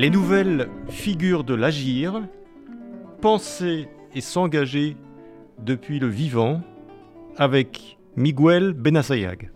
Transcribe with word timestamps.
Les 0.00 0.10
nouvelles 0.10 0.68
figures 0.88 1.42
de 1.42 1.54
l'agir, 1.54 2.22
penser 3.20 3.88
et 4.14 4.20
s'engager 4.20 4.96
depuis 5.58 5.98
le 5.98 6.06
vivant 6.06 6.60
avec 7.36 7.98
Miguel 8.14 8.74
Benassayag. 8.74 9.50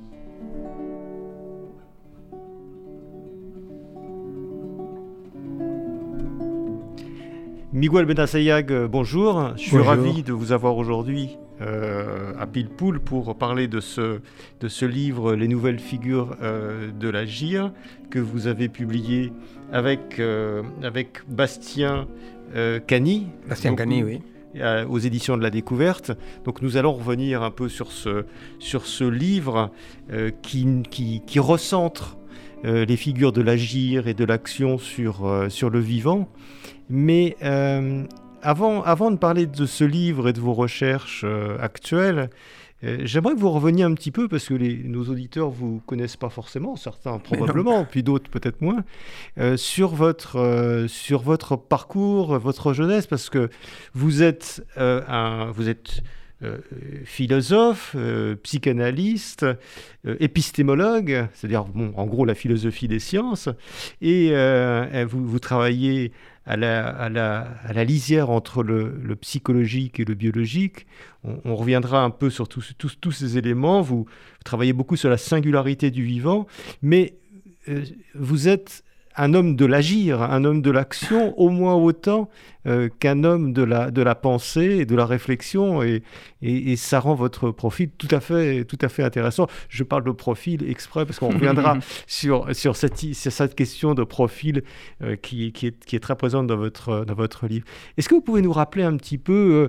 Miguel 7.73 8.07
Benassayag, 8.07 8.87
bonjour. 8.87 9.53
Je 9.55 9.63
suis 9.63 9.79
ravi 9.79 10.25
de 10.25 10.33
vous 10.33 10.51
avoir 10.51 10.77
aujourd'hui 10.77 11.39
euh, 11.63 12.33
à 12.39 12.47
Pilpoul 12.47 13.01
pour 13.01 13.37
parler 13.37 13.69
de 13.69 13.81
ce, 13.81 14.21
de 14.61 14.69
ce 14.69 14.85
livre 14.85 15.35
Les 15.35 15.49
nouvelles 15.49 15.79
figures 15.79 16.37
euh, 16.43 16.91
de 16.91 17.09
l'agir 17.09 17.73
que 18.11 18.19
vous 18.19 18.47
avez 18.47 18.69
publié 18.69 19.33
avec, 19.73 20.19
euh, 20.19 20.63
avec 20.83 21.23
Bastien 21.29 22.09
Cani. 22.87 23.29
Bastien 23.49 23.75
Cani, 23.75 24.03
oui 24.03 24.21
aux 24.87 24.99
éditions 24.99 25.39
de 25.39 25.43
la 25.43 25.49
découverte. 25.49 26.13
Donc 26.45 26.61
nous 26.61 26.77
allons 26.77 26.93
revenir 26.93 27.43
un 27.43 27.51
peu 27.51 27.71
sur 27.71 27.91
ce, 27.91 28.27
sur 28.59 28.85
ce 28.85 29.05
livre 29.05 29.71
qui, 30.43 30.83
qui, 30.91 31.23
qui, 31.27 31.39
recentre 31.39 32.19
les 32.63 32.99
figures 32.99 33.33
de 33.33 33.41
l'agir 33.41 34.09
et 34.09 34.13
de 34.13 34.27
l'action 34.27 34.77
sur, 34.77 35.47
sur 35.49 35.71
le 35.71 35.79
vivant. 35.79 36.29
Mais 36.91 37.35
avant, 38.43 38.83
avant 38.83 39.11
de 39.11 39.17
parler 39.17 39.47
de 39.47 39.67
ce 39.67 39.85
livre 39.85 40.29
et 40.29 40.33
de 40.33 40.41
vos 40.41 40.53
recherches 40.53 41.23
euh, 41.25 41.57
actuelles, 41.61 42.31
euh, 42.85 42.99
j'aimerais 43.05 43.35
que 43.35 43.39
vous 43.39 43.51
reveniez 43.51 43.85
un 43.85 43.95
petit 43.95 44.11
peu, 44.11 44.29
parce 44.29 44.47
que 44.47 44.55
les, 44.55 44.77
nos 44.77 45.05
auditeurs 45.05 45.51
ne 45.51 45.55
vous 45.55 45.83
connaissent 45.87 46.17
pas 46.17 46.31
forcément, 46.31 46.77
certains 46.77 47.19
probablement, 47.19 47.85
puis 47.85 48.03
d'autres 48.03 48.29
peut-être 48.29 48.61
moins, 48.61 48.85
euh, 49.39 49.57
sur, 49.57 49.95
votre, 49.95 50.87
sur 50.89 51.23
votre 51.23 51.57
parcours, 51.57 52.39
votre 52.39 52.73
jeunesse, 52.73 53.07
parce 53.07 53.31
que 53.31 53.51
vous 53.95 54.23
êtes, 54.23 54.67
un, 54.77 55.53
vous 55.53 55.69
êtes 55.69 56.03
philosophe, 57.05 57.97
psychanalyste, 58.43 59.47
épistémologue, 60.05 61.29
c'est-à-dire 61.35 61.65
bon, 61.65 61.93
en 61.97 62.07
gros 62.07 62.25
la 62.25 62.35
philosophie 62.35 62.89
des 62.89 62.99
sciences, 62.99 63.49
et 64.01 64.33
vous, 65.05 65.39
travaillez 65.39 66.13
à 66.45 66.57
la, 66.57 66.89
à 66.89 67.09
la, 67.09 67.41
à 67.65 67.73
la 67.73 67.85
lisière 67.85 68.31
entre 68.31 68.63
le, 68.63 69.17
psychologique 69.17 70.01
et 70.01 70.05
le 70.05 70.15
biologique. 70.15 70.87
On, 71.25 71.55
reviendra 71.55 72.03
un 72.03 72.11
peu 72.11 72.31
sur 72.31 72.49
tous, 72.49 72.73
tous, 72.77 72.99
tous 73.01 73.13
ces 73.13 73.39
éléments. 73.39 73.81
Vous, 73.81 74.07
travaillez 74.45 74.73
beaucoup 74.73 74.97
sur 74.97 75.09
la 75.09 75.19
singularité 75.19 75.91
du 75.91 76.03
vivant, 76.03 76.47
mais 76.83 77.15
euh, 77.69 77.85
vous 78.15 78.49
êtes 78.49 78.85
un 79.17 79.35
homme 79.35 79.57
de 79.57 79.67
l'agir, 79.67 80.23
un 80.23 80.45
homme 80.45 80.63
de 80.63 80.71
l'action, 80.71 81.39
au 81.39 81.49
moins 81.51 81.75
autant 81.75 82.29
euh, 82.67 82.89
qu'un 83.01 83.25
homme 83.25 83.53
de 83.53 83.63
la, 83.63 83.91
de 83.91 84.03
la 84.03 84.15
pensée 84.15 84.79
et 84.81 84.87
de 84.87 84.95
la 84.95 85.07
réflexion. 85.07 85.83
Et, 85.83 86.03
et, 86.41 86.73
et, 86.73 86.77
ça 86.77 87.01
rend 87.01 87.15
votre 87.15 87.51
profil 87.51 87.91
tout 87.99 88.09
à 88.11 88.21
fait, 88.21 88.65
tout 88.65 88.79
à 88.81 88.89
fait 88.89 89.03
intéressant. 89.03 89.47
Je 89.69 89.85
parle 89.85 90.05
de 90.05 90.13
profil 90.13 90.69
exprès 90.69 91.05
parce 91.05 91.19
qu'on 91.19 91.31
reviendra 91.31 91.79
sur, 92.07 92.55
sur, 92.55 92.77
cette, 92.77 92.97
sur 92.97 93.33
cette 93.33 93.55
question 93.55 93.95
de 93.95 94.05
profil 94.05 94.63
euh, 95.03 95.17
qui, 95.17 95.53
qui, 95.53 95.67
est, 95.67 95.85
qui 95.85 95.97
est 95.97 96.01
très 96.01 96.17
présente 96.17 96.47
dans 96.47 96.57
votre, 96.57 97.05
dans 97.05 97.15
votre 97.15 97.47
livre. 97.47 97.67
Est-ce 97.97 98.09
que 98.09 98.15
vous 98.15 98.21
pouvez 98.23 98.43
nous 98.43 98.53
rappeler 98.53 98.85
un 98.85 98.97
petit 98.97 99.19
peu 99.19 99.69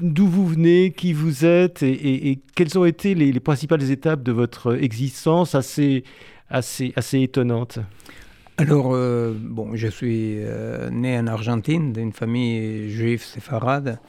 d'où 0.00 0.26
vous 0.26 0.46
venez, 0.46 0.92
qui 0.92 1.12
vous 1.12 1.44
êtes 1.44 1.82
et, 1.82 1.92
et, 1.92 2.30
et 2.30 2.40
quelles 2.54 2.78
ont 2.78 2.84
été 2.84 3.14
les, 3.14 3.32
les, 3.32 3.40
principales 3.40 3.90
étapes 3.90 4.22
de 4.22 4.32
votre 4.32 4.82
existence 4.82 5.54
assez, 5.54 6.04
assez, 6.50 6.92
assez 6.96 7.20
étonnante 7.20 7.78
alors, 8.60 8.90
euh, 8.92 9.36
bon, 9.38 9.76
je 9.76 9.86
suis 9.86 10.38
euh, 10.40 10.90
né 10.90 11.16
en 11.16 11.28
Argentine, 11.28 11.92
d'une 11.92 12.12
famille 12.12 12.90
juive 12.90 13.22
séfarade. 13.22 14.00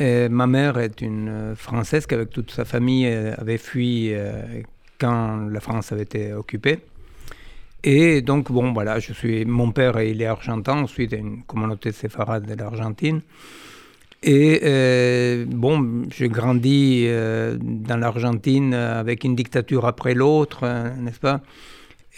Ma 0.00 0.46
mère 0.46 0.78
est 0.78 1.02
une 1.02 1.52
Française 1.56 2.06
qui, 2.06 2.14
avec 2.14 2.30
toute 2.30 2.50
sa 2.50 2.64
famille, 2.64 3.06
avait 3.06 3.58
fui 3.58 4.14
euh, 4.14 4.62
quand 4.98 5.48
la 5.50 5.60
France 5.60 5.92
avait 5.92 6.04
été 6.04 6.32
occupée. 6.32 6.78
Et 7.84 8.22
donc, 8.22 8.50
bon, 8.50 8.72
voilà, 8.72 8.98
je 8.98 9.12
suis, 9.12 9.44
mon 9.44 9.72
père, 9.72 10.00
il 10.00 10.22
est 10.22 10.26
argentin, 10.26 10.78
ensuite, 10.78 11.12
il 11.12 11.14
y 11.14 11.18
a 11.18 11.20
une 11.20 11.42
communauté 11.42 11.92
séfarade 11.92 12.46
de 12.46 12.54
l'Argentine. 12.54 13.20
Et 14.26 14.60
euh, 14.64 15.44
bon, 15.46 16.02
j'ai 16.10 16.28
grandi 16.28 17.04
euh, 17.06 17.56
dans 17.60 17.96
l'Argentine 17.96 18.74
avec 18.74 19.22
une 19.22 19.36
dictature 19.36 19.86
après 19.86 20.14
l'autre, 20.14 20.64
euh, 20.64 20.92
n'est-ce 20.96 21.20
pas? 21.20 21.42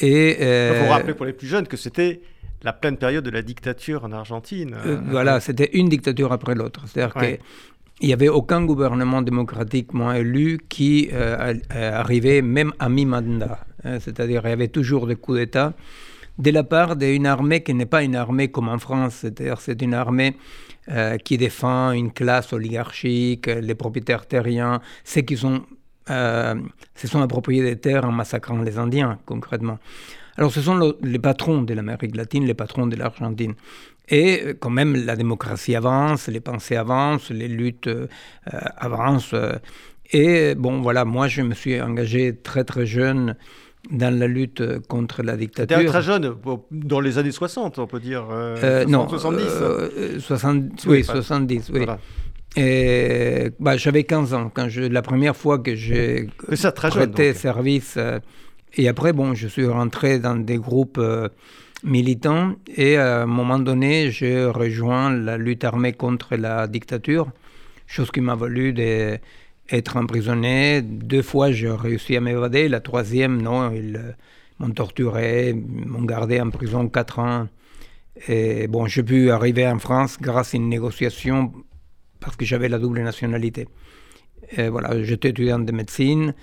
Et 0.00 0.38
euh, 0.40 0.72
il 0.74 0.86
faut 0.86 0.90
rappeler 0.90 1.12
pour 1.12 1.26
les 1.26 1.34
plus 1.34 1.46
jeunes 1.46 1.66
que 1.66 1.76
c'était 1.76 2.22
la 2.62 2.72
pleine 2.72 2.96
période 2.96 3.24
de 3.24 3.30
la 3.30 3.42
dictature 3.42 4.04
en 4.04 4.12
Argentine. 4.12 4.74
voilà, 5.10 5.38
c'était 5.40 5.68
une 5.74 5.90
dictature 5.90 6.32
après 6.32 6.54
l'autre. 6.54 6.84
C'est-à-dire 6.86 7.14
ouais. 7.16 7.40
qu'il 7.98 8.08
n'y 8.08 8.14
avait 8.14 8.30
aucun 8.30 8.64
gouvernement 8.64 9.20
démocratiquement 9.20 10.12
élu 10.12 10.58
qui 10.68 11.10
arrivait 11.70 12.40
même 12.42 12.72
à 12.78 12.88
mi-mandat. 12.88 13.60
C'est-à-dire 14.00 14.40
qu'il 14.40 14.50
y 14.50 14.52
avait 14.54 14.68
toujours 14.68 15.06
des 15.06 15.14
coups 15.16 15.38
d'État 15.38 15.74
de 16.38 16.50
la 16.50 16.62
part 16.62 16.96
d'une 16.96 17.26
armée 17.26 17.62
qui 17.62 17.74
n'est 17.74 17.86
pas 17.86 18.02
une 18.02 18.16
armée 18.16 18.48
comme 18.48 18.68
en 18.68 18.78
France, 18.78 19.14
c'est-à-dire 19.20 19.60
c'est 19.60 19.82
une 19.82 19.94
armée 19.94 20.36
euh, 20.90 21.18
qui 21.18 21.36
défend 21.36 21.92
une 21.92 22.12
classe 22.12 22.54
oligarchique, 22.54 23.46
les 23.46 23.74
propriétaires 23.74 24.24
terriens, 24.24 24.80
ceux 25.04 25.20
qui 25.20 25.38
euh, 26.10 26.54
se 26.94 27.06
sont 27.06 27.20
appropriés 27.20 27.62
des 27.62 27.76
terres 27.76 28.06
en 28.06 28.12
massacrant 28.12 28.62
les 28.62 28.78
Indiens, 28.78 29.18
concrètement. 29.26 29.78
Alors 30.38 30.50
ce 30.50 30.62
sont 30.62 30.76
le, 30.76 30.96
les 31.02 31.18
patrons 31.18 31.60
de 31.60 31.74
l'Amérique 31.74 32.16
latine, 32.16 32.46
les 32.46 32.54
patrons 32.54 32.86
de 32.86 32.96
l'Argentine. 32.96 33.54
Et 34.08 34.42
euh, 34.46 34.54
quand 34.58 34.70
même, 34.70 34.96
la 34.96 35.14
démocratie 35.14 35.76
avance, 35.76 36.28
les 36.28 36.40
pensées 36.40 36.76
avancent, 36.76 37.30
les 37.30 37.48
luttes 37.48 37.90
avancent. 38.46 39.34
et 40.10 40.54
bon, 40.54 40.80
voilà, 40.80 41.04
moi 41.04 41.28
je 41.28 41.42
me 41.42 41.52
suis 41.52 41.78
engagé 41.82 42.34
très 42.34 42.64
très 42.64 42.86
jeune 42.86 43.36
dans 43.90 44.16
la 44.16 44.26
lutte 44.26 44.62
contre 44.88 45.22
la 45.22 45.36
dictature. 45.36 45.84
très 45.86 46.02
jeune, 46.02 46.34
dans 46.70 47.00
les 47.00 47.18
années 47.18 47.30
60, 47.32 47.78
on 47.78 47.86
peut 47.86 48.00
dire. 48.00 48.26
Euh, 48.30 48.56
euh, 48.62 48.82
60, 48.82 48.90
non, 48.90 49.08
70 49.08 49.44
euh, 49.46 50.20
60, 50.20 50.56
Oui, 50.86 50.98
oui 50.98 51.04
70, 51.04 51.70
oui. 51.72 51.78
Voilà. 51.78 51.98
Et 52.56 53.50
bah, 53.60 53.76
j'avais 53.76 54.04
15 54.04 54.34
ans 54.34 54.50
quand 54.52 54.68
je, 54.68 54.82
la 54.82 55.02
première 55.02 55.36
fois 55.36 55.58
que 55.58 55.74
j'ai 55.74 56.28
prêté 56.48 57.26
jeune, 57.26 57.34
service. 57.34 57.94
Euh, 57.96 58.18
et 58.74 58.88
après, 58.88 59.12
bon, 59.12 59.34
je 59.34 59.48
suis 59.48 59.66
rentré 59.66 60.18
dans 60.18 60.36
des 60.36 60.56
groupes 60.56 60.98
euh, 60.98 61.28
militants 61.84 62.54
et 62.74 62.96
à 62.96 63.22
un 63.22 63.26
moment 63.26 63.58
donné, 63.58 64.10
j'ai 64.10 64.44
rejoint 64.44 65.12
la 65.12 65.36
lutte 65.36 65.64
armée 65.64 65.92
contre 65.92 66.36
la 66.36 66.66
dictature, 66.66 67.28
chose 67.86 68.10
qui 68.10 68.20
m'a 68.20 68.34
valu 68.34 68.72
des 68.72 69.18
être 69.70 69.96
emprisonné. 69.96 70.82
Deux 70.82 71.22
fois, 71.22 71.52
j'ai 71.52 71.70
réussi 71.70 72.16
à 72.16 72.20
m'évader. 72.20 72.68
La 72.68 72.80
troisième, 72.80 73.40
non, 73.40 73.72
ils 73.72 73.96
euh, 73.96 74.12
m'ont 74.58 74.70
torturé, 74.70 75.54
m'ont 75.54 76.04
gardé 76.04 76.40
en 76.40 76.50
prison 76.50 76.88
quatre 76.88 77.18
ans. 77.18 77.48
Et 78.26 78.66
bon, 78.66 78.86
j'ai 78.86 79.02
pu 79.02 79.30
arriver 79.30 79.66
en 79.68 79.78
France 79.78 80.18
grâce 80.20 80.54
à 80.54 80.56
une 80.56 80.68
négociation 80.68 81.52
parce 82.20 82.36
que 82.36 82.44
j'avais 82.44 82.68
la 82.68 82.78
double 82.78 83.02
nationalité. 83.02 83.68
Voilà, 84.56 85.00
j'étais 85.02 85.28
étudiant 85.28 85.58
de 85.58 85.70
médecine. 85.72 86.34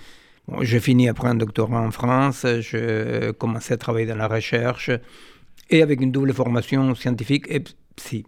Bon, 0.48 0.62
j'ai 0.62 0.80
fini 0.80 1.08
après 1.08 1.28
un 1.28 1.34
doctorat 1.34 1.80
en 1.80 1.90
France. 1.90 2.46
Je 2.46 3.32
commençais 3.32 3.74
à 3.74 3.76
travailler 3.76 4.06
dans 4.06 4.16
la 4.16 4.28
recherche 4.28 4.90
et 5.70 5.82
avec 5.82 6.00
une 6.00 6.12
double 6.12 6.32
formation 6.32 6.94
scientifique 6.94 7.46
et 7.50 7.62
psy. 7.96 8.24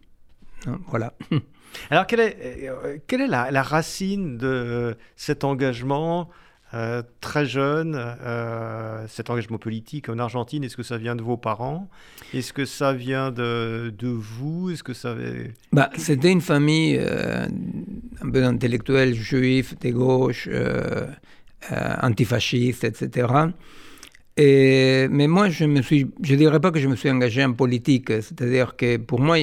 Voilà. 0.89 1.15
Alors, 1.91 2.07
quelle 2.07 2.21
est, 2.21 2.69
euh, 2.69 2.99
quelle 3.07 3.21
est 3.23 3.27
la, 3.29 3.51
la, 3.51 3.63
racine 3.63 4.37
de 4.39 4.97
cet 5.17 5.45
engagement 5.45 6.29
euh, 6.75 7.03
très 7.23 7.47
jeune, 7.47 7.95
euh, 7.97 9.07
cet 9.09 9.31
engagement 9.31 9.57
politique 9.57 10.11
en 10.11 10.19
Argentine? 10.19 10.65
Est-ce 10.65 10.77
que 10.77 10.83
ça 10.83 10.99
vient 10.99 11.17
de 11.17 11.23
vos 11.23 11.39
parents? 11.39 11.89
Est-ce 12.35 12.53
que 12.53 12.67
ça 12.67 12.93
vient 12.93 13.31
de, 13.31 13.95
de 13.97 14.09
vous? 14.09 14.71
Est-ce 14.71 14.83
que 14.83 14.93
ça 14.93 15.15
bah, 15.73 15.89
C'était 15.97 16.31
une 16.31 16.43
famille 16.43 16.99
euh, 17.01 17.47
un 18.21 18.31
peu 18.31 18.45
intellectuelle, 18.45 19.15
juif, 19.15 19.79
de 19.79 19.91
gauche, 19.91 20.49
antifasciste, 22.03 22.85
etc. 22.85 23.29
Mais 24.39 25.27
moi, 25.27 25.49
je 25.49 25.65
ne 25.65 26.37
dirais 26.37 26.61
pas 26.61 26.71
que 26.71 26.79
je 26.79 26.89
me 26.89 26.97
suis 26.97 27.11
engagé 27.11 27.45
en 27.45 27.53
politique. 27.53 28.09
C'est-à-dire 28.09 28.77
que 28.77 28.97
pour 28.97 29.21
moi, 29.21 29.37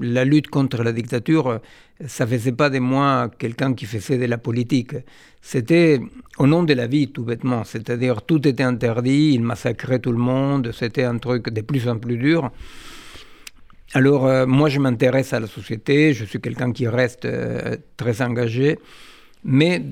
la 0.00 0.24
lutte 0.24 0.48
contre 0.48 0.82
la 0.82 0.92
dictature, 0.92 1.60
ça 2.06 2.24
ne 2.24 2.30
faisait 2.30 2.52
pas 2.52 2.70
de 2.70 2.78
moi 2.78 3.30
quelqu'un 3.38 3.72
qui 3.74 3.86
faisait 3.86 4.18
de 4.18 4.26
la 4.26 4.38
politique. 4.38 4.96
C'était 5.40 6.00
au 6.38 6.46
nom 6.46 6.62
de 6.62 6.74
la 6.74 6.86
vie, 6.86 7.08
tout 7.08 7.24
bêtement. 7.24 7.64
C'est-à-dire, 7.64 8.22
tout 8.22 8.46
était 8.46 8.62
interdit, 8.62 9.32
il 9.34 9.42
massacrait 9.42 9.98
tout 9.98 10.12
le 10.12 10.18
monde, 10.18 10.72
c'était 10.72 11.04
un 11.04 11.18
truc 11.18 11.50
de 11.50 11.60
plus 11.60 11.88
en 11.88 11.98
plus 11.98 12.16
dur. 12.18 12.50
Alors, 13.94 14.26
euh, 14.26 14.44
moi, 14.44 14.68
je 14.68 14.80
m'intéresse 14.80 15.32
à 15.32 15.40
la 15.40 15.46
société, 15.46 16.12
je 16.14 16.24
suis 16.24 16.40
quelqu'un 16.40 16.72
qui 16.72 16.88
reste 16.88 17.26
euh, 17.26 17.76
très 17.96 18.22
engagé. 18.22 18.78
Mais 19.44 19.82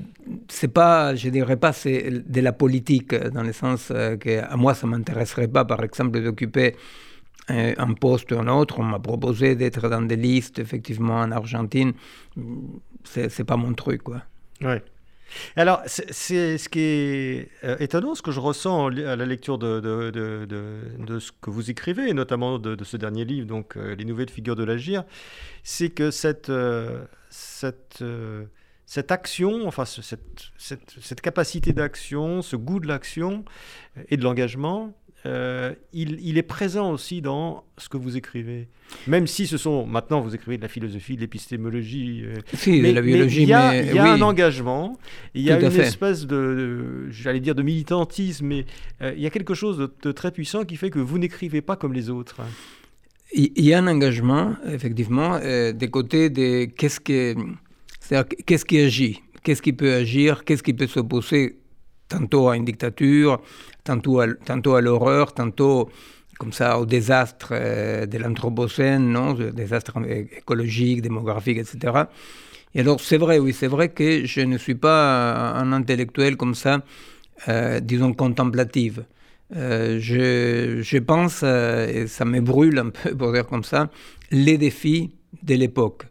c'est 0.49 0.67
pas, 0.67 1.13
je 1.15 1.29
dirais 1.29 1.57
pas, 1.57 1.73
c'est 1.73 2.09
de 2.27 2.41
la 2.41 2.51
politique 2.51 3.13
dans 3.13 3.43
le 3.43 3.53
sens 3.53 3.89
euh, 3.91 4.17
que 4.17 4.39
à 4.39 4.55
moi 4.57 4.73
ça 4.73 4.87
m'intéresserait 4.87 5.47
pas, 5.47 5.63
par 5.63 5.83
exemple, 5.83 6.21
d'occuper 6.21 6.75
euh, 7.51 7.73
un 7.77 7.93
poste 7.93 8.31
ou 8.31 8.39
un 8.39 8.47
autre. 8.47 8.79
On 8.79 8.83
m'a 8.83 8.99
proposé 8.99 9.55
d'être 9.55 9.89
dans 9.89 10.01
des 10.01 10.15
listes, 10.15 10.57
effectivement, 10.57 11.19
en 11.19 11.31
Argentine. 11.31 11.93
C'est, 13.03 13.43
pas 13.43 13.57
mon 13.57 13.73
truc, 13.73 14.01
quoi. 14.01 14.23
Ouais. 14.61 14.81
Alors, 15.55 15.81
c'est 15.85 16.57
ce 16.57 16.69
qui 16.69 16.79
est 16.79 17.49
euh, 17.63 17.75
étonnant, 17.79 18.15
ce 18.15 18.21
que 18.21 18.31
je 18.31 18.39
ressens 18.39 18.87
à 18.87 19.15
la 19.15 19.25
lecture 19.25 19.57
de 19.59 19.81
ce 21.19 21.31
que 21.41 21.49
vous 21.49 21.69
écrivez, 21.69 22.09
et 22.09 22.13
notamment 22.13 22.57
de, 22.59 22.83
ce 22.83 22.97
dernier 22.97 23.25
livre, 23.25 23.45
donc 23.45 23.75
Les 23.75 24.05
nouvelles 24.05 24.29
figures 24.29 24.55
de 24.55 24.63
l'agir, 24.63 25.03
c'est 25.63 25.89
que 25.89 26.11
cette, 26.11 26.51
cette 27.29 28.03
cette 28.85 29.11
action, 29.11 29.67
enfin 29.67 29.85
cette, 29.85 30.51
cette, 30.57 31.21
capacité 31.21 31.73
d'action, 31.73 32.41
ce 32.41 32.55
goût 32.55 32.79
de 32.79 32.87
l'action 32.87 33.45
et 34.09 34.17
de 34.17 34.23
l'engagement, 34.23 34.93
euh, 35.25 35.73
il, 35.93 36.37
est 36.37 36.43
présent 36.43 36.91
aussi 36.91 37.21
dans 37.21 37.63
ce 37.77 37.87
que 37.87 37.95
vous 37.95 38.17
écrivez. 38.17 38.67
Même 39.07 39.25
si 39.25 39.47
ce 39.47 39.57
sont, 39.57 39.85
maintenant 39.85 40.19
vous 40.19 40.35
écrivez 40.35 40.57
de 40.57 40.61
la 40.61 40.67
philosophie, 40.67 41.15
de 41.15 41.21
l'épistémologie. 41.21 42.23
Euh, 42.25 42.33
si, 42.53 42.81
de 42.81 42.91
la 42.91 43.01
biologie, 43.01 43.43
il 43.43 43.47
y 43.47 43.53
a, 43.53 43.81
il 43.81 43.93
y 43.93 43.99
a 43.99 44.11
un 44.11 44.21
engagement, 44.21 44.97
il 45.33 45.43
y 45.43 45.51
a 45.51 45.59
une 45.59 45.79
espèce 45.79 46.27
de, 46.27 47.07
j'allais 47.09 47.39
dire 47.39 47.55
de 47.55 47.63
militantisme, 47.63 48.47
mais 48.47 48.65
euh, 49.01 49.13
il 49.15 49.21
y 49.21 49.25
a 49.25 49.29
quelque 49.29 49.53
chose 49.53 49.77
de, 49.77 49.93
de, 50.01 50.11
très 50.11 50.31
puissant 50.31 50.65
qui 50.65 50.75
fait 50.75 50.89
que 50.89 50.99
vous 50.99 51.17
n'écrivez 51.17 51.61
pas 51.61 51.77
comme 51.77 51.93
les 51.93 52.09
autres. 52.09 52.41
Il 53.33 53.65
y 53.65 53.73
a 53.73 53.79
un 53.79 53.87
engagement, 53.87 54.55
effectivement, 54.67 55.39
des 55.39 55.89
côtés 55.89 56.29
de 56.29 56.65
qu'est-ce 56.65 56.99
que 56.99 57.35
qu'est-ce 58.45 58.65
qui 58.65 58.79
agit? 58.79 59.21
Qu'est-ce 59.43 59.61
qui 59.61 59.73
peut 59.73 59.93
agir? 59.93 60.43
Qu'est-ce 60.45 60.63
qui 60.63 60.73
peut 60.73 60.87
s'opposer 60.87 61.57
tantôt 62.07 62.49
à 62.49 62.55
une 62.55 62.65
dictature, 62.65 63.41
tantôt 63.83 64.19
à, 64.19 64.81
l'horreur, 64.81 65.33
tantôt 65.33 65.89
comme 66.39 66.53
ça 66.53 66.79
au 66.79 66.85
désastre 66.85 67.49
euh, 67.51 68.05
de 68.05 68.17
l'anthropocène, 68.17 69.11
non? 69.11 69.33
Désastre 69.33 69.93
écologique, 70.37 71.01
démographique, 71.01 71.57
etc. 71.57 72.03
Et 72.75 72.81
alors 72.81 72.99
c'est 72.99 73.17
vrai, 73.17 73.39
oui, 73.39 73.53
c'est 73.53 73.67
vrai 73.67 73.89
que 73.89 74.25
je 74.25 74.41
ne 74.41 74.57
suis 74.57 74.75
pas 74.75 75.53
un 75.53 75.71
intellectuel 75.73 76.37
comme 76.37 76.55
ça, 76.55 76.83
euh, 77.47 77.79
disons 77.79 78.13
contemplatif. 78.13 78.99
Euh, 79.55 79.99
je, 79.99 80.97
pense, 80.97 81.43
et 81.43 82.07
ça 82.07 82.25
me 82.25 82.41
brûle 82.41 82.79
un 82.79 82.89
peu 82.89 83.15
pour 83.15 83.31
dire 83.31 83.45
comme 83.45 83.63
ça, 83.63 83.89
les 84.31 84.57
défis 84.57 85.11
de 85.43 85.55
l'époque. 85.55 86.05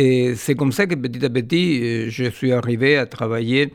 Et 0.00 0.36
c'est 0.36 0.54
comme 0.54 0.70
ça 0.70 0.86
que 0.86 0.94
petit 0.94 1.24
à 1.24 1.28
petit, 1.28 1.80
euh, 1.82 2.06
je 2.08 2.30
suis 2.30 2.52
arrivé 2.52 2.96
à 2.96 3.06
travailler 3.06 3.72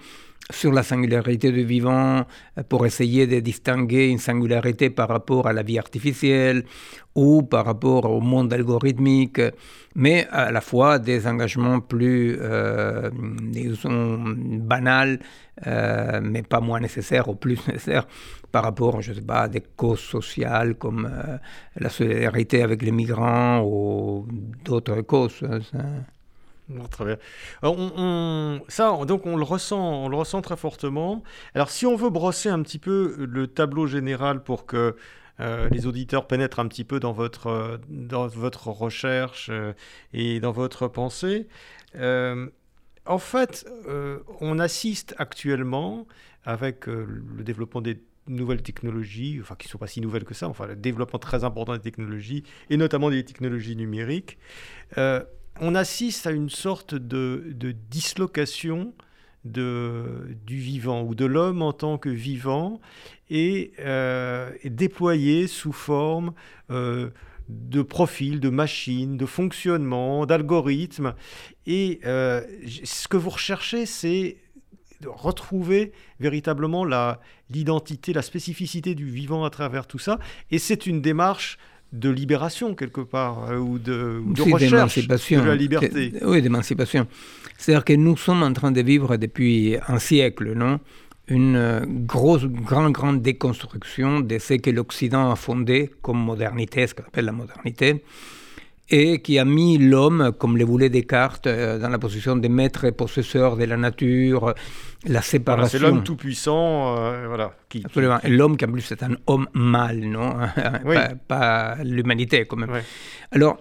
sur 0.52 0.74
la 0.74 0.84
singularité 0.84 1.52
du 1.52 1.64
vivant 1.64 2.26
euh, 2.58 2.64
pour 2.68 2.86
essayer 2.86 3.28
de 3.28 3.40
distinguer 3.40 4.10
une 4.10 4.18
singularité 4.18 4.90
par 4.90 5.10
rapport 5.10 5.48
à 5.48 5.54
la 5.54 5.64
vie 5.64 5.80
artificielle 5.80 6.66
ou 7.16 7.44
par 7.44 7.66
rapport 7.66 8.06
au 8.06 8.22
monde 8.22 8.52
algorithmique, 8.52 9.40
mais 9.96 10.28
à 10.32 10.52
la 10.52 10.62
fois 10.62 10.98
des 10.98 11.28
engagements 11.28 11.80
plus, 11.80 12.38
euh, 12.42 13.12
banals, 13.14 15.20
euh, 15.68 16.20
mais 16.24 16.42
pas 16.42 16.60
moins 16.60 16.80
nécessaires 16.80 17.30
ou 17.30 17.36
plus 17.36 17.60
nécessaires 17.68 18.08
par 18.52 18.64
rapport, 18.64 19.02
je 19.02 19.14
sais 19.14 19.22
pas, 19.22 19.42
à 19.42 19.48
des 19.48 19.62
causes 19.62 20.00
sociales 20.00 20.76
comme 20.76 21.10
la 21.76 21.90
solidarité 21.90 22.64
avec 22.64 22.82
les 22.82 22.92
migrants 22.92 23.64
ou 23.64 24.28
d'autres 24.64 25.02
causes. 25.02 25.44
Hein, 25.44 25.60
très 26.90 27.06
bien. 27.06 27.18
on, 27.64 28.62
ça, 28.68 28.98
donc 29.06 29.26
on 29.26 29.36
le 29.36 29.44
ressent, 29.44 30.06
on 30.06 30.10
le 30.10 30.16
ressent 30.16 30.42
très 30.42 30.58
fortement. 30.58 31.24
Alors, 31.56 31.70
si 31.70 31.86
on 31.86 31.96
veut 31.96 32.10
brosser 32.10 32.50
un 32.50 32.62
petit 32.62 32.80
peu 32.80 33.16
le 33.20 33.48
tableau 33.48 33.88
général 33.88 34.44
pour 34.44 34.66
que 34.66 34.96
euh, 35.40 35.68
les 35.70 35.88
auditeurs 35.88 36.28
pénètrent 36.28 36.60
un 36.60 36.68
petit 36.68 36.84
peu 36.84 37.00
dans 37.00 37.12
votre, 37.12 37.80
dans 37.90 38.28
votre 38.28 38.68
recherche 38.68 39.50
euh, 39.52 39.74
et 40.14 40.40
dans 40.40 40.52
votre 40.52 40.88
pensée, 40.88 41.48
euh, 41.96 42.48
en 43.06 43.18
fait, 43.18 43.70
on 44.40 44.60
assiste 44.60 45.14
actuellement 45.18 46.08
avec 46.46 46.88
le 46.88 47.44
développement 47.44 47.82
des 47.82 48.02
nouvelles 48.28 48.62
technologies, 48.62 49.40
enfin 49.42 49.56
qui 49.56 49.68
ne 49.68 49.72
sont 49.72 49.78
pas 49.78 49.88
si 49.88 50.00
nouvelles 50.00 50.24
que 50.24 50.34
ça, 50.34 50.48
enfin 50.48 50.68
le 50.68 50.78
développement 50.78 51.20
très 51.20 51.44
important 51.44 51.74
des 51.74 51.82
technologies, 51.82 52.44
et 52.70 52.78
notamment 52.78 53.10
des 53.10 53.26
technologies 53.26 53.76
numériques, 53.76 54.38
on 55.60 55.76
assiste 55.76 56.28
à 56.28 56.32
une 56.32 56.50
sorte 56.50 56.96
de, 56.96 57.56
dislocation 57.90 58.94
du 59.46 60.36
vivant 60.48 61.04
ou 61.04 61.16
de 61.16 61.26
l'homme 61.26 61.62
en 61.62 61.74
tant 61.74 61.98
que 61.98 62.10
vivant 62.10 62.80
et, 63.30 63.74
euh, 63.80 64.52
déployé 64.64 65.48
sous 65.48 65.74
forme 65.74 66.34
euh, 66.72 67.10
de 67.50 67.82
profils, 67.82 68.40
de 68.40 68.50
machines, 68.50 69.18
de 69.18 69.26
fonctionnement, 69.26 70.26
d'algorithmes. 70.26 71.14
Et 71.66 72.00
euh, 72.06 72.42
ce 72.86 73.08
que 73.08 73.18
vous 73.18 73.32
recherchez, 73.32 73.86
c'est 73.86 74.38
de 75.02 75.10
retrouver 75.10 75.92
véritablement 76.22 76.86
l'identité, 77.50 78.14
la 78.14 78.22
spécificité 78.22 78.96
du 78.96 79.10
vivant 79.10 79.44
à 79.44 79.50
travers 79.50 79.86
tout 79.86 80.00
ça. 80.00 80.20
Et 80.52 80.60
c'est 80.60 80.86
une 80.86 81.02
démarche 81.02 81.58
de 81.94 82.10
libération 82.10 82.74
quelque 82.74 83.02
part, 83.02 83.50
euh, 83.50 83.58
ou 83.58 83.78
de, 83.78 84.22
recherche 84.52 85.08
de 85.08 85.46
la 85.46 85.56
liberté. 85.56 86.12
Oui, 86.24 86.42
d'émancipation. 86.42 87.08
C'est-à-dire 87.58 87.86
que 87.86 87.94
nous 87.94 88.18
sommes 88.18 88.44
en 88.44 88.52
train 88.52 88.72
de 88.72 88.82
vivre 88.82 89.16
depuis 89.16 89.78
un 89.88 90.00
siècle, 90.00 90.54
non 90.54 90.80
une 91.28 91.56
euh, 91.56 91.86
grosse, 91.88 92.44
grande, 92.46 92.92
grande 92.92 93.22
déconstruction 93.22 94.20
de 94.20 94.38
ce 94.40 94.56
que 94.56 94.70
l'Occident 94.70 95.32
a 95.32 95.36
fondé 95.36 95.90
comme 96.02 96.20
modernité, 96.20 96.86
ce 96.86 96.94
qu'on 96.96 97.04
appelle 97.04 97.26
la 97.26 97.32
modernité, 97.32 98.04
et 98.94 99.22
qui 99.22 99.40
a 99.40 99.46
mis 99.46 99.80
l'homme, 99.80 100.34
comme 100.38 100.56
le 100.56 100.64
voulait 100.64 100.90
Descartes, 100.90 101.48
euh, 101.48 101.80
dans 101.80 101.90
la 101.90 101.98
position 101.98 102.36
de 102.36 102.48
maître 102.48 102.86
et 102.86 102.92
possesseur 102.92 103.58
de 103.58 103.64
la 103.64 103.76
nature, 103.76 104.54
la 105.08 105.24
séparation. 105.24 105.80
c'est 105.80 105.84
l'homme 105.84 106.04
tout-puissant, 106.04 106.96
euh, 106.96 107.26
voilà. 107.28 107.56
Qui, 107.70 107.82
Absolument. 107.84 108.20
L'homme 108.26 108.56
qui 108.56 108.66
en 108.66 108.72
plus 108.72 108.92
est 108.92 109.02
un 109.02 109.16
homme 109.26 109.48
mâle, 109.54 110.02
non 110.02 110.36
Pas, 111.28 111.78
l'humanité 111.84 112.46
quand 112.46 112.58
même. 112.58 112.70
Alors, 113.32 113.58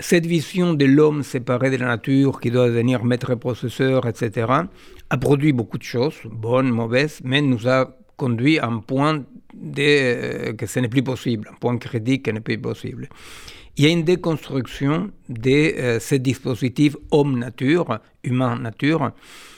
cette 0.00 0.26
vision 0.26 0.74
de 0.74 0.84
l'homme 0.84 1.22
séparé 1.22 1.70
de 1.70 1.76
la 1.76 1.86
nature, 1.86 2.40
qui 2.40 2.50
doit 2.50 2.66
devenir 2.66 3.04
maître 3.04 3.30
et 3.30 3.36
possesseur, 3.36 4.08
etc., 4.08 4.48
a 5.10 5.16
produit 5.16 5.52
beaucoup 5.52 5.78
de 5.78 5.84
choses, 5.84 6.16
bonnes, 6.24 6.70
mauvaises, 6.70 7.20
mais 7.22 7.40
nous 7.40 7.68
a 7.68 7.96
conduit 8.16 8.58
à 8.58 8.66
un 8.66 8.78
point 8.78 9.22
de, 9.54 9.74
euh, 9.78 10.52
que 10.54 10.66
ce 10.66 10.80
n'est 10.80 10.88
plus 10.88 11.04
possible, 11.04 11.48
un 11.52 11.54
point 11.60 11.78
critique 11.78 12.24
qui 12.24 12.32
n'est 12.32 12.40
plus 12.40 12.58
possible 12.58 13.08
il 13.76 13.84
y 13.84 13.86
a 13.86 13.90
une 13.90 14.04
déconstruction 14.04 15.10
de 15.28 15.50
euh, 15.50 15.98
ces 15.98 16.18
dispositifs 16.18 16.96
homme-nature, 17.10 18.00
humain-nature. 18.22 19.12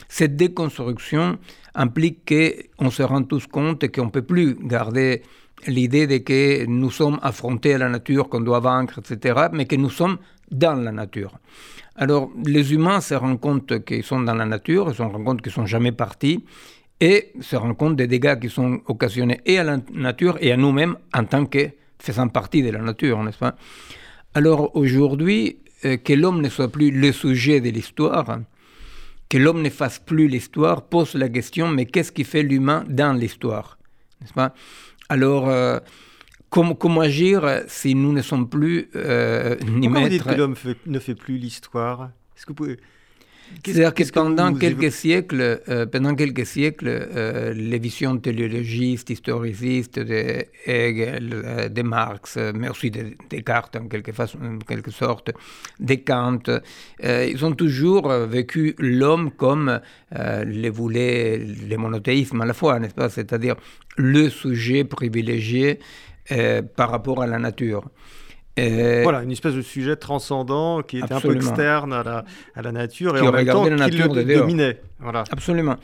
Cette 0.09 0.37
déconstruction 0.37 1.39
implique 1.75 2.33
qu'on 2.79 2.91
se 2.91 3.03
rend 3.03 3.25
tous 3.25 3.47
compte 3.47 3.91
qu'on 3.91 4.07
ne 4.07 4.11
peut 4.11 4.23
plus 4.23 4.55
garder 4.55 5.23
l'idée 5.67 6.07
de 6.07 6.19
que 6.19 6.65
nous 6.67 6.91
sommes 6.91 7.19
affrontés 7.23 7.75
à 7.75 7.79
la 7.79 7.89
nature, 7.89 8.29
qu'on 8.29 8.41
doit 8.41 8.61
vaincre, 8.61 9.01
etc., 9.01 9.49
mais 9.53 9.67
que 9.67 9.77
nous 9.77 9.91
sommes 9.91 10.19
dans 10.51 10.75
la 10.75 10.93
nature. 10.93 11.39
Alors, 11.97 12.31
les 12.45 12.73
humains 12.73 13.01
se 13.01 13.15
rendent 13.15 13.41
compte 13.41 13.85
qu'ils 13.85 14.05
sont 14.05 14.21
dans 14.21 14.35
la 14.35 14.47
nature, 14.47 14.89
ils 14.91 14.95
se 14.95 15.03
rendent 15.03 15.25
compte 15.25 15.43
qu'ils 15.43 15.51
ne 15.51 15.55
sont 15.55 15.67
jamais 15.67 15.93
partis, 15.93 16.45
et 17.01 17.33
se 17.41 17.57
rendent 17.57 17.77
compte 17.77 17.97
des 17.97 18.07
dégâts 18.07 18.39
qui 18.39 18.49
sont 18.49 18.81
occasionnés 18.87 19.41
et 19.45 19.59
à 19.59 19.65
la 19.65 19.79
nature 19.93 20.39
et 20.41 20.53
à 20.53 20.57
nous-mêmes 20.57 20.97
en 21.13 21.25
tant 21.25 21.47
que 21.47 21.71
faisant 21.99 22.29
partie 22.29 22.63
de 22.63 22.71
la 22.71 22.81
nature, 22.81 23.23
n'est-ce 23.23 23.39
pas? 23.39 23.57
Alors 24.35 24.75
aujourd'hui, 24.77 25.59
euh, 25.85 25.97
que 25.97 26.13
l'homme 26.13 26.41
ne 26.41 26.49
soit 26.49 26.71
plus 26.71 26.91
le 26.91 27.13
sujet 27.13 27.61
de 27.61 27.71
l'histoire, 27.71 28.41
que 29.29 29.39
l'homme 29.39 29.63
ne 29.63 29.71
fasse 29.71 29.99
plus 29.99 30.29
l'histoire, 30.29 30.83
pose 30.83 31.15
la 31.15 31.29
question, 31.29 31.69
mais 31.69 31.87
qu'est-ce 31.87 32.13
qui 32.13 32.25
fait 32.25 32.43
l'humain 32.43 32.85
dans 32.89 33.13
l'histoire 33.13 33.79
N'est-ce 34.21 34.33
pas? 34.33 34.55
Alors, 35.09 35.49
euh, 35.49 35.79
comment, 36.51 37.01
agir 37.01 37.63
si 37.69 37.95
nous 37.95 38.13
ne 38.13 38.23
sommes 38.23 38.49
plus 38.49 38.89
euh, 38.97 39.57
ni 39.67 39.87
Pourquoi 39.89 40.09
maîtres 40.09 40.11
vous 40.11 40.11
dites 40.11 40.25
que 40.25 40.39
l'homme 40.39 40.55
ne 40.87 40.99
fait 40.99 41.15
plus 41.15 41.37
l'histoire? 41.39 42.11
Est-ce 42.37 42.47
que 42.47 42.51
vous 42.53 42.57
pouvez... 42.57 42.79
C'est-à-dire 43.65 43.95
que, 43.95 44.11
pendant 44.11 44.55
quelques, 44.55 44.93
siècles, 44.93 45.61
euh, 45.69 45.87
pendant 45.87 46.15
quelques 46.15 46.47
siècles, 46.47 46.89
euh, 46.89 47.53
les 47.55 47.79
visions 47.79 48.17
téléologistes, 48.19 49.11
historicistes 49.11 49.99
de 49.99 50.45
Hegel, 50.67 51.31
euh, 51.33 51.69
de 51.69 51.83
Marx, 51.83 52.39
mais 52.55 52.69
aussi 52.69 52.91
de 52.91 53.15
Descartes 53.31 53.77
en 53.77 53.87
quelque, 53.87 54.13
façon, 54.13 54.39
en 54.43 54.59
quelque 54.59 54.91
sorte, 54.91 55.33
de 55.81 55.95
Kant, 55.95 56.61
ils 57.03 57.45
ont 57.45 57.53
toujours 57.53 58.09
vécu 58.09 58.75
l'homme 58.79 59.31
comme 59.31 59.81
les 60.47 60.71
voulait 60.71 61.39
les 61.39 61.77
monothéismes 61.77 62.41
à 62.41 62.47
la 62.47 62.55
fois, 62.55 62.79
n'est-ce 62.79 62.95
pas? 62.95 63.09
C'est-à-dire 63.09 63.57
le 63.97 64.29
sujet 64.29 64.85
privilégié 64.85 65.79
par 66.77 66.91
rapport 66.91 67.23
à 67.23 67.27
la 67.27 67.39
nature. 67.39 67.91
Voilà, 68.57 69.23
une 69.23 69.33
espèce 69.33 69.55
de 69.55 69.63
sujet 69.63 69.97
transcendant 69.97 70.83
qui 70.83 70.99
était 70.99 71.13
un 71.13 71.21
peu 71.21 71.35
externe 71.35 71.93
à 71.93 72.03
la, 72.03 72.25
à 72.55 72.63
la 72.63 72.73
nature 72.73 73.17
et 73.17 73.21
en 73.21 73.33
même 73.33 73.47
temps 73.47 73.65
qui 73.65 73.97
le 73.97 74.25
dominait. 74.25 74.81
Voilà. 75.01 75.25
Absolument. 75.31 75.77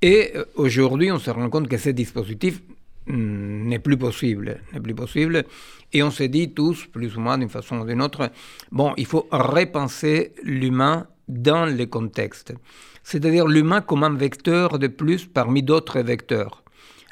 Et 0.00 0.32
euh, 0.36 0.44
aujourd'hui, 0.54 1.10
on 1.10 1.18
se 1.18 1.30
rend 1.30 1.48
compte 1.50 1.68
que 1.68 1.76
ce 1.76 1.90
dispositif 1.90 2.60
hmm, 3.06 3.66
n'est 3.66 3.78
plus 3.80 3.96
possible, 3.96 4.60
n'est 4.72 4.80
plus 4.80 4.94
possible. 4.94 5.44
Et 5.92 6.02
on 6.02 6.10
se 6.10 6.22
dit 6.24 6.52
tous, 6.52 6.86
plus 6.86 7.16
ou 7.16 7.20
moins 7.20 7.38
d'une 7.38 7.48
façon 7.48 7.80
ou 7.80 7.86
d'une 7.86 8.02
autre, 8.02 8.30
bon, 8.70 8.92
il 8.96 9.06
faut 9.06 9.26
repenser 9.32 10.32
l'humain 10.42 11.06
dans 11.28 11.64
les 11.64 11.88
contextes. 11.88 12.54
C'est-à-dire 13.02 13.46
l'humain 13.46 13.80
comme 13.80 14.04
un 14.04 14.14
vecteur 14.14 14.78
de 14.78 14.86
plus 14.86 15.24
parmi 15.26 15.62
d'autres 15.62 16.00
vecteurs. 16.00 16.62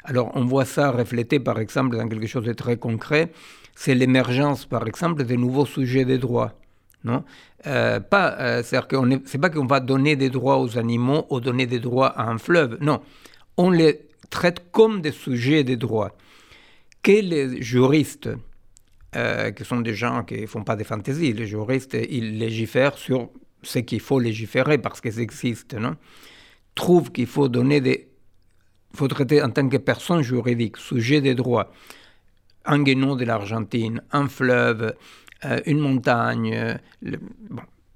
Alors 0.03 0.31
on 0.35 0.45
voit 0.45 0.63
ça 0.63 0.91
reflété 0.91 1.39
par 1.39 1.59
exemple 1.59 1.97
dans 1.97 2.07
quelque 2.07 2.27
chose 2.27 2.45
de 2.45 2.53
très 2.53 2.77
concret 2.77 3.31
c'est 3.79 3.93
l'émergence, 3.93 4.65
par 4.65 4.87
exemple, 4.87 5.23
de 5.23 5.35
nouveaux 5.35 5.67
sujets 5.67 6.03
de 6.03 6.17
droit. 6.17 6.51
Non? 7.03 7.23
Euh, 7.67 7.99
pas, 7.99 8.35
euh, 8.39 8.63
c'est 8.63 9.37
pas 9.37 9.49
qu'on 9.51 9.67
va 9.67 9.79
donner 9.79 10.15
des 10.15 10.31
droits 10.31 10.59
aux 10.59 10.79
animaux 10.79 11.27
ou 11.29 11.39
donner 11.39 11.67
des 11.67 11.79
droits 11.79 12.07
à 12.07 12.23
un 12.23 12.39
fleuve. 12.39 12.79
Non, 12.81 13.01
on 13.55 13.69
les 13.69 14.07
traite 14.31 14.71
comme 14.71 15.01
des 15.01 15.11
sujets 15.11 15.63
de 15.63 15.75
droit. 15.75 16.17
Que 17.03 17.11
les 17.11 17.61
juristes, 17.61 18.31
euh, 19.15 19.51
qui 19.51 19.63
sont 19.63 19.81
des 19.81 19.93
gens 19.93 20.23
qui 20.23 20.41
ne 20.41 20.47
font 20.47 20.63
pas 20.63 20.75
des 20.75 20.83
fantaisies, 20.83 21.33
les 21.33 21.45
juristes, 21.45 21.95
ils 22.09 22.39
légifèrent 22.39 22.97
sur 22.97 23.29
ce 23.61 23.77
qu'il 23.77 23.99
faut 23.99 24.19
légiférer 24.19 24.79
parce 24.79 25.01
qu'ils 25.01 25.19
existent, 25.19 25.79
non? 25.79 25.95
Trouvent 26.73 27.11
qu'il 27.11 27.27
faut 27.27 27.47
donner 27.47 27.79
des... 27.79 28.07
faut 28.95 29.07
traiter 29.07 29.39
en 29.43 29.51
tant 29.51 29.69
que 29.69 29.77
personne 29.77 30.23
juridique, 30.23 30.77
sujet 30.77 31.21
des 31.21 31.35
droits 31.35 31.71
un 32.67 32.83
guénon 32.83 33.15
de 33.15 33.25
l'Argentine, 33.25 34.01
un 34.11 34.27
fleuve, 34.27 34.93
euh, 35.45 35.59
une 35.65 35.79
montagne, 35.79 36.53
euh, 36.53 37.17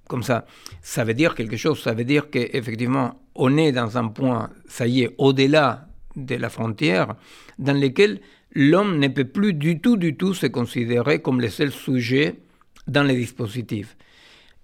comme 0.07 0.23
ça, 0.23 0.45
ça 0.81 1.03
veut 1.03 1.13
dire 1.13 1.35
quelque 1.35 1.57
chose. 1.57 1.81
Ça 1.81 1.93
veut 1.93 2.03
dire 2.03 2.29
qu'effectivement, 2.29 3.21
on 3.35 3.57
est 3.57 3.71
dans 3.71 3.97
un 3.97 4.07
point, 4.07 4.49
ça 4.65 4.87
y 4.87 5.03
est, 5.03 5.15
au-delà 5.17 5.87
de 6.15 6.35
la 6.35 6.49
frontière, 6.49 7.15
dans 7.59 7.79
lequel 7.79 8.19
l'homme 8.53 8.99
ne 8.99 9.07
peut 9.07 9.25
plus 9.25 9.53
du 9.53 9.79
tout, 9.79 9.97
du 9.97 10.15
tout 10.15 10.33
se 10.33 10.47
considérer 10.47 11.21
comme 11.21 11.39
le 11.39 11.49
seul 11.49 11.71
sujet 11.71 12.35
dans 12.87 13.03
les 13.03 13.15
dispositifs. 13.15 13.95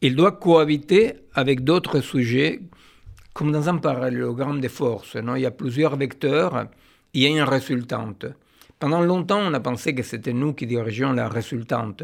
Il 0.01 0.15
doit 0.15 0.33
cohabiter 0.33 1.13
avec 1.33 1.63
d'autres 1.63 2.01
sujets, 2.01 2.61
comme 3.33 3.51
dans 3.51 3.69
un 3.69 3.77
parallélogramme 3.77 4.61
de 4.61 4.67
force. 4.67 5.15
Non? 5.15 5.35
Il 5.35 5.41
y 5.41 5.45
a 5.45 5.51
plusieurs 5.51 5.95
vecteurs, 5.95 6.67
il 7.13 7.23
y 7.23 7.25
a 7.25 7.29
une 7.29 7.41
résultante. 7.41 8.25
Pendant 8.79 9.01
longtemps, 9.01 9.39
on 9.39 9.53
a 9.53 9.59
pensé 9.59 9.95
que 9.95 10.03
c'était 10.03 10.33
nous 10.33 10.53
qui 10.53 10.67
dirigeons 10.67 11.13
la 11.13 11.27
résultante. 11.27 12.03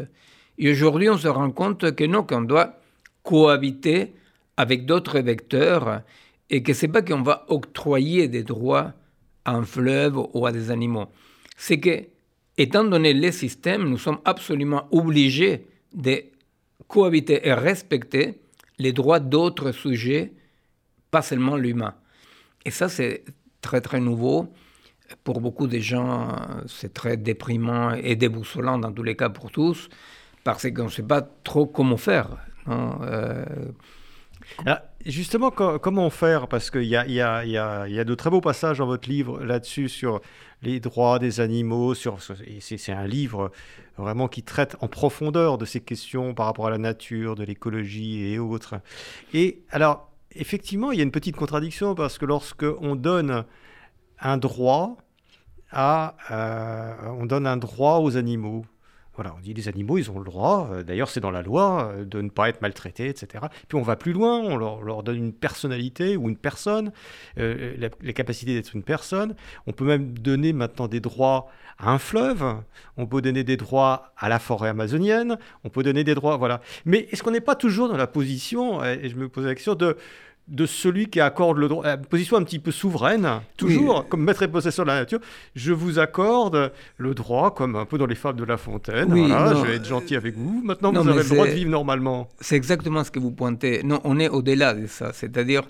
Et 0.58 0.70
aujourd'hui, 0.70 1.08
on 1.08 1.18
se 1.18 1.28
rend 1.28 1.50
compte 1.50 1.94
que 1.94 2.04
non, 2.04 2.24
qu'on 2.24 2.42
doit 2.42 2.80
cohabiter 3.22 4.12
avec 4.56 4.84
d'autres 4.84 5.20
vecteurs 5.20 6.02
et 6.50 6.62
que 6.62 6.72
c'est 6.72 6.88
pas 6.88 7.02
qu'on 7.02 7.22
va 7.22 7.44
octroyer 7.48 8.28
des 8.28 8.42
droits 8.42 8.92
à 9.44 9.52
un 9.52 9.64
fleuve 9.64 10.18
ou 10.32 10.46
à 10.46 10.52
des 10.52 10.70
animaux. 10.70 11.06
C'est 11.56 11.78
que, 11.78 12.04
étant 12.58 12.84
donné 12.84 13.12
les 13.12 13.32
systèmes, 13.32 13.88
nous 13.88 13.98
sommes 13.98 14.20
absolument 14.24 14.88
obligés 14.90 15.66
de 15.92 16.24
cohabiter 16.88 17.46
et 17.46 17.54
respecter 17.54 18.40
les 18.78 18.92
droits 18.92 19.20
d'autres 19.20 19.70
sujets, 19.72 20.32
pas 21.10 21.22
seulement 21.22 21.56
l'humain. 21.56 21.94
Et 22.64 22.70
ça, 22.70 22.88
c'est 22.88 23.24
très 23.60 23.80
très 23.80 24.00
nouveau 24.00 24.52
pour 25.22 25.40
beaucoup 25.40 25.66
de 25.66 25.78
gens, 25.78 26.36
c'est 26.66 26.94
très 26.94 27.16
déprimant 27.16 27.92
et 27.92 28.16
déboussolant 28.16 28.78
dans 28.78 28.92
tous 28.92 29.02
les 29.02 29.16
cas 29.16 29.28
pour 29.28 29.50
tous, 29.50 29.88
parce 30.44 30.70
qu'on 30.70 30.84
ne 30.84 30.88
sait 30.88 31.02
pas 31.02 31.22
trop 31.22 31.66
comment 31.66 31.96
faire. 31.96 32.28
Euh, 32.68 33.44
justement, 35.04 35.50
comment 35.50 36.10
faire? 36.10 36.48
Parce 36.48 36.70
qu'il 36.70 36.84
y 36.84 36.96
a, 36.96 37.06
y, 37.06 37.20
a, 37.20 37.44
y, 37.44 37.56
a, 37.56 37.88
y 37.88 37.98
a, 37.98 38.04
de 38.04 38.14
très 38.14 38.30
beaux 38.30 38.40
passages 38.40 38.78
dans 38.78 38.86
votre 38.86 39.08
livre 39.08 39.42
là-dessus 39.44 39.88
sur 39.88 40.20
les 40.62 40.80
droits 40.80 41.18
des 41.18 41.40
animaux. 41.40 41.94
Sur, 41.94 42.18
c'est, 42.60 42.92
un 42.92 43.06
livre 43.06 43.50
vraiment 43.96 44.28
qui 44.28 44.42
traite 44.42 44.76
en 44.80 44.88
profondeur 44.88 45.58
de 45.58 45.64
ces 45.64 45.80
questions 45.80 46.34
par 46.34 46.46
rapport 46.46 46.66
à 46.66 46.70
la 46.70 46.78
nature, 46.78 47.34
de 47.34 47.44
l'écologie 47.44 48.32
et 48.32 48.38
autres. 48.38 48.76
Et 49.32 49.62
alors, 49.70 50.10
effectivement, 50.32 50.92
il 50.92 50.98
y 50.98 51.00
a 51.00 51.04
une 51.04 51.12
petite 51.12 51.36
contradiction 51.36 51.94
parce 51.94 52.18
que 52.18 52.26
lorsque 52.26 52.66
on 52.80 52.96
donne 52.96 53.44
un 54.24 54.38
droit 54.38 54.96
à, 55.70 56.14
euh, 56.30 56.94
on 57.18 57.26
donne 57.26 57.46
un 57.46 57.56
droit 57.56 57.98
aux 57.98 58.16
animaux. 58.16 58.64
Voilà, 59.16 59.32
on 59.36 59.40
dit 59.40 59.54
les 59.54 59.68
animaux, 59.68 59.96
ils 59.96 60.10
ont 60.10 60.18
le 60.18 60.24
droit, 60.24 60.68
euh, 60.72 60.82
d'ailleurs 60.82 61.08
c'est 61.08 61.20
dans 61.20 61.30
la 61.30 61.42
loi, 61.42 61.92
euh, 61.92 62.04
de 62.04 62.20
ne 62.20 62.30
pas 62.30 62.48
être 62.48 62.60
maltraités, 62.62 63.08
etc. 63.08 63.44
Puis 63.68 63.78
on 63.78 63.82
va 63.82 63.94
plus 63.94 64.12
loin, 64.12 64.40
on 64.40 64.56
leur, 64.56 65.04
donne 65.04 65.16
une 65.16 65.32
personnalité 65.32 66.16
ou 66.16 66.28
une 66.28 66.36
personne, 66.36 66.90
les 67.36 68.12
capacités 68.12 68.54
d'être 68.54 68.74
une 68.74 68.82
personne. 68.82 69.36
On 69.68 69.72
peut 69.72 69.84
même 69.84 70.18
donner 70.18 70.52
maintenant 70.52 70.88
des 70.88 70.98
droits 70.98 71.48
à 71.78 71.92
un 71.92 71.98
fleuve, 71.98 72.42
on 72.96 73.06
peut 73.06 73.22
donner 73.22 73.44
des 73.44 73.56
droits 73.56 74.12
à 74.16 74.28
la 74.28 74.40
forêt 74.40 74.68
amazonienne, 74.68 75.38
on 75.62 75.68
peut 75.68 75.84
donner 75.84 76.02
des 76.02 76.16
droits, 76.16 76.36
voilà. 76.36 76.60
Mais 76.84 77.06
est-ce 77.12 77.22
qu'on 77.22 77.30
n'est 77.30 77.40
pas 77.40 77.56
toujours 77.56 77.88
dans 77.88 77.96
la 77.96 78.08
position, 78.08 78.82
et 78.84 79.08
je 79.08 79.14
me 79.14 79.28
pose 79.28 79.46
la 79.46 79.54
question, 79.54 79.76
de 79.76 79.96
de 80.46 80.66
celui 80.66 81.08
qui 81.08 81.20
accorde 81.20 81.56
le 81.56 81.68
droit, 81.68 81.86
une 81.86 82.04
position 82.04 82.36
un 82.36 82.42
petit 82.42 82.58
peu 82.58 82.70
souveraine, 82.70 83.40
toujours 83.56 84.06
comme 84.08 84.24
maître 84.24 84.42
et 84.42 84.48
possesseur 84.48 84.84
de 84.84 84.90
la 84.90 85.00
nature, 85.00 85.20
je 85.54 85.72
vous 85.72 85.98
accorde 85.98 86.72
le 86.98 87.14
droit, 87.14 87.54
comme 87.54 87.76
un 87.76 87.86
peu 87.86 87.96
dans 87.96 88.06
les 88.06 88.14
fables 88.14 88.38
de 88.38 88.44
La 88.44 88.58
Fontaine, 88.58 89.08
voilà, 89.08 89.54
je 89.54 89.66
vais 89.66 89.76
être 89.76 89.86
gentil 89.86 90.16
avec 90.16 90.36
vous, 90.36 90.60
maintenant 90.62 90.92
vous 90.92 91.08
avez 91.08 91.22
le 91.22 91.28
droit 91.28 91.46
de 91.46 91.52
vivre 91.52 91.70
normalement. 91.70 92.28
C'est 92.40 92.56
exactement 92.56 93.04
ce 93.04 93.10
que 93.10 93.18
vous 93.18 93.30
pointez. 93.30 93.82
Non, 93.84 94.00
on 94.04 94.18
est 94.20 94.28
au-delà 94.28 94.74
de 94.74 94.86
ça, 94.86 95.12
c'est-à-dire, 95.14 95.62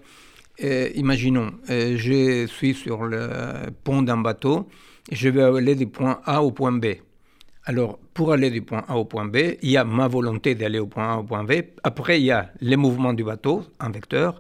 euh, 0.65 0.89
imaginons, 0.95 1.53
euh, 1.71 1.95
je 1.97 2.47
suis 2.47 2.75
sur 2.75 3.05
le 3.05 3.29
pont 3.85 4.03
d'un 4.03 4.19
bateau, 4.19 4.69
et 5.11 5.15
je 5.15 5.29
vais 5.29 5.43
aller 5.43 5.77
du 5.77 5.87
point 5.87 6.21
A 6.25 6.43
au 6.43 6.51
point 6.51 6.73
B. 6.73 6.87
Alors, 7.67 7.99
pour 8.13 8.33
aller 8.33 8.51
du 8.51 8.61
point 8.61 8.85
A 8.89 8.97
au 8.99 9.07
point 9.07 9.25
B, 9.25 9.37
il 9.63 9.71
y 9.71 9.79
a 9.79 9.85
ma 9.85 10.07
volonté 10.07 10.55
d'aller 10.55 10.79
au 10.79 10.87
point 10.87 11.15
A 11.15 11.17
au 11.17 11.23
point 11.23 11.45
B. 11.45 11.53
Après, 11.83 12.21
il 12.21 12.27
y 12.27 12.31
a 12.31 12.51
les 12.61 12.77
mouvements 12.77 13.15
du 13.15 13.25
bateau, 13.25 13.65
un 13.81 13.91
vecteur, 13.91 14.39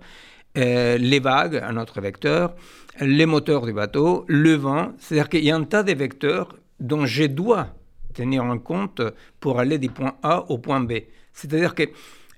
euh, 0.58 0.98
les 0.98 1.20
vagues, 1.20 1.56
un 1.56 1.78
autre 1.78 2.02
vecteur, 2.02 2.54
les 3.00 3.24
moteurs 3.24 3.64
du 3.64 3.72
bateau, 3.72 4.26
le 4.28 4.54
vent. 4.54 4.92
C'est-à-dire 4.98 5.30
qu'il 5.30 5.44
y 5.44 5.50
a 5.50 5.56
un 5.56 5.64
tas 5.64 5.82
de 5.82 5.94
vecteurs 5.94 6.54
dont 6.80 7.06
je 7.06 7.24
dois 7.24 7.68
tenir 8.12 8.44
en 8.44 8.58
compte 8.58 9.00
pour 9.40 9.58
aller 9.58 9.78
du 9.78 9.88
point 9.88 10.16
A 10.22 10.50
au 10.50 10.58
point 10.58 10.80
B. 10.80 10.92
C'est-à-dire 11.32 11.74
que 11.74 11.84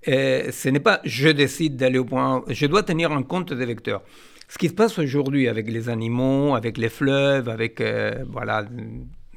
euh, 0.06 0.52
ce 0.52 0.68
n'est 0.68 0.80
pas 0.80 1.00
je 1.04 1.28
décide 1.28 1.76
d'aller 1.76 1.98
au 1.98 2.04
point 2.04 2.36
A, 2.36 2.42
je 2.52 2.66
dois 2.66 2.84
tenir 2.84 3.10
en 3.10 3.24
compte 3.24 3.52
des 3.52 3.66
vecteurs. 3.66 4.02
Ce 4.48 4.56
qui 4.56 4.68
se 4.68 4.74
passe 4.74 5.00
aujourd'hui 5.00 5.48
avec 5.48 5.68
les 5.68 5.88
animaux, 5.88 6.54
avec 6.54 6.78
les 6.78 6.88
fleuves, 6.88 7.48
avec 7.48 7.80
euh, 7.80 8.24
voilà, 8.30 8.64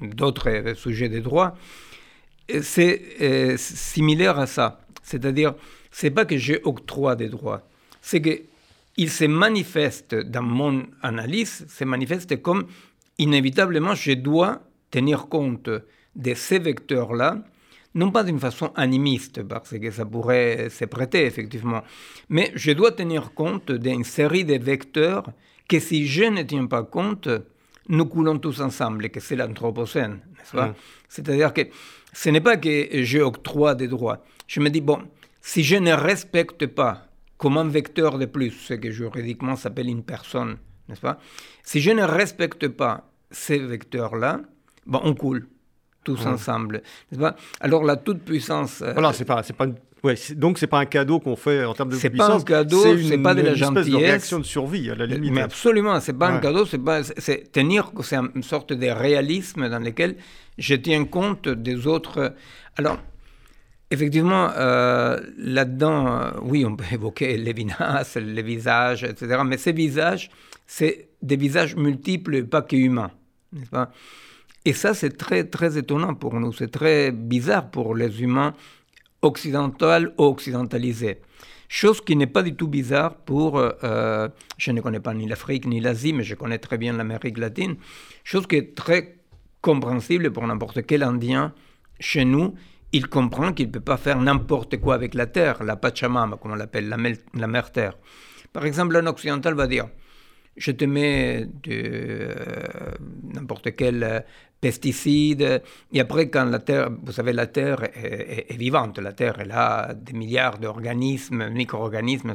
d'autres 0.02 0.74
sujets 0.76 1.10
de 1.10 1.20
droit, 1.20 1.58
c'est 2.62 3.02
euh, 3.22 3.58
similaire 3.58 4.40
à 4.40 4.48
ça. 4.48 4.82
C'est-à-dire, 5.04 5.56
c'est 5.92 6.12
pas 6.12 6.26
que 6.26 6.38
j'ai 6.38 6.62
octroie 6.64 7.16
des 7.16 7.30
droits, 7.30 7.68
c'est 8.02 8.22
que 8.22 8.42
il 8.98 9.10
se 9.10 9.24
manifeste 9.24 10.14
dans 10.14 10.42
mon 10.42 10.86
analyse, 11.02 11.66
se 11.70 11.86
manifeste 11.86 12.42
comme 12.42 12.68
inévitablement 13.18 13.96
je 13.96 14.12
dois 14.12 14.62
tenir 14.92 15.28
compte 15.28 15.70
de 16.16 16.34
ces 16.34 16.60
vecteurs-là, 16.60 17.42
non 17.96 18.12
pas 18.12 18.24
d'une 18.24 18.40
façon 18.40 18.72
animiste, 18.76 19.44
parce 19.44 19.78
que 19.78 19.92
ça 19.92 20.06
pourrait 20.06 20.70
se 20.70 20.86
prêter 20.86 21.26
effectivement, 21.26 21.82
mais 22.28 22.52
je 22.56 22.72
dois 22.72 22.92
tenir 22.92 23.34
compte 23.34 23.72
d'une 23.72 24.04
série 24.04 24.44
de 24.44 24.56
vecteurs 24.56 25.32
que 25.70 25.80
si 25.80 26.06
je 26.06 26.26
ne 26.26 26.44
tiens 26.44 26.66
pas 26.66 26.84
compte, 26.84 27.30
nous 27.90 28.06
coulons 28.06 28.38
tous 28.38 28.62
ensemble, 28.62 29.06
et 29.06 29.10
que 29.10 29.20
c'est 29.20 29.36
l'anthropocène, 29.36 30.22
n'est-ce 30.38 30.56
pas 30.56 30.68
mm. 30.68 30.76
C'est-à-dire 31.10 31.54
que 31.54 31.62
ce 32.14 32.30
n'est 32.30 32.42
pas 32.42 32.58
que 32.58 33.04
j'octroie 33.04 33.76
des 33.76 33.88
droits. 33.88 34.24
Je 34.48 34.60
me 34.60 34.70
dis, 34.70 34.82
bon, 34.82 35.02
si 35.42 35.64
je 35.64 35.76
ne 35.76 35.92
respecte 35.92 36.68
pas 36.68 37.08
comme 37.38 37.58
un 37.58 37.68
vecteur 37.68 38.18
de 38.20 38.26
plus, 38.26 38.52
ce 38.52 38.74
que 38.76 38.92
juridiquement 38.92 39.56
s'appelle 39.56 39.90
une 39.90 40.04
personne, 40.04 40.58
n'est-ce 40.88 41.02
pas? 41.02 41.20
Si 41.64 41.82
je 41.82 41.92
ne 41.92 42.04
respecte 42.04 42.68
pas 42.68 43.10
ces 43.32 43.60
vecteurs-là, 43.60 44.42
bon, 44.86 45.02
on 45.04 45.14
coule. 45.16 45.48
Tous 46.04 46.26
ensemble. 46.26 46.82
Alors 47.60 47.84
la 47.84 47.96
toute-puissance... 47.96 48.82
voilà, 48.94 49.14
c'est 49.14 49.26
pas, 49.26 49.42
pas 49.42 49.66
une 49.66 49.76
Ouais, 50.04 50.16
donc 50.36 50.60
c'est 50.60 50.68
pas 50.68 50.80
un 50.80 50.86
cadeau 50.86 51.20
qu'on 51.20 51.36
fait 51.36 51.66
en 51.66 51.74
termes 51.74 51.90
de 51.90 51.98
puissance. 51.98 52.12
C'est 52.12 52.18
pas 52.18 52.34
un 52.34 52.42
cadeau, 52.42 52.98
c'est 52.98 53.18
pas 53.18 53.36
de 53.36 53.42
la 53.42 53.54
gentillesse. 53.54 53.86
C'est 53.86 53.92
une 53.92 53.98
réaction 53.98 54.40
de 54.40 54.46
survie 54.46 54.90
à 54.90 54.96
la 54.96 55.06
limite. 55.06 55.34
Mais 55.34 55.42
absolument, 55.42 56.00
c'est 56.00 56.14
pas 56.14 56.30
un 56.30 56.40
cadeau, 56.40 56.66
c'est 56.66 56.78
pas, 56.78 57.04
c'est 57.04 57.52
tenir, 57.52 57.92
c'est 58.02 58.16
une 58.16 58.44
sorte 58.44 58.72
de 58.72 58.88
réalisme 58.88 59.68
dans 59.70 59.80
lequel 59.80 60.16
je 60.58 60.76
tiens 60.76 61.04
compte 61.06 61.50
des 61.50 61.86
autres. 61.86 62.34
Alors, 62.78 62.98
effectivement, 63.92 64.52
euh, 64.56 65.20
là-dedans, 65.38 66.08
euh, 66.08 66.32
oui, 66.44 66.66
on 66.66 66.76
peut 66.78 66.86
évoquer 66.94 67.36
les 67.36 67.54
vinases, 67.54 68.16
les 68.16 68.44
visages, 68.44 69.04
etc. 69.04 69.42
Mais 69.46 69.58
ces 69.58 69.74
visages, 69.74 70.30
c'est 70.66 71.10
des 71.22 71.36
visages 71.36 71.76
multiples, 71.76 72.46
pas 72.46 72.62
qu'humains, 72.62 73.12
n'est-ce 73.52 73.70
pas? 73.70 73.92
Et 74.70 74.74
ça, 74.74 74.94
c'est 74.94 75.18
très, 75.18 75.46
très 75.46 75.80
étonnant 75.80 76.14
pour 76.14 76.40
nous. 76.40 76.54
C'est 76.54 76.68
très 76.68 77.12
bizarre 77.12 77.72
pour 77.72 77.96
les 77.96 78.22
humains 78.22 78.54
occidental 79.24 80.14
ou 80.20 80.26
occidentalisé. 80.26 81.22
Chose 81.68 82.02
qui 82.02 82.16
n'est 82.16 82.28
pas 82.28 82.44
du 82.44 82.54
tout 82.54 82.68
bizarre 82.68 83.16
pour, 83.16 83.58
euh, 83.58 83.72
euh, 83.84 84.30
je 84.60 84.72
ne 84.72 84.80
connais 84.82 85.00
pas 85.00 85.16
ni 85.16 85.28
l'Afrique 85.28 85.66
ni 85.66 85.80
l'Asie, 85.80 86.14
mais 86.14 86.22
je 86.22 86.36
connais 86.36 86.60
très 86.60 86.78
bien 86.78 86.94
l'Amérique 86.94 87.40
latine, 87.40 87.78
chose 88.24 88.46
qui 88.46 88.58
est 88.58 88.76
très 88.76 89.18
compréhensible 89.60 90.30
pour 90.32 90.46
n'importe 90.46 90.86
quel 90.86 91.02
Indien 91.02 91.52
chez 92.00 92.24
nous. 92.24 92.54
Il 92.92 93.08
comprend 93.08 93.52
qu'il 93.54 93.70
ne 93.70 93.72
peut 93.72 93.80
pas 93.80 93.98
faire 93.98 94.22
n'importe 94.22 94.80
quoi 94.80 94.94
avec 94.94 95.16
la 95.16 95.26
terre, 95.26 95.64
la 95.64 95.78
Pachamama, 95.78 96.38
comme 96.38 96.52
on 96.52 96.56
l'appelle, 96.56 96.90
la, 96.90 97.48
mère 97.48 97.72
terre. 97.72 97.98
Par 98.54 98.66
exemple, 98.66 98.96
un 98.96 99.08
occidental 99.08 99.56
va 99.56 99.66
dire, 99.66 99.88
je 100.60 100.72
te 100.72 100.86
mets 100.86 101.48
de 101.64 101.72
euh, 101.72 102.36
n'importe 103.34 103.76
quel 103.76 104.26
pesticides. 104.60 105.64
Et 105.94 106.00
après, 106.00 106.30
quand 106.30 106.46
la 106.46 106.60
Terre, 106.60 106.90
vous 107.02 107.14
savez, 107.14 107.32
la 107.32 107.48
Terre 107.48 107.84
est, 107.96 108.58
vivante, 108.58 109.00
la 109.00 109.14
Terre, 109.14 109.38
elle 109.40 109.52
a 109.52 109.94
des 109.94 110.14
milliards 110.14 110.60
d'organismes, 110.60 111.50
micro-organismes. 111.50 112.34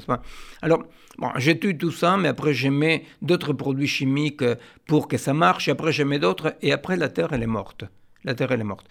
Alors, 0.62 0.84
bon, 1.18 1.30
je 1.36 1.52
tue 1.52 1.76
tout 1.76 1.92
ça, 1.92 2.16
mais 2.16 2.28
après, 2.28 2.54
je 2.54 2.68
mets 2.68 3.04
d'autres 3.20 3.52
produits 3.52 3.86
chimiques 3.86 4.44
pour 4.86 5.06
que 5.06 5.18
ça 5.18 5.34
marche, 5.34 5.68
après, 5.68 5.92
je 5.92 6.02
mets 6.02 6.18
d'autres, 6.18 6.56
et 6.62 6.72
après, 6.72 6.96
la 6.96 7.10
Terre, 7.10 7.32
elle 7.32 7.42
est 7.42 7.46
morte. 7.46 7.84
La 8.24 8.34
Terre, 8.34 8.52
elle 8.52 8.60
est 8.60 8.64
morte. 8.64 8.86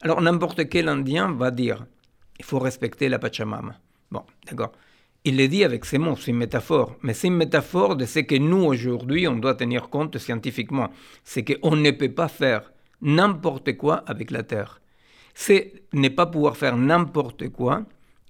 Alors, 0.00 0.20
n'importe 0.20 0.68
quel 0.68 0.88
Indien 0.88 1.32
va 1.32 1.52
dire, 1.52 1.86
il 2.40 2.44
faut 2.44 2.58
respecter 2.58 3.08
la 3.08 3.20
Pachamama. 3.20 3.76
Bon, 4.10 4.24
d'accord. 4.50 4.72
Il 5.24 5.36
le 5.36 5.46
dit 5.46 5.62
avec 5.62 5.84
ces 5.84 5.98
mots, 5.98 6.16
c'est 6.16 6.32
une 6.32 6.38
métaphore, 6.38 6.96
mais 7.02 7.14
c'est 7.14 7.28
une 7.28 7.36
métaphore 7.36 7.94
de 7.94 8.06
ce 8.06 8.18
que 8.18 8.34
nous, 8.34 8.64
aujourd'hui, 8.64 9.28
on 9.28 9.36
doit 9.36 9.54
tenir 9.54 9.88
compte 9.88 10.18
scientifiquement. 10.18 10.90
C'est 11.22 11.44
qu'on 11.44 11.76
ne 11.76 11.92
peut 11.92 12.10
pas 12.10 12.26
faire 12.26 12.72
n'importe 13.00 13.76
quoi 13.76 14.02
avec 14.06 14.32
la 14.32 14.42
Terre. 14.42 14.80
C'est 15.34 15.84
ne 15.92 16.08
pas 16.08 16.26
pouvoir 16.26 16.56
faire 16.56 16.76
n'importe 16.76 17.48
quoi, 17.50 17.84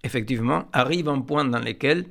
effectivement, 0.04 0.68
arrive 0.72 1.08
un 1.08 1.20
point 1.20 1.46
dans 1.46 1.60
lequel 1.60 2.04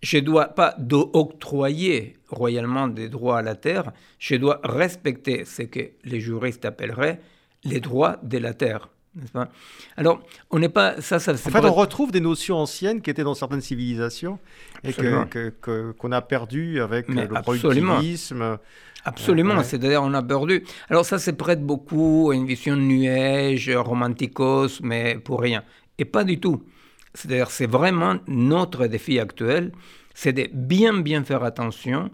je 0.00 0.18
ne 0.18 0.22
dois 0.22 0.46
pas 0.46 0.76
octroyer 0.92 2.16
royalement 2.28 2.88
des 2.88 3.08
droits 3.08 3.38
à 3.38 3.42
la 3.42 3.56
Terre, 3.56 3.92
je 4.18 4.36
dois 4.36 4.60
respecter 4.62 5.44
ce 5.44 5.62
que 5.62 5.90
les 6.04 6.20
juristes 6.20 6.64
appelleraient 6.64 7.20
les 7.64 7.80
droits 7.80 8.18
de 8.22 8.38
la 8.38 8.54
Terre. 8.54 8.90
Pas? 9.32 9.48
Alors, 9.96 10.20
on 10.50 10.58
n'est 10.58 10.68
pas. 10.68 11.00
Ça, 11.00 11.18
ça, 11.18 11.32
en 11.32 11.36
fait, 11.36 11.64
on 11.64 11.72
retrouve 11.72 12.10
des 12.10 12.20
notions 12.20 12.56
anciennes 12.56 13.00
qui 13.00 13.10
étaient 13.10 13.22
dans 13.22 13.34
certaines 13.34 13.60
civilisations 13.60 14.38
et 14.82 14.92
qu'on 14.92 15.26
que, 15.26 16.12
a 16.12 16.20
perdu 16.22 16.80
avec 16.80 17.08
le 17.08 17.26
productivisme. 17.42 18.58
Absolument, 19.04 19.62
c'est-à-dire 19.62 20.02
on 20.02 20.14
a 20.14 20.22
perdu. 20.22 20.64
Alors 20.88 21.04
ça, 21.04 21.18
c'est 21.18 21.34
prête 21.34 21.64
beaucoup 21.64 22.30
à 22.32 22.34
une 22.34 22.46
vision 22.46 22.74
nuage, 22.74 23.70
romanticos, 23.70 24.80
mais 24.82 25.16
pour 25.16 25.40
rien. 25.40 25.62
Et 25.98 26.06
pas 26.06 26.24
du 26.24 26.40
tout. 26.40 26.64
C'est-à-dire 27.12 27.50
c'est 27.50 27.66
vraiment 27.66 28.16
notre 28.26 28.86
défi 28.86 29.20
actuel, 29.20 29.72
c'est 30.14 30.32
de 30.32 30.48
bien 30.52 30.94
bien 31.00 31.22
faire 31.22 31.44
attention 31.44 32.10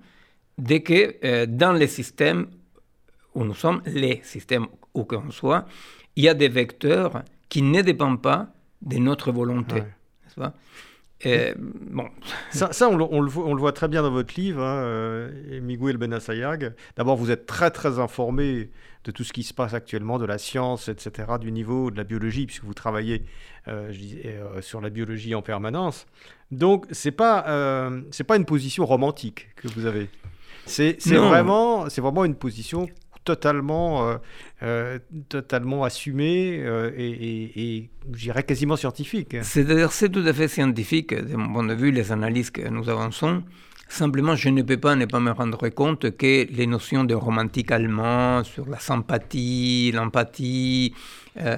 dès 0.58 0.82
que 0.82 1.14
euh, 1.24 1.46
dans 1.46 1.72
les 1.72 1.86
systèmes 1.86 2.48
où 3.34 3.44
nous 3.44 3.54
sommes, 3.54 3.82
les 3.86 4.20
systèmes 4.24 4.66
où 4.92 5.04
qu'on 5.04 5.30
soit, 5.30 5.64
il 6.16 6.24
y 6.24 6.28
a 6.28 6.34
des 6.34 6.48
vecteurs 6.48 7.22
qui 7.48 7.62
ne 7.62 7.82
dépendent 7.82 8.22
pas 8.22 8.48
de 8.82 8.98
notre 8.98 9.32
volonté. 9.32 9.82
Pas? 10.36 10.54
Bon. 11.90 12.08
Ça, 12.50 12.72
ça 12.72 12.88
on, 12.88 12.96
le, 12.96 13.04
on, 13.04 13.20
le 13.20 13.28
voit, 13.28 13.46
on, 13.46 13.54
le, 13.54 13.60
voit, 13.60 13.72
très 13.72 13.88
bien 13.88 14.02
dans 14.02 14.10
votre 14.10 14.40
livre, 14.40 14.62
hein, 14.62 14.76
euh, 14.82 15.60
Miguel 15.60 15.98
Benassayag. 15.98 16.72
D'abord, 16.96 17.16
vous 17.16 17.30
êtes 17.30 17.44
très 17.46 17.70
très 17.70 17.98
informé 17.98 18.70
de 19.04 19.10
tout 19.10 19.24
ce 19.24 19.32
qui 19.32 19.42
se 19.42 19.54
passe 19.54 19.74
actuellement, 19.74 20.18
de 20.18 20.26
la 20.26 20.38
science, 20.38 20.88
etc., 20.88 21.32
du 21.40 21.52
niveau 21.52 21.90
de 21.90 21.96
la 21.96 22.04
biologie, 22.04 22.46
puisque 22.46 22.64
vous 22.64 22.74
travaillez 22.74 23.24
euh, 23.68 23.92
je 23.92 24.26
euh, 24.26 24.62
sur 24.62 24.80
la 24.80 24.90
biologie 24.90 25.34
en 25.34 25.42
permanence. 25.42 26.06
Donc, 26.50 26.86
c'est 26.90 27.12
pas 27.12 27.44
euh, 27.48 28.02
pas 28.26 28.36
une 28.36 28.44
position 28.44 28.84
romantique 28.84 29.48
que 29.56 29.68
vous 29.68 29.86
avez. 29.86 30.08
C'est 30.66 30.96
vraiment 31.08 31.88
c'est 31.88 32.00
vraiment 32.00 32.24
une 32.24 32.34
position 32.34 32.88
totalement, 33.24 34.08
euh, 34.08 34.16
euh, 34.62 34.98
totalement 35.28 35.84
assumé 35.84 36.60
euh, 36.60 36.90
et, 36.96 37.76
et, 37.76 37.90
je 38.12 38.18
dirais 38.18 38.42
quasiment 38.42 38.76
scientifique. 38.76 39.36
C'est-à-dire, 39.42 39.92
c'est 39.92 40.08
tout 40.08 40.24
à 40.26 40.32
fait 40.32 40.48
scientifique, 40.48 41.14
de 41.14 41.36
mon 41.36 41.52
point 41.52 41.64
de 41.64 41.74
vue, 41.74 41.90
les 41.90 42.12
analyses 42.12 42.50
que 42.50 42.66
nous 42.68 42.88
avançons. 42.88 43.42
Simplement, 43.90 44.36
je 44.36 44.50
ne 44.50 44.62
peux 44.62 44.76
pas 44.76 44.94
ne 44.94 45.04
pas 45.04 45.18
me 45.18 45.32
rendre 45.32 45.68
compte 45.68 46.16
que 46.16 46.46
les 46.48 46.66
notions 46.68 47.02
de 47.02 47.12
romantique 47.12 47.72
allemand 47.72 48.44
sur 48.44 48.68
la 48.68 48.78
sympathie, 48.78 49.90
l'empathie, 49.92 50.94
euh, 51.40 51.56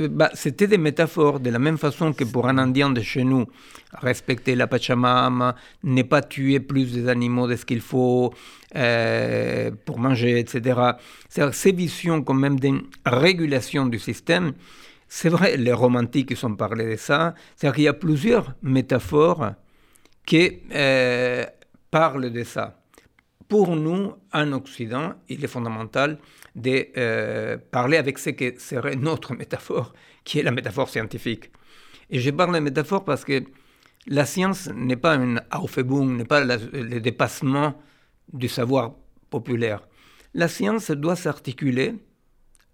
euh, 0.00 0.06
bah, 0.08 0.30
c'était 0.34 0.68
des 0.68 0.78
métaphores, 0.78 1.40
de 1.40 1.50
la 1.50 1.58
même 1.58 1.76
façon 1.76 2.12
que 2.12 2.22
pour 2.22 2.46
un 2.46 2.58
Indien 2.58 2.90
de 2.90 3.00
chez 3.00 3.24
nous, 3.24 3.46
respecter 3.92 4.54
la 4.54 4.68
Pachamama, 4.68 5.56
ne 5.82 6.02
pas 6.02 6.22
tuer 6.22 6.60
plus 6.60 6.92
des 6.92 7.08
animaux 7.08 7.48
de 7.48 7.56
ce 7.56 7.64
qu'il 7.64 7.80
faut 7.80 8.32
euh, 8.76 9.72
pour 9.84 9.98
manger, 9.98 10.38
etc. 10.38 10.80
C'est 11.28 11.52
ces 11.52 11.72
visions 11.72 12.22
quand 12.22 12.34
même 12.34 12.60
d'une 12.60 12.82
régulation 13.04 13.86
du 13.86 13.98
système. 13.98 14.52
C'est 15.08 15.30
vrai, 15.30 15.56
les 15.56 15.72
romantiques 15.72 16.30
ils 16.30 16.46
ont 16.46 16.54
parlé 16.54 16.92
de 16.92 16.96
ça. 16.96 17.34
C'est-à-dire 17.56 17.74
qu'il 17.74 17.84
y 17.84 17.88
a 17.88 17.92
plusieurs 17.92 18.54
métaphores 18.62 19.54
qui 20.24 20.60
parlent 21.90 22.30
de 22.30 22.44
ça. 22.44 22.80
Pour 23.48 23.76
nous, 23.76 24.14
en 24.32 24.52
Occident, 24.52 25.14
il 25.28 25.44
est 25.44 25.48
fondamental 25.48 26.18
de 26.54 26.88
euh, 26.96 27.58
parler 27.70 27.96
avec 27.96 28.18
ce 28.18 28.30
que 28.30 28.58
serait 28.58 28.96
notre 28.96 29.34
métaphore, 29.40 29.92
qui 30.24 30.40
est 30.40 30.42
la 30.42 30.50
métaphore 30.50 30.88
scientifique. 30.88 31.50
Et 32.10 32.20
je 32.20 32.30
parle 32.30 32.54
de 32.54 32.60
métaphore 32.60 33.04
parce 33.04 33.24
que 33.24 33.44
la 34.06 34.24
science 34.24 34.68
n'est 34.74 34.96
pas 34.96 35.14
une 35.14 35.42
Aufhebung, 35.52 36.16
n'est 36.16 36.24
pas 36.24 36.44
le 36.44 37.00
dépassement 37.00 37.80
du 38.32 38.48
savoir 38.48 38.94
populaire. 39.30 39.86
La 40.34 40.48
science 40.48 40.90
doit 40.90 41.16
s'articuler 41.16 41.94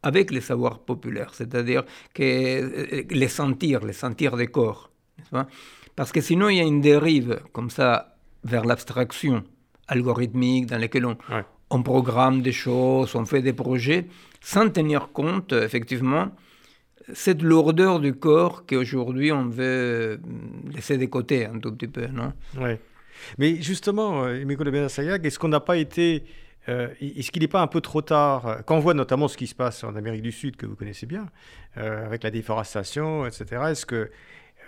avec 0.03 0.31
les 0.31 0.41
savoirs 0.41 0.81
populaires, 0.81 1.33
c'est-à-dire 1.35 1.85
que 2.13 2.23
euh, 2.23 3.05
les 3.09 3.29
sentir, 3.29 3.85
les 3.85 3.93
sentir 3.93 4.37
des 4.37 4.49
corps. 4.49 4.91
Parce 5.95 6.13
que 6.13 6.21
sinon, 6.21 6.49
il 6.49 6.57
y 6.57 6.61
a 6.61 6.65
une 6.65 6.81
dérive 6.81 7.41
comme 7.53 7.71
ça 7.71 8.12
vers 8.45 8.65
l'abstraction 8.65 9.45
algorithmique 9.89 10.67
dans 10.67 10.79
laquelle 10.79 11.07
on, 11.07 11.17
on 11.71 11.83
programme 11.83 12.43
des 12.43 12.53
choses, 12.53 13.15
on 13.15 13.25
fait 13.25 13.43
des 13.43 13.53
projets, 13.53 14.07
sans 14.41 14.69
tenir 14.71 15.11
compte, 15.13 15.53
effectivement, 15.53 16.29
cette 17.13 17.43
lourdeur 17.43 18.01
du 18.01 18.15
corps 18.15 18.65
qu'aujourd'hui 18.67 19.33
on 19.33 19.49
veut 19.49 20.21
laisser 20.73 20.99
de 20.99 21.07
côté 21.07 21.47
un 21.47 21.59
tout 21.59 21.73
petit 21.73 21.89
peu, 21.89 22.07
non? 22.07 22.33
Oui. 22.59 22.77
Mais 23.39 23.61
justement, 23.61 24.29
Emiko 24.29 24.65
Sayag, 24.89 25.25
est-ce 25.27 25.39
qu'on 25.39 25.49
n'a 25.49 25.61
pas 25.61 25.77
été... 25.77 26.25
Euh, 26.69 26.89
est-ce 27.01 27.33
qu'il 27.33 27.43
n'est 27.43 27.49
pas 27.49 27.61
un 27.61 27.67
peu 27.67 27.81
trop 27.81 28.03
tard, 28.03 28.59
quand 28.67 28.77
on 28.77 28.81
voit 28.81 28.95
notamment 28.95 29.27
ce 29.27 29.37
qui 29.37 29.49
se 29.49 29.55
passe 29.55 29.83
en 29.83 29.97
Amérique 29.97 30.23
du 30.23 30.31
Sud, 30.31 30.57
que 30.57 30.65
vous 30.65 30.77
connaissez 30.77 31.07
bien, 31.07 31.27
euh, 31.77 32.07
avec 32.07 32.23
la 32.23 32.31
déforestation, 32.31 33.27
etc., 33.27 33.63
est-ce 33.71 33.85
que 33.85 34.11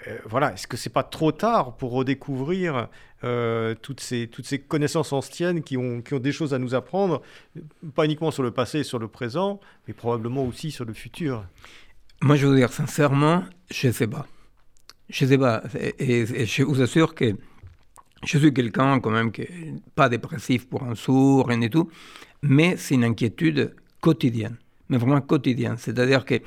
euh, 0.06 0.18
voilà, 0.26 0.52
est-ce 0.52 0.66
que 0.66 0.76
c'est 0.76 0.90
pas 0.90 1.02
trop 1.02 1.32
tard 1.32 1.76
pour 1.76 1.92
redécouvrir 1.92 2.88
euh, 3.24 3.74
toutes, 3.80 4.00
ces, 4.00 4.28
toutes 4.28 4.46
ces 4.46 4.58
connaissances 4.58 5.12
anciennes 5.12 5.62
qui 5.62 5.76
ont, 5.76 6.02
qui 6.02 6.14
ont 6.14 6.18
des 6.18 6.32
choses 6.32 6.52
à 6.52 6.58
nous 6.58 6.74
apprendre, 6.74 7.22
pas 7.94 8.04
uniquement 8.04 8.30
sur 8.30 8.42
le 8.42 8.50
passé 8.50 8.80
et 8.80 8.84
sur 8.84 8.98
le 8.98 9.08
présent, 9.08 9.60
mais 9.88 9.94
probablement 9.94 10.44
aussi 10.44 10.70
sur 10.70 10.84
le 10.84 10.92
futur? 10.92 11.44
Moi, 12.22 12.36
je 12.36 12.46
veux 12.46 12.56
dire 12.56 12.72
sincèrement, 12.72 13.44
je 13.70 13.88
ne 13.88 13.92
sais 13.92 14.06
pas. 14.06 14.26
Je 15.08 15.24
ne 15.24 15.30
sais 15.30 15.38
pas. 15.38 15.62
Et, 15.98 16.46
je 16.46 16.62
vous 16.62 16.80
assure 16.80 17.14
que 17.14 17.36
je 18.24 18.38
suis 18.38 18.52
quelqu'un 18.52 19.00
quand 19.00 19.10
même 19.10 19.32
qui 19.32 19.42
n'est 19.42 19.80
pas 19.94 20.08
dépressif 20.08 20.68
pour 20.68 20.82
un 20.84 20.94
sourd, 20.94 21.48
rien 21.48 21.58
du 21.58 21.70
tout, 21.70 21.90
mais 22.42 22.76
c'est 22.76 22.94
une 22.94 23.04
inquiétude 23.04 23.74
quotidienne, 24.00 24.56
mais 24.88 24.96
vraiment 24.96 25.20
quotidienne. 25.20 25.76
C'est-à-dire 25.78 26.24
que 26.24 26.40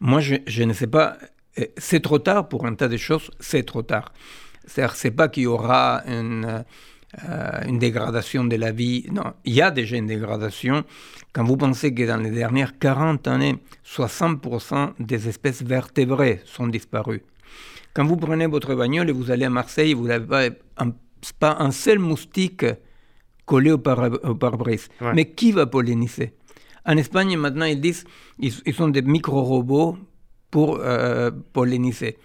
moi, 0.00 0.20
je, 0.20 0.36
je 0.46 0.62
ne 0.62 0.72
sais 0.72 0.86
pas 0.86 1.16
c'est 1.76 2.00
trop 2.00 2.18
tard 2.18 2.48
pour 2.48 2.66
un 2.66 2.74
tas 2.74 2.88
de 2.88 2.96
choses, 2.96 3.30
c'est 3.40 3.64
trop 3.64 3.82
tard. 3.82 4.12
C'est-à-dire, 4.64 4.94
c'est 4.94 5.10
pas 5.10 5.28
qu'il 5.28 5.44
y 5.44 5.46
aura 5.46 6.02
une, 6.06 6.64
une 7.66 7.78
dégradation 7.78 8.44
de 8.44 8.56
la 8.56 8.72
vie. 8.72 9.06
Non, 9.10 9.34
il 9.44 9.54
y 9.54 9.62
a 9.62 9.70
déjà 9.70 9.96
une 9.96 10.06
dégradation. 10.06 10.84
Quand 11.32 11.44
vous 11.44 11.56
pensez 11.56 11.92
que 11.94 12.06
dans 12.06 12.16
les 12.16 12.30
dernières 12.30 12.78
40 12.78 13.26
années, 13.28 13.56
60% 13.84 14.92
des 14.98 15.28
espèces 15.28 15.62
vertébrées 15.62 16.40
sont 16.44 16.66
disparues. 16.66 17.22
Quand 17.94 18.06
vous 18.06 18.16
prenez 18.16 18.46
votre 18.46 18.74
bagnole 18.74 19.10
et 19.10 19.12
vous 19.12 19.30
allez 19.30 19.44
à 19.44 19.50
Marseille, 19.50 19.92
vous 19.92 20.06
n'avez 20.06 20.50
pas 21.38 21.56
un, 21.58 21.70
seul 21.70 21.98
moustique 21.98 22.64
collé 23.44 23.70
au 23.70 23.78
pare-brise. 23.78 24.88
Mais 25.14 25.26
qui 25.26 25.52
va 25.52 25.66
polliniser? 25.66 26.32
En 26.84 26.96
Espagne, 26.96 27.36
maintenant, 27.36 27.66
ils 27.66 27.80
disent 27.80 28.04
ils, 28.38 28.74
sont 28.74 28.88
des 28.88 29.02
micro-robots 29.02 29.98
pour 30.52 30.78
euh, 30.80 31.30
polliniser. 31.52 32.18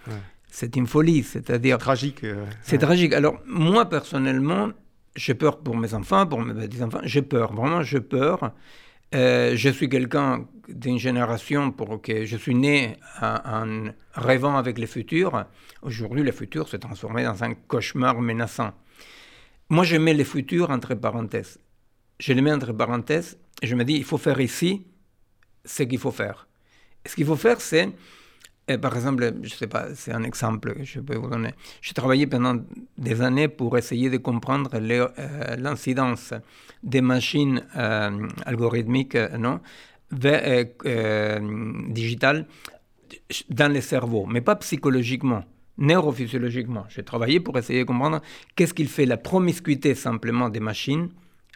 C'est 0.48 0.76
une 0.76 0.86
folie, 0.86 1.22
c'est-à-dire... 1.24 1.78
Tragique. 1.78 2.22
Euh, 2.24 2.44
c'est 2.62 2.78
tragique. 2.78 3.12
Alors, 3.14 3.40
moi, 3.46 3.88
personnellement, 3.88 4.68
j'ai 5.16 5.34
peur 5.34 5.58
pour 5.58 5.76
mes 5.76 5.94
enfants, 5.94 6.26
pour 6.26 6.40
mes 6.42 6.54
petits-enfants, 6.54 7.00
j'ai 7.04 7.22
peur, 7.22 7.54
vraiment, 7.54 7.82
j'ai 7.82 8.00
peur. 8.00 8.52
Euh, 9.14 9.56
je 9.56 9.70
suis 9.70 9.88
quelqu'un 9.88 10.46
d'une 10.68 10.98
génération 10.98 11.72
pour 11.72 12.02
que 12.02 12.26
je 12.26 12.36
suis 12.36 12.54
né 12.54 12.98
en, 13.22 13.86
rêvant 14.12 14.56
avec 14.58 14.78
le 14.78 14.86
futur. 14.86 15.46
Aujourd'hui, 15.80 16.22
le 16.22 16.32
futur 16.32 16.68
s'est 16.68 16.78
transformé 16.78 17.24
dans 17.24 17.42
un 17.42 17.54
cauchemar 17.54 18.20
menaçant. 18.20 18.72
Moi, 19.70 19.84
je 19.84 19.96
mets 19.96 20.14
le 20.14 20.24
futur 20.24 20.68
entre 20.70 20.94
parenthèses. 20.94 21.58
Je 22.20 22.34
le 22.34 22.42
mets 22.42 22.52
entre 22.52 22.72
parenthèses 22.72 23.38
et 23.62 23.66
je 23.66 23.74
me 23.74 23.84
dis, 23.84 23.94
il 23.94 24.04
faut 24.04 24.18
faire 24.18 24.40
ici 24.40 24.86
ce 25.64 25.82
qu'il 25.84 25.98
faut 25.98 26.10
faire. 26.10 26.47
Ce 27.06 27.14
qu'il 27.14 27.26
faut 27.26 27.36
faire, 27.36 27.60
c'est 27.60 27.88
par 28.76 28.94
exemple, 28.94 29.32
je 29.42 29.54
ne 29.54 29.58
sais 29.58 29.66
pas, 29.66 29.94
c'est 29.94 30.12
un 30.12 30.22
exemple 30.24 30.74
que 30.74 30.84
je 30.84 31.00
peux 31.00 31.16
vous 31.16 31.30
donner. 31.30 31.54
J'ai 31.80 31.94
travaillé 31.94 32.26
pendant 32.26 32.56
des 32.98 33.22
années 33.22 33.48
pour 33.48 33.78
essayer 33.78 34.10
de 34.10 34.18
comprendre 34.18 34.70
euh, 34.74 35.56
l'incidence 35.56 36.34
des 36.82 37.00
machines 37.00 37.64
euh, 37.76 38.28
algorithmiques 38.44 39.14
euh, 39.14 39.38
non, 39.38 39.60
digitales 41.90 42.46
dans 43.48 43.72
les 43.72 43.80
cerveaux, 43.80 44.26
mais 44.26 44.42
pas 44.42 44.56
psychologiquement, 44.56 45.44
neurophysiologiquement. 45.78 46.84
J'ai 46.90 47.04
travaillé 47.04 47.40
pour 47.40 47.56
essayer 47.56 47.80
de 47.80 47.84
comprendre 47.84 48.20
qu'est-ce 48.54 48.74
qu'il 48.74 48.88
fait 48.88 49.06
la 49.06 49.16
promiscuité 49.16 49.94
simplement 49.94 50.50
des 50.50 50.60
machines 50.60 51.08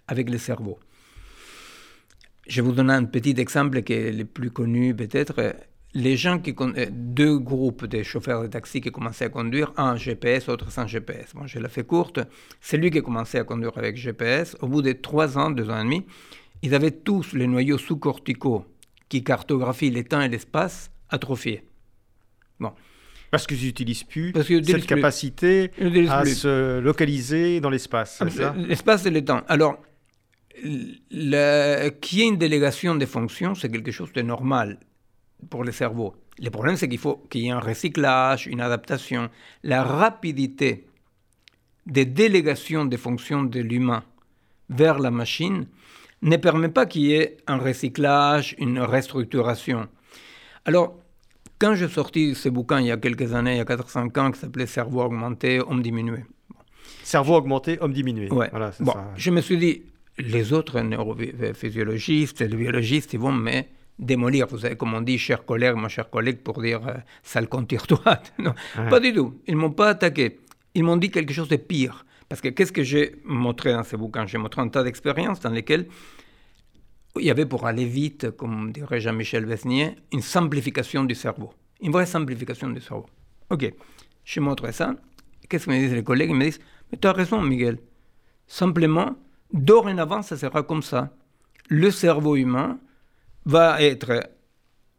avec 0.09 0.31
le 0.31 0.39
cerveau. 0.39 0.79
Je 2.53 2.61
vais 2.61 2.69
vous 2.69 2.75
donner 2.75 2.93
un 2.93 3.05
petit 3.05 3.35
exemple 3.39 3.81
qui 3.81 3.95
est 3.95 4.13
le 4.13 4.27
plus 4.27 4.51
connu 4.51 4.95
peut-être 4.95 5.55
les 5.95 6.19
gens 6.19 6.39
qui 6.39 6.55
euh, 6.61 6.87
deux 6.91 7.39
groupes 7.39 7.87
de 7.87 8.03
chauffeurs 8.03 8.43
de 8.43 8.47
taxi 8.47 8.83
qui 8.83 8.91
commençaient 8.91 9.25
à 9.25 9.29
conduire, 9.31 9.73
un 9.79 9.97
GPS, 9.97 10.49
l'autre 10.49 10.71
sans 10.71 10.87
GPS. 10.87 11.33
Moi, 11.35 11.47
je 11.47 11.59
l'ai 11.59 11.69
fait 11.71 11.85
courte. 11.85 12.21
C'est 12.61 12.77
lui 12.77 12.91
qui 12.91 12.99
a 12.99 13.01
commencé 13.01 13.39
à 13.39 13.45
conduire 13.45 13.73
avec 13.77 13.97
GPS. 13.97 14.55
Au 14.61 14.69
bout 14.69 14.83
de 14.83 14.93
trois 14.93 15.39
ans, 15.39 15.51
deux 15.51 15.71
ans 15.71 15.81
et 15.81 15.85
demi, 15.85 16.05
ils 16.61 16.75
avaient 16.75 16.91
tous 16.91 17.33
les 17.33 17.47
noyaux 17.47 17.79
sous-corticaux 17.79 18.67
qui 19.09 19.25
cartographient 19.25 19.91
les 19.91 20.05
temps 20.05 20.21
et 20.21 20.29
l'espace 20.29 20.91
atrophiés. 21.09 21.65
Bon. 22.61 22.73
Parce 23.31 23.47
qu'ils 23.47 23.65
n'utilisent 23.65 24.05
plus 24.05 24.35
cette 24.35 24.85
capacité 24.85 25.71
à 26.11 26.27
se 26.27 26.81
localiser 26.81 27.63
dans 27.63 27.71
l'espace. 27.71 28.23
L'espace 28.57 29.07
et 29.07 29.11
le 29.11 29.25
temps. 29.25 29.41
Alors, 29.49 29.79
qu'il 30.61 32.19
y 32.19 32.23
ait 32.23 32.29
une 32.29 32.37
délégation 32.37 32.95
des 32.95 33.07
fonctions, 33.07 33.55
c'est 33.55 33.71
quelque 33.71 33.91
chose 33.91 34.13
de 34.13 34.23
normal 34.23 34.79
pour 35.51 35.65
le 35.65 35.73
cerveau. 35.73 36.15
Le 36.39 36.51
problème, 36.51 36.77
c'est 36.77 36.89
qu'il 36.89 36.99
faut 36.99 37.25
qu'il 37.31 37.43
y 37.43 37.49
ait 37.49 37.51
un 37.51 37.61
recyclage, 37.61 38.47
une 38.47 38.61
adaptation. 38.61 39.29
La 39.63 39.83
rapidité 39.83 40.87
des 41.87 42.05
délégations 42.05 42.85
des 42.85 42.97
fonctions 42.97 43.43
de 43.43 43.61
l'humain 43.61 44.05
vers 44.69 44.99
la 44.99 45.11
machine 45.11 45.67
ne 46.23 46.37
permet 46.37 46.69
pas 46.69 46.87
qu'il 46.87 47.03
y 47.03 47.15
ait 47.15 47.37
un 47.47 47.59
recyclage, 47.59 48.55
une 48.59 48.79
restructuration. 48.79 49.89
Alors, 50.65 50.97
quand 51.59 51.75
j'ai 51.75 51.89
sorti 51.89 52.35
ce 52.35 52.49
bouquin 52.49 52.81
il 52.81 52.87
y 52.87 52.91
a 52.91 52.97
quelques 52.97 53.35
années, 53.35 53.55
il 53.55 53.59
y 53.59 53.61
a 53.61 53.65
4-5 53.65 54.19
ans, 54.19 54.31
qui 54.31 54.39
s'appelait 54.39 54.67
Cerveau 54.67 55.03
augmenté, 55.03 55.61
homme 55.61 55.83
diminué. 55.83 56.25
Cerveau 57.03 57.35
augmenté, 57.35 57.79
homme 57.81 57.93
diminué. 57.93 58.29
Voilà, 58.31 58.73
bon, 58.81 58.95
Je 59.17 59.31
me 59.31 59.41
suis 59.41 59.59
dit, 59.59 59.83
les 60.19 60.53
autres 60.53 60.81
neurophysiologistes, 60.81 62.41
les 62.41 62.57
biologistes, 62.57 63.13
ils 63.15 63.21
vont 63.21 63.33
mais 63.33 63.69
démolir, 63.99 64.47
vous 64.47 64.59
savez, 64.59 64.77
comme 64.77 64.95
on 64.95 65.01
dit, 65.01 65.19
cher 65.19 65.45
collègue, 65.45 65.75
mon 65.75 65.89
cher 65.89 66.11
collègue, 66.11 66.39
pour 66.39 66.61
dire 66.61 66.87
euh, 66.87 66.95
sale 67.23 67.49
toi 67.49 67.65
non, 68.39 68.55
pas 68.91 69.01
du 69.01 69.13
tout. 69.13 69.41
Ils 69.47 69.55
ne 69.55 69.61
m'ont 69.61 69.71
pas 69.71 69.91
attaqué. 69.91 70.41
Ils 70.75 70.85
m'ont 70.85 70.97
dit 70.97 71.11
quelque 71.11 71.33
chose 71.33 71.49
de 71.49 71.57
pire. 71.57 72.05
Parce 72.29 72.41
que 72.41 72.49
qu'est-ce 72.49 72.73
que 72.73 72.83
j'ai 72.83 73.17
montré 73.25 73.73
dans 73.73 73.83
ces 73.83 73.97
bouquins? 73.97 74.27
J'ai 74.27 74.39
montré 74.39 74.63
un 74.63 74.69
tas 74.69 74.83
d'expériences 74.83 75.41
dans 75.41 75.51
lesquelles 75.51 75.87
il 77.17 77.27
y 77.27 77.31
avait, 77.31 77.45
pour 77.45 77.67
aller 77.67 77.85
vite, 77.85 78.31
comme 78.31 78.73
dirait 78.73 79.01
Jean-Michel 79.01 79.45
Vesnier, 79.45 79.97
une 80.13 80.23
simplification 80.23 81.05
du 81.05 81.15
cerveau. 81.15 81.53
Une 81.83 81.93
vraie 81.93 82.07
simplification 82.07 82.71
du 82.71 82.81
cerveau. 82.81 83.07
OK, 83.51 83.71
je 84.25 84.41
montré 84.41 84.73
ça. 84.73 84.95
Qu'est-ce 85.49 85.67
que 85.67 85.71
me 85.71 85.79
disent 85.79 85.93
les 85.93 86.05
collègues? 86.05 86.31
Ils 86.31 86.37
me 86.37 86.45
disent 86.45 86.61
Mais 86.91 86.99
tu 86.99 87.07
as 87.07 87.13
raison, 87.13 87.43
Miguel. 87.43 87.79
Simplement, 88.47 89.17
dorénavant, 89.53 90.23
ça 90.23 90.37
sera 90.37 90.63
comme 90.63 90.83
ça. 90.83 91.11
Le 91.69 91.91
cerveau 91.91 92.37
humain 92.37 92.79
va 93.45 93.83
être 93.83 94.29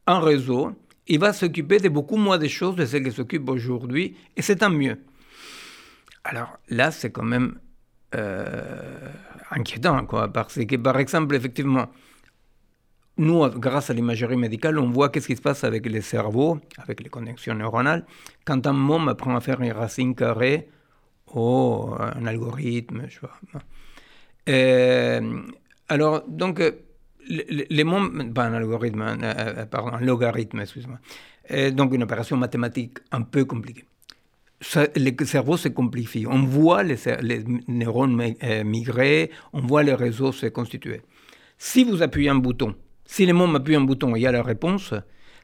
un 0.08 0.20
réseau, 0.20 0.72
il 1.08 1.20
va 1.20 1.34
s'occuper 1.34 1.80
de 1.80 1.90
beaucoup 1.90 2.18
moins 2.18 2.38
de 2.38 2.48
choses 2.48 2.76
de 2.76 2.86
ce 2.86 2.98
qu'il 2.98 3.12
s'occupe 3.12 3.50
aujourd'hui, 3.50 4.16
et 4.36 4.42
c'est 4.42 4.58
tant 4.58 4.70
mieux. 4.70 5.00
Alors 6.24 6.58
là, 6.70 6.92
c'est 6.92 7.12
quand 7.12 7.24
même 7.24 7.60
euh, 8.16 9.10
inquiétant, 9.52 10.06
quoi, 10.06 10.32
parce 10.32 10.64
que, 10.64 10.76
par 10.76 10.98
exemple, 10.98 11.36
effectivement, 11.36 11.88
nous, 13.18 13.48
grâce 13.60 13.90
à 13.90 13.94
l'imagerie 13.94 14.38
médicale, 14.38 14.80
on 14.80 14.90
voit 14.90 15.10
qu'est-ce 15.10 15.28
qui 15.28 15.36
se 15.36 15.42
passe 15.42 15.64
avec 15.64 15.86
les 15.86 16.02
cerveaux, 16.02 16.60
avec 16.78 17.02
les 17.02 17.10
connexions 17.10 17.54
neuronales, 17.54 18.06
quand 18.46 18.66
un 18.66 18.74
môme 18.74 19.08
apprend 19.10 19.36
à 19.36 19.42
faire 19.42 19.62
une 19.62 19.72
racine 19.72 20.16
carrée 20.16 20.70
ou 21.34 21.94
un 22.00 22.26
algorithme, 22.26 23.04
je 23.08 23.20
vois. 23.20 23.38
Euh, 23.56 23.60
alors, 24.48 26.24
donc, 26.28 26.62
les 27.28 27.84
mômes, 27.84 28.34
pas 28.34 28.46
un 28.46 28.54
algorithme, 28.54 29.02
euh, 29.02 29.16
euh, 29.22 29.66
pardon, 29.66 29.94
un 29.94 30.02
logarithme, 30.02 30.62
excuse-moi, 30.62 31.00
donc 31.72 31.94
une 31.94 32.04
opération 32.04 32.38
mathématique 32.38 33.00
un 33.12 33.22
peu 33.22 33.46
compliquée. 33.46 33.86
le 34.76 35.26
cerveau 35.26 35.58
se 35.58 35.70
complifie. 35.70 36.26
On 36.28 36.44
voit 36.44 36.84
les, 36.84 36.98
neurones 37.68 38.34
euh, 38.44 38.64
migrer, 38.64 39.32
on 39.52 39.62
voit 39.62 39.84
les 39.84 39.94
réseaux 39.94 40.32
se 40.32 40.48
constituer. 40.48 41.02
Si 41.58 41.84
vous 41.84 42.02
appuyez 42.02 42.30
un 42.30 42.36
bouton, 42.36 42.76
si 43.06 43.26
les 43.26 43.34
mômes 43.34 43.56
appuient 43.56 43.76
un 43.76 43.82
bouton 43.82 44.16
il 44.16 44.22
y 44.22 44.28
a 44.28 44.32
la 44.32 44.44
réponse, 44.44 44.94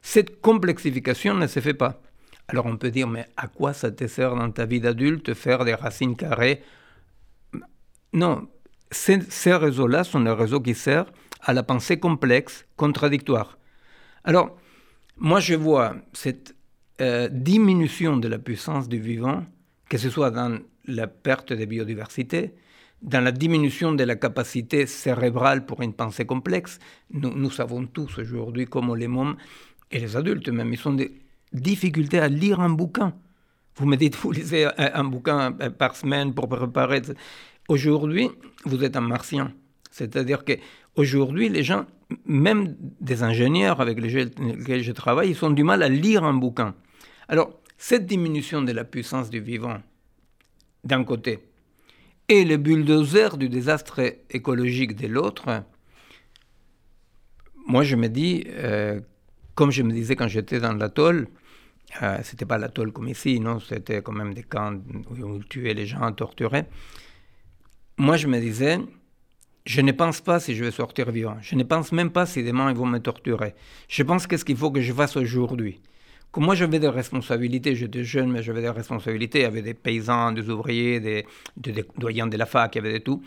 cette 0.02 0.40
complexification 0.40 1.34
ne 1.34 1.46
se 1.46 1.60
fait 1.60 1.74
pas. 1.74 2.00
Alors 2.48 2.66
on 2.66 2.76
peut 2.76 2.90
dire, 2.90 3.06
mais 3.06 3.26
à 3.36 3.46
quoi 3.46 3.72
ça 3.72 3.90
te 3.90 4.06
sert 4.06 4.34
dans 4.34 4.50
ta 4.50 4.66
vie 4.66 4.80
d'adulte 4.80 5.34
faire 5.34 5.64
des 5.64 5.74
racines 5.74 6.16
carrées? 6.16 6.62
Non, 8.12 8.48
ces, 8.90 9.54
réseaux-là 9.54 10.04
sont 10.04 10.20
des 10.20 10.30
réseaux 10.30 10.60
qui 10.60 10.74
servent 10.74 11.10
à 11.42 11.52
la 11.52 11.62
pensée 11.62 11.98
complexe, 11.98 12.66
contradictoire. 12.76 13.58
Alors, 14.24 14.56
moi 15.16 15.40
je 15.40 15.54
vois 15.54 15.96
cette 16.12 16.54
euh, 17.00 17.28
diminution 17.30 18.16
de 18.16 18.28
la 18.28 18.38
puissance 18.38 18.88
du 18.88 19.00
vivant, 19.00 19.44
que 19.88 19.96
ce 19.98 20.10
soit 20.10 20.30
dans 20.30 20.58
la 20.86 21.06
perte 21.06 21.52
de 21.52 21.64
biodiversité, 21.64 22.54
dans 23.02 23.22
la 23.22 23.32
diminution 23.32 23.92
de 23.92 24.04
la 24.04 24.16
capacité 24.16 24.86
cérébrale 24.86 25.64
pour 25.64 25.80
une 25.80 25.94
pensée 25.94 26.26
complexe. 26.26 26.78
Nous, 27.10 27.32
nous 27.34 27.50
savons 27.50 27.86
tous 27.86 28.18
aujourd'hui 28.18 28.66
comment 28.66 28.94
les 28.94 29.08
mômes, 29.08 29.36
et 29.90 29.98
les 29.98 30.16
adultes 30.16 30.48
même, 30.48 30.72
ils 30.72 30.88
ont 30.88 30.92
des 30.92 31.12
difficultés 31.52 32.20
à 32.20 32.28
lire 32.28 32.60
un 32.60 32.70
bouquin. 32.70 33.14
Vous 33.76 33.86
me 33.86 33.96
dites, 33.96 34.16
vous 34.16 34.32
lisez 34.32 34.68
un 34.76 35.04
bouquin 35.04 35.52
par 35.52 35.96
semaine 35.96 36.34
pour 36.34 36.48
préparer. 36.48 37.02
Aujourd'hui, 37.70 38.28
vous 38.64 38.82
êtes 38.84 38.96
un 38.96 39.00
martien. 39.00 39.52
C'est-à-dire 39.90 40.44
que 40.44 40.54
Aujourd'hui, 40.96 41.48
les 41.48 41.62
gens, 41.62 41.86
même 42.26 42.76
des 43.00 43.22
ingénieurs 43.22 43.80
avec 43.80 44.00
lesquels 44.00 44.82
je 44.82 44.92
travaille, 44.92 45.30
ils 45.30 45.44
ont 45.44 45.50
du 45.50 45.62
mal 45.62 45.82
à 45.82 45.88
lire 45.88 46.24
un 46.24 46.34
bouquin. 46.34 46.74
Alors, 47.28 47.60
cette 47.78 48.06
diminution 48.06 48.62
de 48.62 48.72
la 48.72 48.84
puissance 48.84 49.30
du 49.30 49.40
vivant, 49.40 49.78
d'un 50.84 51.04
côté, 51.04 51.38
et 52.28 52.44
le 52.44 52.56
bulldozer 52.56 53.36
du 53.38 53.48
désastre 53.48 54.00
écologique 54.30 54.96
de 54.96 55.06
l'autre, 55.06 55.62
moi 57.66 57.82
je 57.82 57.96
me 57.96 58.08
dis, 58.08 58.44
euh, 58.48 59.00
comme 59.54 59.70
je 59.70 59.82
me 59.82 59.92
disais 59.92 60.16
quand 60.16 60.28
j'étais 60.28 60.58
dans 60.58 60.72
l'atoll, 60.72 61.28
euh, 62.02 62.18
c'était 62.24 62.46
pas 62.46 62.58
l'atoll 62.58 62.92
comme 62.92 63.08
ici, 63.08 63.40
non, 63.40 63.60
c'était 63.60 64.02
quand 64.02 64.12
même 64.12 64.34
des 64.34 64.42
camps 64.42 64.74
où 64.74 65.24
on 65.24 65.38
tuait 65.38 65.74
les 65.74 65.86
gens, 65.86 66.10
torturait. 66.12 66.68
Moi 68.00 68.16
je 68.16 68.28
me 68.28 68.40
disais, 68.40 68.78
je 69.66 69.82
ne 69.82 69.92
pense 69.92 70.22
pas 70.22 70.40
si 70.40 70.54
je 70.54 70.64
vais 70.64 70.70
sortir 70.70 71.10
vivant. 71.10 71.36
Je 71.42 71.54
ne 71.54 71.64
pense 71.64 71.92
même 71.92 72.10
pas 72.10 72.24
si 72.24 72.42
demain 72.42 72.70
ils 72.70 72.74
vont 72.74 72.86
me 72.86 72.98
torturer. 72.98 73.54
Je 73.88 74.02
pense 74.02 74.26
qu'est-ce 74.26 74.46
qu'il 74.46 74.56
faut 74.56 74.70
que 74.70 74.80
je 74.80 74.90
fasse 74.94 75.18
aujourd'hui. 75.18 75.82
Moi, 76.34 76.54
j'avais 76.54 76.78
des 76.78 76.88
responsabilités, 76.88 77.74
j'étais 77.74 78.02
jeune, 78.02 78.32
mais 78.32 78.42
j'avais 78.42 78.62
des 78.62 78.70
responsabilités. 78.70 79.40
Il 79.40 79.42
y 79.42 79.44
avait 79.44 79.60
des 79.60 79.74
paysans, 79.74 80.32
des 80.32 80.48
ouvriers, 80.48 80.98
des, 80.98 81.26
doyens 81.98 82.26
de 82.26 82.38
la 82.38 82.46
fac, 82.46 82.74
il 82.74 82.78
y 82.78 82.80
avait 82.80 82.94
de 82.94 83.04
tout. 83.04 83.22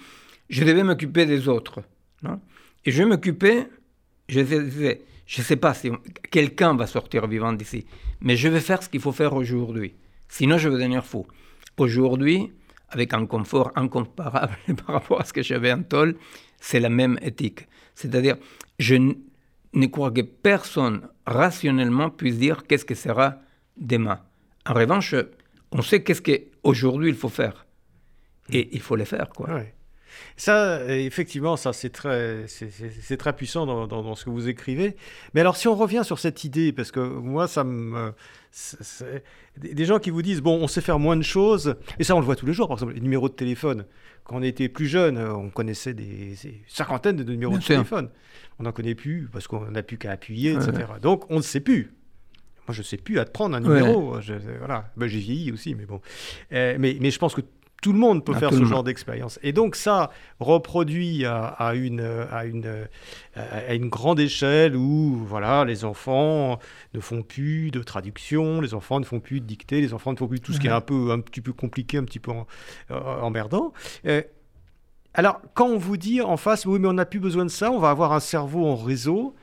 Je 0.50 0.64
devais 0.64 0.84
m'occuper 0.84 1.28
des 1.28 1.48
autres. 1.48 1.84
Et 2.84 2.90
je 2.90 3.04
m'occupais, 3.04 3.68
je 4.28 4.40
disais, 4.40 5.02
je 5.28 5.42
ne 5.42 5.46
sais 5.46 5.58
pas 5.58 5.76
si 5.76 5.92
quelqu'un 6.32 6.76
va 6.76 6.88
sortir 6.88 7.28
vivant 7.28 7.54
d'ici, 7.54 7.86
mais 8.22 8.36
je 8.36 8.48
vais 8.48 8.60
faire 8.60 8.82
ce 8.82 8.90
qu'il 8.90 9.02
faut 9.02 9.12
faire 9.12 9.34
aujourd'hui. 9.34 9.94
Sinon, 10.30 10.58
je 10.58 10.68
vais 10.68 10.78
devenir 10.78 11.06
fou. 11.06 11.28
Aujourd'hui, 11.78 12.52
avec 12.94 13.14
un 13.14 13.26
confort 13.26 13.72
incomparable 13.76 14.56
par 14.86 14.96
rapport 14.96 15.22
à 15.22 15.26
ce 15.26 15.34
que 15.34 15.44
j'avais 15.44 15.72
en 15.72 15.84
tôle, 15.84 16.16
c'est 16.60 16.80
la 16.80 16.90
même 16.90 17.18
éthique. 17.22 17.68
C'est-à-dire, 17.96 18.38
je 18.80 18.96
ne 18.96 19.86
crois 19.88 20.12
que 20.12 20.22
personne 20.22 21.08
rationnellement 21.26 22.10
puisse 22.10 22.38
dire 22.38 22.66
qu'est-ce 22.68 22.86
que 22.86 22.96
sera 22.96 23.38
demain. 23.78 24.20
En 24.66 24.74
revanche, 24.74 25.16
on 25.72 25.82
sait 25.82 26.04
qu'est-ce 26.04 26.22
qu'aujourd'hui 26.22 27.10
il 27.10 27.16
faut 27.16 27.30
faire. 27.30 27.66
Et 28.50 28.70
il 28.74 28.82
faut 28.82 28.96
le 28.96 29.06
faire, 29.06 29.30
quoi. 29.30 29.62
Ça, 30.38 30.78
euh, 30.78 30.90
effectivement, 30.90 31.56
ça 31.58 31.74
c'est 31.74 31.90
très, 31.90 32.46
c'est 32.48 33.18
très 33.18 33.34
puissant 33.34 33.66
dans, 33.66 33.88
dans, 33.88 34.16
ce 34.16 34.26
que 34.26 34.30
vous 34.30 34.50
écrivez. 34.50 34.96
Mais 35.34 35.42
alors, 35.42 35.56
si 35.56 35.68
on 35.68 35.76
revient 35.76 36.02
sur 36.04 36.20
cette 36.20 36.44
idée, 36.44 36.72
parce 36.72 36.92
que 36.92 37.00
moi, 37.00 37.48
ça 37.48 37.64
me, 37.64 38.14
des 39.58 39.86
gens 39.86 40.00
qui 40.00 40.10
vous 40.10 40.22
disent 40.22 40.42
bon, 40.42 40.62
on 40.62 40.68
sait 40.68 40.82
faire 40.82 41.00
moins 41.00 41.18
de 41.18 41.24
choses, 41.24 41.76
et 42.00 42.04
ça 42.04 42.16
on 42.16 42.20
le 42.20 42.26
voit 42.26 42.36
tous 42.36 42.46
les 42.46 42.54
jours. 42.54 42.68
Par 42.68 42.78
exemple, 42.78 42.94
les 42.94 43.02
numéros 43.02 43.30
de 43.30 43.34
téléphone. 43.34 43.86
Quand 44.24 44.38
on 44.38 44.44
était 44.44 44.70
plus 44.70 44.88
jeune, 44.88 45.18
euh, 45.18 45.34
on 45.34 45.50
connaissait 45.50 45.94
des, 45.94 46.36
cinquantaines 46.68 47.18
de 47.18 47.24
numéros 47.24 47.58
de 47.58 47.64
téléphone. 47.64 48.10
On 48.60 48.64
n'en 48.64 48.72
connaît 48.72 48.96
plus 48.96 49.28
parce 49.32 49.48
qu'on 49.48 49.70
n'a 49.72 49.84
plus 49.84 49.98
qu'à 49.98 50.12
appuyer, 50.12 50.54
etc. 50.54 50.86
Donc 51.02 51.26
on 51.30 51.38
ne 51.38 51.42
sait 51.42 51.60
plus. 51.60 51.94
Moi, 52.68 52.74
je 52.74 52.80
ne 52.80 52.86
sais 52.86 52.98
plus 52.98 53.20
à 53.20 53.26
te 53.26 53.32
prendre 53.32 53.56
un 53.56 53.60
numéro. 53.60 54.18
voilà. 54.60 54.90
Ben, 54.96 55.08
j'ai 55.08 55.20
vieilli 55.20 55.52
aussi, 55.52 55.76
mais 55.76 55.86
bon. 55.86 56.00
Euh, 56.54 56.78
mais, 56.80 56.98
mais 57.02 57.12
je 57.12 57.20
pense 57.20 57.36
que 57.36 57.42
tout 57.84 57.92
le 57.92 58.00
monde 58.00 58.24
peut 58.24 58.34
faire 58.34 58.54
ce 58.54 58.64
genre 58.64 58.84
d'expérience. 58.84 59.40
Et 59.44 59.52
donc 59.52 59.76
ça 59.76 60.10
reproduit 60.40 61.26
à, 61.26 61.74
une, 61.76 62.00
à, 62.32 62.46
une, 62.46 62.88
à 63.36 63.74
une 63.76 63.90
grande 63.90 64.22
échelle 64.22 64.78
où 64.78 65.22
voilà, 65.26 65.66
les 65.66 65.84
enfants 65.84 66.60
ne 66.94 67.02
font 67.02 67.24
plus 67.24 67.72
de 67.72 67.84
traduction, 67.84 68.62
les 68.62 68.74
enfants 68.74 69.02
ne 69.02 69.06
font 69.06 69.20
plus 69.20 69.42
de 69.42 69.46
dictée, 69.46 69.82
les 69.82 69.94
enfants 69.94 70.14
ne 70.14 70.18
font 70.18 70.30
plus 70.30 70.40
tout 70.40 70.54
ce 70.54 70.62
qui 70.62 70.68
est 70.68 70.72
un, 70.72 70.80
peu, 70.80 71.12
un 71.12 71.20
petit 71.20 71.42
peu 71.42 71.52
compliqué, 71.52 71.98
un 71.98 72.06
petit 72.06 72.20
peu 72.20 72.32
euh, 72.32 73.00
emmerdant. 73.22 73.74
alors 75.14 75.42
quand 75.54 75.68
on 75.68 75.78
vous 75.78 75.98
dit 75.98 76.22
en 76.22 76.38
face, 76.38 76.66
oui 76.66 76.80
mais 76.80 76.88
on 76.88 76.94
n'a 76.94 77.06
plus 77.06 77.20
besoin 77.20 77.44
de 77.44 77.52
ça, 77.52 77.70
on 77.70 77.80
va 77.80 77.90
avoir 77.90 78.14
un 78.14 78.22
cerveau 78.22 78.66
en 78.66 78.78
réseau, 78.78 79.36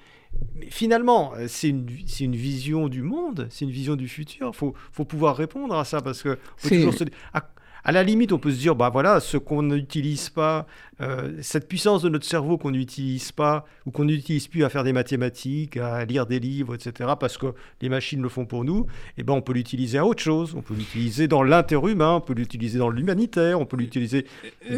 mais 0.55 0.71
finalement, 0.71 1.33
c'est 1.47 1.69
une, 1.69 1.87
une, 2.21 2.37
vision 2.37 2.89
du 2.89 3.03
monde, 3.03 3.49
c'est 3.51 3.65
une 3.65 3.71
vision 3.71 3.97
du 3.97 4.09
futur. 4.09 4.53
Il 4.55 4.57
faut, 4.57 4.75
faut, 4.93 5.05
pouvoir 5.05 5.37
répondre 5.37 5.75
à 5.75 5.85
ça 5.85 6.01
parce 6.01 6.23
que 6.23 6.39
toujours 6.63 6.95
se 6.95 7.03
à 7.35 7.43
la 7.85 8.03
limite, 8.03 8.33
on 8.33 8.39
peut 8.39 8.51
se 8.51 8.59
dire, 8.59 8.75
bah 8.75 8.91
voilà, 8.91 9.21
ce 9.21 9.37
qu'on 9.37 9.63
n'utilise 9.63 10.29
pas, 10.29 10.67
euh, 11.01 11.33
cette 11.41 11.69
puissance 11.69 12.03
de 12.03 12.09
notre 12.09 12.27
cerveau 12.27 12.59
qu'on 12.59 12.73
n'utilise 12.73 13.33
pas, 13.33 13.65
ou 13.87 13.91
qu'on 13.91 14.05
n'utilise 14.05 14.49
plus 14.49 14.65
à 14.65 14.69
faire 14.69 14.85
des 14.85 14.93
mathématiques, 14.93 15.77
à 15.77 16.05
lire 16.05 16.27
des 16.27 16.39
livres, 16.41 16.75
etc., 16.75 17.11
parce 17.19 17.39
que 17.39 17.47
les 17.81 17.89
machines 17.89 18.21
le 18.21 18.29
font 18.29 18.45
pour 18.45 18.65
nous, 18.65 18.87
eh 19.17 19.23
ben 19.23 19.33
on 19.33 19.41
peut 19.41 19.53
l'utiliser 19.53 19.99
à 19.99 20.05
autre 20.05 20.23
chose. 20.23 20.55
On 20.57 20.63
peut 20.63 20.75
l'utiliser 20.75 21.27
dans 21.27 21.43
l'interhumain, 21.43 22.15
on 22.17 22.21
peut 22.21 22.35
l'utiliser 22.35 22.79
dans 22.79 22.91
l'humanitaire, 22.91 23.61
on 23.61 23.67
peut 23.67 23.79
l'utiliser 23.79 24.27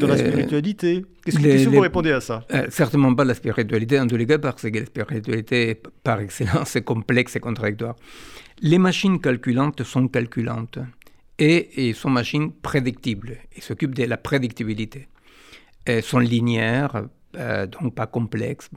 dans 0.00 0.06
la 0.06 0.14
euh, 0.14 0.18
spiritualité. 0.18 1.04
Qu'est-ce 1.24 1.38
que, 1.38 1.68
vous 1.68 1.80
répondez 1.80 2.12
à 2.12 2.20
ça? 2.20 2.44
Euh, 2.52 2.66
Certainement 2.68 3.14
pas 3.14 3.24
la 3.24 3.34
spiritualité, 3.34 3.98
en 3.98 4.06
tous 4.06 4.16
les 4.16 4.26
cas, 4.26 4.38
parce 4.38 4.62
que 4.62 4.78
la 4.78 4.86
spiritualité, 4.86 5.80
par 6.04 6.20
excellence, 6.20 6.76
est 6.76 6.82
complexe 6.82 7.36
et 7.36 7.40
contradictoire. 7.40 7.96
Les 8.60 8.78
machines 8.78 9.20
calculantes 9.20 9.82
sont 9.82 10.06
calculantes 10.06 10.78
et, 11.42 11.88
et 11.88 11.92
sont 11.92 12.10
machines 12.10 12.52
prédictibles. 12.52 13.36
Ils 13.56 13.62
s'occupent 13.62 13.96
de 13.96 14.04
la 14.04 14.16
prédictibilité. 14.16 15.08
Elles 15.84 16.04
sont 16.04 16.20
linéaires, 16.20 17.06
euh, 17.36 17.66
donc 17.66 17.96
pas 17.96 18.06
complexes. 18.06 18.70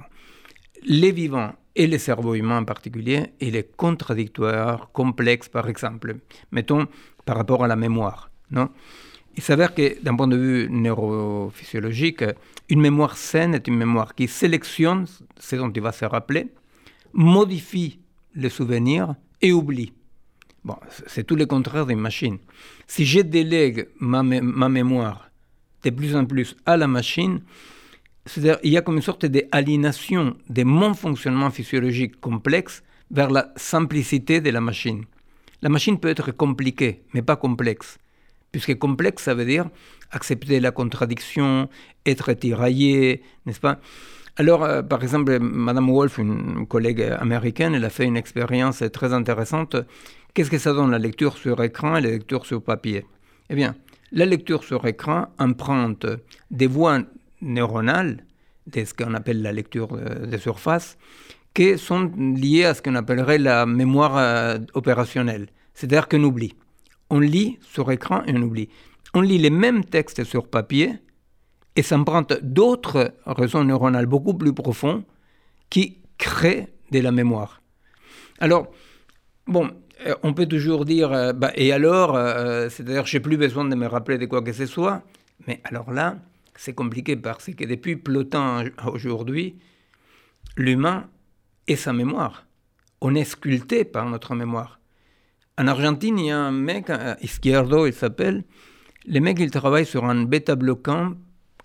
Les 0.84 1.12
vivants 1.12 1.54
et 1.76 1.86
les 1.86 2.00
cerveaux 2.00 2.34
humains 2.34 2.62
en 2.62 2.66
particulier, 2.66 3.34
il 3.40 3.56
est 3.56 3.76
contradictoire, 3.76 4.92
complexe 4.92 5.48
par 5.48 5.70
exemple. 5.70 6.16
Mettons 6.52 6.88
par 7.24 7.38
rapport 7.38 7.64
à 7.64 7.68
la 7.68 7.76
mémoire. 7.76 8.32
Non? 8.50 8.70
Il 9.38 9.44
s'avère 9.44 9.76
que 9.76 10.02
d'un 10.02 10.16
point 10.16 10.28
de 10.28 10.38
vue 10.38 10.68
neurophysiologique, 10.72 12.24
une 12.70 12.82
mémoire 12.82 13.16
saine 13.16 13.54
est 13.54 13.68
une 13.68 13.78
mémoire 13.78 14.16
qui 14.16 14.28
sélectionne 14.28 15.06
ce 15.38 15.56
dont 15.56 15.72
il 15.72 15.82
va 15.82 15.92
se 15.92 16.06
rappeler, 16.06 16.48
modifie 17.14 18.00
les 18.34 18.50
souvenirs 18.50 19.14
et 19.42 19.52
oublie. 19.52 19.94
Bon, 20.66 20.78
c'est 21.06 21.24
tout 21.24 21.36
le 21.36 21.46
contraire 21.46 21.86
d'une 21.86 22.00
machine. 22.00 22.40
Si 22.88 23.06
je 23.06 23.20
délègue 23.20 23.88
ma, 24.00 24.24
ma, 24.24 24.68
mémoire 24.68 25.30
de 25.84 25.92
plus 25.92 26.16
en 26.16 26.26
plus 26.26 26.56
à 26.66 26.76
la 26.76 26.88
machine, 26.88 27.42
il 28.36 28.72
y 28.72 28.76
a 28.76 28.82
comme 28.82 28.96
une 28.96 29.04
sorte 29.04 29.28
d'aliénation 29.28 30.36
de 30.50 30.64
mon 30.64 30.96
fonctionnement 30.96 31.52
physiologique 31.52 32.20
complexe 32.20 32.82
vers 33.12 33.30
la 33.30 33.54
simplicité 33.56 34.42
de 34.42 34.50
la 34.50 34.60
machine. 34.60 35.06
La 35.62 35.70
machine 35.70 36.00
peut 36.00 36.10
être 36.10 36.32
compliquée, 36.32 37.04
mais 37.14 37.22
pas 37.22 37.36
complexe. 37.36 38.00
Puisque 38.52 38.76
complexe, 38.80 39.22
ça 39.22 39.36
veut 39.36 39.46
dire 39.46 39.70
accepter 40.10 40.60
la 40.60 40.72
contradiction, 40.72 41.70
être 42.08 42.34
tiraillé, 42.34 43.22
n'est-ce 43.46 43.60
pas? 43.60 43.80
Alors, 44.38 44.64
euh, 44.64 44.82
par 44.82 45.04
exemple, 45.04 45.38
Madame 45.40 45.90
Wolf, 45.90 46.18
une 46.18 46.66
collègue 46.66 47.02
américaine, 47.20 47.76
elle 47.76 47.86
a 47.86 47.90
fait 47.90 48.06
une 48.06 48.18
expérience 48.18 48.84
très 48.92 49.14
intéressante 49.14 49.78
Qu'est-ce 50.36 50.52
que 50.52 50.58
ça 50.58 50.74
donne 50.74 50.92
la 50.92 51.00
lecture 51.00 51.38
sur 51.38 51.64
écran 51.64 51.96
et 51.96 52.02
la 52.02 52.10
lecture 52.10 52.46
sur 52.46 52.62
papier? 52.62 53.06
Eh 53.50 53.56
bien, 53.56 53.74
la 54.12 54.26
lecture 54.26 54.66
sur 54.66 54.86
écran 54.86 55.28
emprunte 55.40 56.06
des 56.52 56.68
voies 56.68 57.04
neuronales, 57.42 58.26
de 58.68 58.84
ce 58.84 58.94
qu'on 58.94 59.14
appelle 59.14 59.42
la 59.42 59.54
lecture 59.54 59.96
de 59.96 60.38
surface, 60.38 60.98
qui 61.54 61.78
sont 61.78 62.12
liées 62.18 62.66
à 62.66 62.74
ce 62.74 62.82
qu'on 62.82 62.96
appellerait 62.96 63.38
la 63.38 63.66
mémoire 63.66 64.18
euh, 64.18 64.58
opérationnelle, 64.74 65.48
c'est-à-dire 65.74 66.10
qu'on 66.10 66.24
oublie. 66.26 66.54
On 67.10 67.22
lit 67.22 67.58
sur 67.62 67.90
écran 67.90 68.22
et 68.26 68.34
on 68.36 68.42
oublie. 68.42 68.68
On 69.14 69.22
lit 69.22 69.38
les 69.38 69.50
mêmes 69.50 69.86
textes 69.86 70.26
sur 70.26 70.50
papier 70.50 70.96
et 71.78 71.82
ça 71.82 71.98
emprunte 71.98 72.34
d'autres 72.42 73.14
réseaux 73.26 73.64
neuronales 73.64 74.06
beaucoup 74.06 74.34
plus 74.34 74.52
profonds 74.54 75.06
qui 75.70 76.00
créent 76.18 76.68
de 76.92 77.00
la 77.00 77.14
mémoire. 77.14 77.62
Alors, 78.40 78.68
bon, 79.48 79.68
euh, 79.68 79.85
on 80.24 80.34
peut 80.34 80.46
toujours 80.46 80.86
dire, 80.86 81.12
euh, 81.12 81.34
bah, 81.34 81.52
et 81.56 81.72
alors, 81.72 82.16
euh, 82.16 82.70
c'est-à-dire, 82.70 83.06
j'ai 83.06 83.20
plus 83.20 83.38
besoin 83.38 83.66
de 83.66 83.76
me 83.76 83.88
rappeler 83.88 84.18
de 84.18 84.26
quoi 84.26 84.42
que 84.42 84.54
ce 84.54 84.66
soit. 84.66 85.02
Mais 85.48 85.62
alors 85.64 85.92
là, 85.92 86.18
c'est 86.56 86.74
compliqué 86.74 87.16
parce 87.16 87.46
que 87.54 87.66
depuis 87.66 87.96
Plotin 87.96 88.66
aujourd'hui, 88.86 89.56
l'humain 90.58 91.08
est 91.68 91.76
sa 91.76 91.94
mémoire. 91.94 92.46
On 93.02 93.16
est 93.16 93.26
sculpté 93.26 93.84
par 93.84 94.10
notre 94.10 94.36
mémoire. 94.36 94.80
En 95.58 95.68
Argentine, 95.68 96.20
il 96.20 96.28
y 96.28 96.32
a 96.32 96.40
un 96.40 96.52
mec, 96.52 96.92
Izquierdo, 97.22 97.86
il 97.86 97.94
s'appelle. 97.94 98.44
Le 99.08 99.20
mec, 99.20 99.38
il 99.40 99.52
travaille 99.52 99.86
sur 99.86 100.06
un 100.06 100.24
bêta-bloquant 100.24 101.14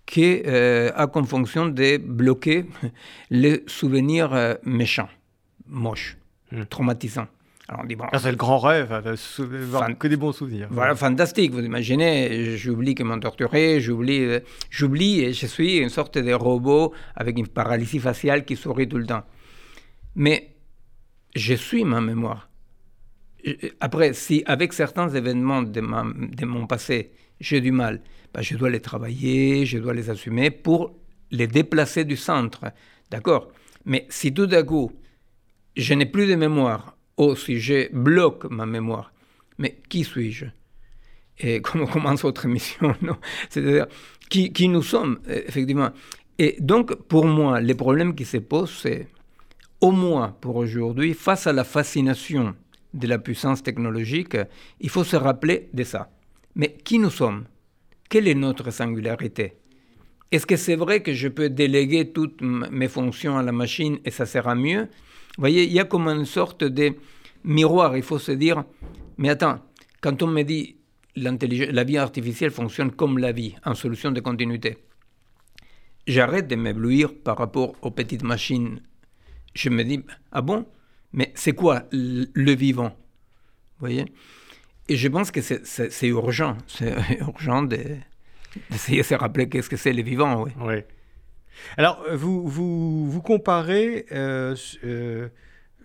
qui 0.06 0.42
a 0.44 1.06
comme 1.06 1.26
fonction 1.26 1.66
de 1.66 1.96
bloquer 1.96 2.66
les 3.30 3.62
souvenirs 3.66 4.56
méchants, 4.64 5.08
moches, 5.66 6.18
hmm. 6.52 6.64
traumatisants 6.64 7.28
c'est 8.18 8.30
le 8.30 8.36
grand 8.36 8.58
rêve, 8.58 9.16
que 9.98 10.08
des 10.08 10.16
bons 10.16 10.32
souvenirs. 10.32 10.68
Voilà, 10.70 10.94
fantastique. 10.94 11.52
Vous 11.52 11.62
imaginez, 11.62 12.56
j'oublie 12.56 12.94
qu'ils 12.94 13.04
m'ont 13.06 13.20
torturé, 13.20 13.80
j'oublie, 13.80 14.24
euh, 14.24 14.40
j'oublie 14.70 15.20
et 15.20 15.32
je 15.32 15.46
suis 15.46 15.76
une 15.78 15.88
sorte 15.88 16.18
de 16.18 16.32
robot 16.32 16.92
avec 17.14 17.38
une 17.38 17.48
paralysie 17.48 17.98
faciale 17.98 18.44
qui 18.44 18.56
sourit 18.56 18.88
tout 18.88 18.98
le 18.98 19.06
temps. 19.06 19.24
Mais 20.14 20.56
je 21.36 21.54
suis 21.54 21.84
ma 21.84 22.00
mémoire. 22.00 22.48
Après, 23.80 24.12
si 24.12 24.42
avec 24.46 24.72
certains 24.72 25.08
événements 25.08 25.62
de, 25.62 25.80
de 25.80 26.44
mon 26.44 26.66
passé, 26.66 27.12
j'ai 27.40 27.60
du 27.60 27.72
mal, 27.72 28.02
ben, 28.34 28.42
je 28.42 28.56
dois 28.56 28.70
les 28.70 28.80
travailler, 28.80 29.64
je 29.64 29.78
dois 29.78 29.94
les 29.94 30.10
assumer 30.10 30.50
pour 30.50 30.94
les 31.30 31.46
déplacer 31.46 32.04
du 32.04 32.16
centre. 32.16 32.72
D'accord? 33.10 33.48
Mais 33.84 34.06
si 34.10 34.34
tout 34.34 34.46
d'un 34.46 34.62
coup, 34.62 34.92
je 35.76 35.94
n'ai 35.94 36.06
plus 36.06 36.26
de 36.26 36.34
mémoire, 36.34 36.96
au 37.20 37.36
sujet 37.36 37.90
bloque 37.92 38.46
ma 38.50 38.64
mémoire. 38.64 39.12
Mais 39.58 39.76
qui 39.90 40.04
suis-je? 40.04 40.46
Et 41.38 41.60
comme 41.62 41.86
commence 41.86 42.22
votre 42.22 42.46
émission, 42.46 42.94
c'est-à-dire 43.50 43.86
qui, 44.30 44.52
qui, 44.52 44.68
nous 44.68 44.82
sommes, 44.82 45.20
effectivement. 45.28 45.90
Et 46.38 46.56
donc, 46.60 46.94
pour 46.94 47.26
moi, 47.26 47.60
les 47.60 47.74
problèmes 47.74 48.14
qui 48.14 48.24
se 48.24 48.38
posent, 48.38 48.78
c'est 48.82 49.08
au 49.82 49.90
moins 49.90 50.34
pour 50.40 50.56
aujourd'hui, 50.56 51.12
face 51.12 51.46
à 51.46 51.52
la 51.52 51.64
fascination 51.64 52.54
de 52.94 53.06
la 53.06 53.18
puissance 53.18 53.62
technologique, 53.62 54.36
il 54.80 54.88
faut 54.88 55.04
se 55.04 55.16
rappeler 55.16 55.68
de 55.74 55.84
ça. 55.84 56.10
Mais 56.54 56.76
qui 56.84 56.98
nous 56.98 57.10
sommes? 57.10 57.44
Quelle 58.08 58.28
est 58.28 58.34
notre 58.34 58.70
singularité? 58.70 59.54
Est-ce 60.32 60.46
que 60.46 60.56
c'est 60.56 60.76
vrai 60.76 61.02
que 61.02 61.12
je 61.12 61.28
peux 61.28 61.50
déléguer 61.50 62.12
toutes 62.12 62.40
mes 62.40 62.88
fonctions 62.88 63.36
à 63.36 63.42
la 63.42 63.52
machine 63.52 63.98
et 64.04 64.10
ça 64.10 64.26
sera 64.26 64.54
mieux? 64.54 64.88
Vous 65.36 65.42
voyez, 65.42 65.64
il 65.64 65.72
y 65.72 65.80
a 65.80 65.84
comme 65.84 66.08
une 66.08 66.26
sorte 66.26 66.64
de 66.64 66.94
miroir, 67.44 67.96
il 67.96 68.02
faut 68.02 68.18
se 68.18 68.32
dire, 68.32 68.64
mais 69.16 69.30
attends, 69.30 69.60
quand 70.00 70.22
on 70.22 70.26
me 70.26 70.42
dit 70.42 70.76
la 71.16 71.84
vie 71.84 71.98
artificielle 71.98 72.50
fonctionne 72.50 72.90
comme 72.92 73.18
la 73.18 73.32
vie, 73.32 73.54
en 73.64 73.74
solution 73.74 74.10
de 74.10 74.20
continuité, 74.20 74.78
j'arrête 76.06 76.48
de 76.48 76.56
m'éblouir 76.56 77.14
par 77.14 77.38
rapport 77.38 77.74
aux 77.82 77.90
petites 77.90 78.22
machines. 78.22 78.80
Je 79.54 79.70
me 79.70 79.82
dis, 79.84 80.04
ah 80.32 80.42
bon 80.42 80.66
Mais 81.12 81.32
c'est 81.34 81.52
quoi 81.52 81.84
le 81.92 82.52
vivant? 82.54 82.90
Vous 83.78 83.86
voyez? 83.86 84.04
Et 84.88 84.96
je 84.96 85.08
pense 85.08 85.30
que 85.30 85.40
c'est 85.40 86.06
urgent. 86.06 86.56
C'est 86.66 86.94
urgent 87.20 87.62
d'essayer 87.62 88.98
de, 88.98 89.06
se 89.06 89.14
rappeler 89.14 89.48
qu'est-ce 89.48 89.70
que 89.70 89.76
c'est 89.76 89.92
le 89.92 90.02
vivant. 90.02 90.42
Oui. 90.42 90.50
oui. 90.60 90.76
Alors, 91.76 92.04
vous, 92.12 92.46
vous, 92.46 93.10
vous 93.10 93.22
comparez 93.22 94.06
euh, 94.12 94.56
euh, 94.84 95.28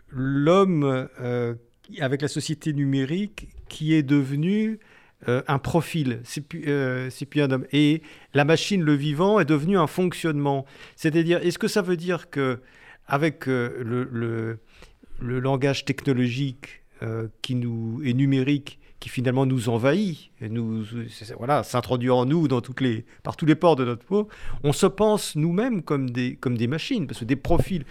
l'homme 0.10 1.08
euh, 1.20 1.54
avec 2.00 2.22
la 2.22 2.28
société 2.28 2.74
numérique 2.74 3.50
qui 3.70 3.94
est 3.94 4.04
devenu 4.04 4.80
un 5.28 5.58
profil, 5.58 6.20
c'est 6.24 6.42
plus, 6.42 6.70
un 6.70 7.52
homme. 7.52 7.66
Et 7.72 8.04
la 8.36 8.46
machine, 8.46 8.84
le 8.84 8.94
vivant, 8.94 9.40
est 9.40 9.46
devenu 9.46 9.76
un 9.76 9.88
fonctionnement. 9.88 10.68
C'est-à-dire, 10.96 11.40
est-ce 11.44 11.58
que 11.58 11.68
ça 11.68 11.82
veut 11.82 11.98
dire 11.98 12.30
que 12.30 12.60
avec 13.08 13.48
le, 13.48 14.08
le, 14.12 14.60
langage 15.40 15.84
technologique 15.84 16.84
qui 17.42 17.56
nous 17.56 18.04
est 18.06 18.14
numérique, 18.14 18.78
qui 19.06 19.10
finalement 19.10 19.46
nous 19.46 19.70
envahit, 19.70 20.32
et 20.42 20.50
nous, 20.50 20.84
voilà, 21.38 21.62
s'introduit 21.62 22.10
en 22.10 22.26
nous 22.26 22.48
dans 22.48 22.60
toutes 22.60 22.82
les, 22.82 23.06
par 23.22 23.38
tous 23.38 23.46
les 23.46 23.54
ports 23.54 23.76
de 23.76 23.86
notre 23.86 24.04
peau, 24.04 24.30
on 24.64 24.74
se 24.74 24.88
pense 24.88 25.36
nous-mêmes 25.36 25.84
comme 25.84 26.10
des, 26.10 26.38
comme 26.38 26.58
des 26.58 26.66
machines, 26.66 27.06
parce 27.06 27.20
que 27.20 27.26
des 27.26 27.36
profils, 27.36 27.86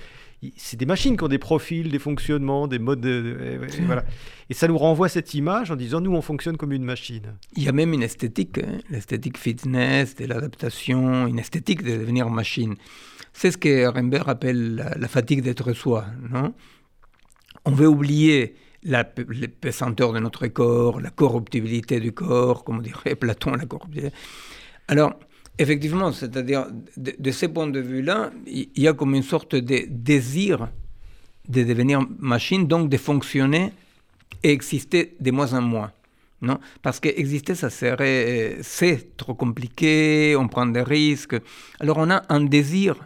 c'est 0.57 0.77
des 0.77 0.87
machines 0.87 1.17
qui 1.17 1.23
ont 1.23 1.29
des 1.29 1.39
profils, 1.39 1.89
des 1.89 2.01
fonctionnements, 2.01 2.67
des 2.67 2.81
modes 2.81 3.01
de, 3.01 3.61
voilà. 3.87 4.05
Et 4.51 4.55
ça 4.55 4.67
nous 4.67 4.77
renvoie 4.77 5.09
cette 5.09 5.35
image 5.35 5.71
en 5.71 5.77
disant 5.77 6.01
nous 6.01 6.11
on 6.11 6.21
fonctionne 6.21 6.57
comme 6.57 6.73
une 6.73 6.83
machine. 6.83 7.37
Il 7.57 7.63
y 7.63 7.69
a 7.69 7.73
même 7.73 7.93
une 7.93 8.03
esthétique, 8.03 8.59
hein, 8.59 8.81
l'esthétique 8.91 9.39
fitness, 9.39 10.17
de 10.17 10.27
l'adaptation, 10.27 11.29
une 11.29 11.39
esthétique 11.39 11.85
de 11.85 11.97
devenir 11.97 12.29
machine. 12.29 12.75
C'est 13.33 13.53
ce 13.53 13.57
que 13.57 13.87
Rembert 13.87 14.29
appelle 14.29 14.75
la, 14.75 14.99
la 14.99 15.07
fatigue 15.07 15.43
d'être 15.43 15.73
soi, 15.75 16.07
non? 16.29 16.55
On 17.65 17.71
veut 17.71 17.89
oublier 17.89 18.57
la 18.85 19.05
pesanteur 19.05 20.13
de 20.13 20.19
notre 20.19 20.47
corps, 20.49 21.01
la 21.01 21.11
corruptibilité 21.11 22.01
du 22.01 22.13
corps, 22.13 22.65
comme 22.65 22.83
dirait 22.83 23.15
Platon, 23.21 23.53
la 23.53 23.67
corruptibilité. 23.67 24.15
Alors, 24.89 25.15
effectivement, 25.59 26.13
c'est-à-dire, 26.13 26.67
de, 26.97 27.31
ce 27.31 27.47
point 27.47 27.67
de 27.67 27.81
vue-là, 27.81 28.31
il 28.47 28.69
y 28.77 28.89
a 28.89 28.93
comme 28.93 29.15
une 29.15 29.23
sorte 29.23 29.55
de 29.55 29.87
désir 29.89 30.69
de 31.49 31.63
devenir 31.63 32.01
machine, 32.19 32.67
donc 32.67 32.89
de 32.89 32.97
fonctionner 32.97 33.73
et 34.43 34.51
exister 34.51 35.15
de 35.21 35.31
moins 35.31 35.53
en 35.53 35.63
moins. 35.63 35.93
Non? 36.41 36.59
Parce 36.83 37.01
qu'exister, 37.01 37.55
ça 37.55 37.71
serait, 37.71 38.59
c'est 38.63 39.17
trop 39.17 39.35
compliqué, 39.35 40.37
on 40.39 40.49
prend 40.49 40.67
des 40.67 40.83
risques. 40.83 41.37
Alors 41.81 41.99
on 41.99 42.11
a 42.11 42.23
un 42.29 42.41
désir 42.41 42.97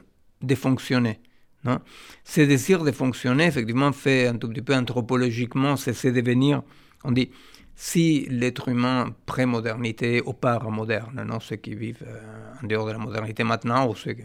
de 0.43 0.55
fonctionner. 0.55 1.21
Non 1.69 1.81
Ce 2.25 2.41
désir 2.41 2.83
de 2.83 2.93
fonctionner, 2.93 3.47
effectivement, 3.47 3.93
fait 3.93 4.27
un 4.27 4.37
tout 4.37 4.49
petit 4.49 4.63
peu 4.63 4.75
anthropologiquement, 4.75 5.77
c'est 5.77 6.13
devenir, 6.13 6.63
on 7.05 7.13
dit, 7.13 7.31
si 7.75 8.27
l'être 8.31 8.69
humain 8.69 9.15
pré-modernité 9.27 10.23
ou 10.25 10.33
par-moderne, 10.33 11.23
non, 11.29 11.41
ceux 11.41 11.57
qui 11.57 11.75
vivent 11.75 12.05
euh, 12.07 12.53
en 12.63 12.67
dehors 12.67 12.87
de 12.87 12.93
la 12.93 12.99
modernité 12.99 13.45
maintenant, 13.45 13.87
ou 13.87 13.95
ceux 13.95 14.15
qui, 14.15 14.23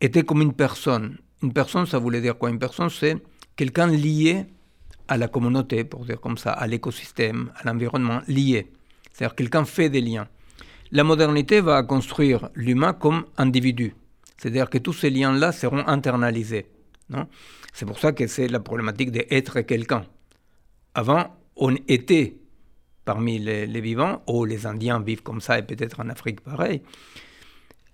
était 0.00 0.24
comme 0.24 0.42
une 0.42 0.52
personne. 0.52 1.18
Une 1.42 1.52
personne, 1.52 1.86
ça 1.86 1.98
voulait 1.98 2.20
dire 2.20 2.36
quoi? 2.36 2.50
Une 2.50 2.58
personne, 2.58 2.90
c'est 2.90 3.16
quelqu'un 3.54 3.86
lié 3.86 4.46
à 5.06 5.16
la 5.16 5.28
communauté, 5.28 5.84
pour 5.84 6.04
dire 6.04 6.20
comme 6.20 6.36
ça, 6.36 6.52
à 6.52 6.66
l'écosystème, 6.66 7.52
à 7.56 7.64
l'environnement, 7.64 8.20
lié. 8.26 8.66
C'est-à-dire 9.12 9.36
quelqu'un 9.36 9.64
fait 9.64 9.88
des 9.88 10.00
liens. 10.00 10.28
La 10.90 11.04
modernité 11.04 11.60
va 11.60 11.82
construire 11.84 12.50
l'humain 12.54 12.92
comme 12.92 13.24
individu. 13.36 13.94
C'est-à-dire 14.38 14.70
que 14.70 14.78
tous 14.78 14.92
ces 14.92 15.10
liens-là 15.10 15.52
seront 15.52 15.86
internalisés. 15.86 16.66
C'est 17.72 17.86
pour 17.86 17.98
ça 17.98 18.12
que 18.12 18.26
c'est 18.26 18.48
la 18.48 18.60
problématique 18.60 19.10
d'être 19.10 19.60
quelqu'un. 19.62 20.04
Avant, 20.94 21.36
on 21.56 21.74
était 21.88 22.36
parmi 23.04 23.38
les, 23.38 23.80
vivants, 23.80 24.22
ou 24.26 24.44
les 24.44 24.66
Indiens 24.66 25.00
vivent 25.00 25.22
comme 25.22 25.40
ça, 25.40 25.58
et 25.58 25.62
peut-être 25.62 26.00
en 26.00 26.10
Afrique 26.10 26.42
pareil. 26.42 26.82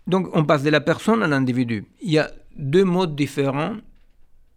Donc 0.06 0.28
on 0.34 0.44
passe 0.44 0.64
de 0.64 0.70
la 0.70 0.80
personne 0.80 1.22
à 1.22 1.28
l'individu. 1.28 1.84
Il 2.02 2.10
y 2.10 2.18
a 2.18 2.30
deux 2.56 2.84
modes 2.84 3.14
différents 3.14 3.76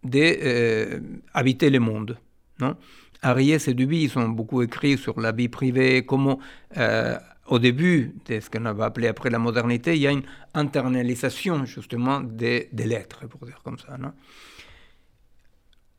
d'habiter 0.02 1.66
euh, 1.66 1.70
le 1.70 1.78
monde. 1.78 2.18
Non? 2.60 2.76
Ariès 3.22 3.68
et 3.68 3.74
Duby, 3.74 4.02
ils 4.02 4.18
ont 4.18 4.28
beaucoup 4.28 4.62
écrit 4.62 4.98
sur 4.98 5.20
la 5.20 5.32
vie 5.32 5.48
privée, 5.48 6.04
comment 6.04 6.38
euh, 6.76 7.16
au 7.48 7.58
début 7.58 8.14
de 8.26 8.40
ce 8.40 8.50
qu'on 8.50 8.72
va 8.72 8.86
appeler 8.86 9.08
après 9.08 9.30
la 9.30 9.38
modernité, 9.38 9.94
il 9.94 10.02
y 10.02 10.06
a 10.06 10.12
une 10.12 10.22
internalisation 10.54 11.64
justement 11.64 12.20
des, 12.20 12.68
lettres, 12.72 13.26
pour 13.26 13.44
dire 13.46 13.60
comme 13.64 13.78
ça. 13.78 13.96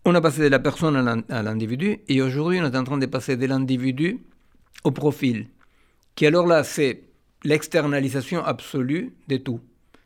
On 0.05 0.15
a 0.15 0.21
passé 0.21 0.41
de 0.41 0.47
la 0.47 0.59
personne 0.59 1.23
à 1.29 1.43
l'individu, 1.43 1.99
et 2.07 2.21
aujourd'hui 2.21 2.59
on 2.61 2.65
est 2.65 2.77
en 2.77 2.83
train 2.83 2.97
de 2.97 3.05
passer 3.05 3.35
de 3.35 3.45
l'individu 3.45 4.19
au 4.83 4.91
profil, 4.91 5.47
qui 6.15 6.25
alors 6.25 6.47
là 6.47 6.63
c'est 6.63 7.03
l'externalisation 7.43 8.43
absolue 8.43 9.13
de 9.27 9.37
tout. 9.37 9.61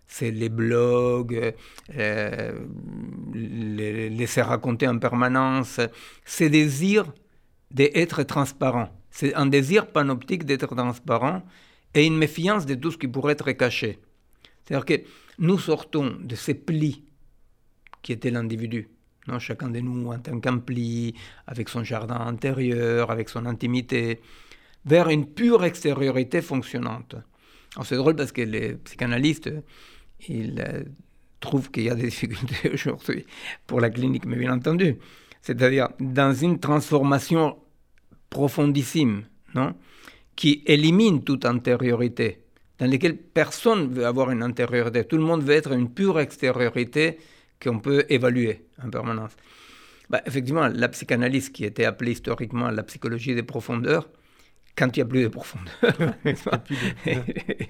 C'est 0.06 0.32
les 0.32 0.50
blogs, 0.50 1.56
euh, 1.98 2.60
les 3.34 4.10
laisser 4.10 4.44
raconter 4.44 4.88
en 4.88 5.00
permanence, 5.00 5.80
ces 6.24 6.50
désirs 6.50 7.12
d'être 7.72 8.22
transparent. 8.24 8.90
C'est 9.16 9.36
un 9.36 9.46
désir 9.46 9.92
panoptique 9.92 10.44
d'être 10.44 10.76
transparent 10.76 11.44
et 11.94 12.04
une 12.04 12.18
méfiance 12.18 12.66
de 12.66 12.74
tout 12.74 12.90
ce 12.90 12.98
qui 12.98 13.08
pourrait 13.08 13.34
être 13.34 13.52
caché. 13.52 14.00
C'est-à-dire 14.66 14.86
que 14.86 15.04
nous 15.38 15.60
sortons 15.60 16.18
de 16.20 16.36
ces 16.36 16.56
plis 16.56 17.04
qui 18.02 18.12
étaient 18.12 18.32
l'individu. 18.32 18.90
Non, 19.28 19.38
chacun 19.38 19.70
de 19.70 19.80
nous 19.80 20.12
en 20.12 20.18
tant 20.18 20.40
qu'un 20.40 20.58
pli, 20.58 21.14
avec 21.46 21.70
son 21.70 21.84
jardin 21.84 22.20
intérieur, 22.22 23.12
avec 23.12 23.30
son 23.30 23.46
intimité, 23.46 24.20
vers 24.84 25.10
une 25.10 25.28
pure 25.28 25.64
extériorité 25.64 26.42
fonctionnante. 26.42 27.16
c'est 27.84 27.96
drôle 27.96 28.16
parce 28.16 28.32
que 28.32 28.42
les 28.42 28.74
psychanalystes, 28.78 29.52
ils 30.28 30.60
euh, 30.60 30.84
trouvent 31.40 31.70
qu'il 31.70 31.84
y 31.84 31.90
a 31.92 31.96
des 31.96 32.04
difficultés 32.14 32.72
aujourd'hui 32.74 33.28
pour 33.68 33.80
la 33.80 33.92
clinique, 33.92 34.26
mais 34.26 34.38
bien 34.38 34.54
entendu. 34.54 34.98
C'est-à-dire 35.44 35.90
dans 36.00 36.34
une 36.34 36.60
transformation 36.60 37.58
profondissime, 38.34 39.24
non 39.54 39.76
qui 40.36 40.64
élimine 40.66 41.24
toute 41.24 41.46
intériorité, 41.46 42.40
dans 42.80 42.90
laquelle 42.90 43.18
personne 43.18 43.90
ne 43.90 43.94
veut 43.96 44.06
avoir 44.06 44.32
une 44.32 44.42
intériorité. 44.42 45.06
Tout 45.06 45.18
le 45.18 45.24
monde 45.24 45.44
veut 45.44 45.54
être 45.54 45.72
une 45.72 45.90
pure 45.90 46.20
extériorité 46.20 47.20
qu'on 47.62 47.80
peut 47.80 48.06
évaluer 48.10 48.66
en 48.84 48.90
permanence. 48.90 49.34
Bah, 50.10 50.22
effectivement, 50.26 50.68
la 50.68 50.90
psychanalyse, 50.90 51.50
qui 51.50 51.66
était 51.66 51.86
appelée 51.86 52.14
historiquement 52.14 52.70
la 52.72 52.84
psychologie 52.84 53.36
des 53.36 53.44
profondeurs, 53.44 54.10
quand 54.76 54.98
il 54.98 55.00
n'y 55.00 55.04
a 55.04 55.06
plus 55.06 55.24
de 55.24 55.28
profondeur, 55.28 56.16
et 57.06 57.18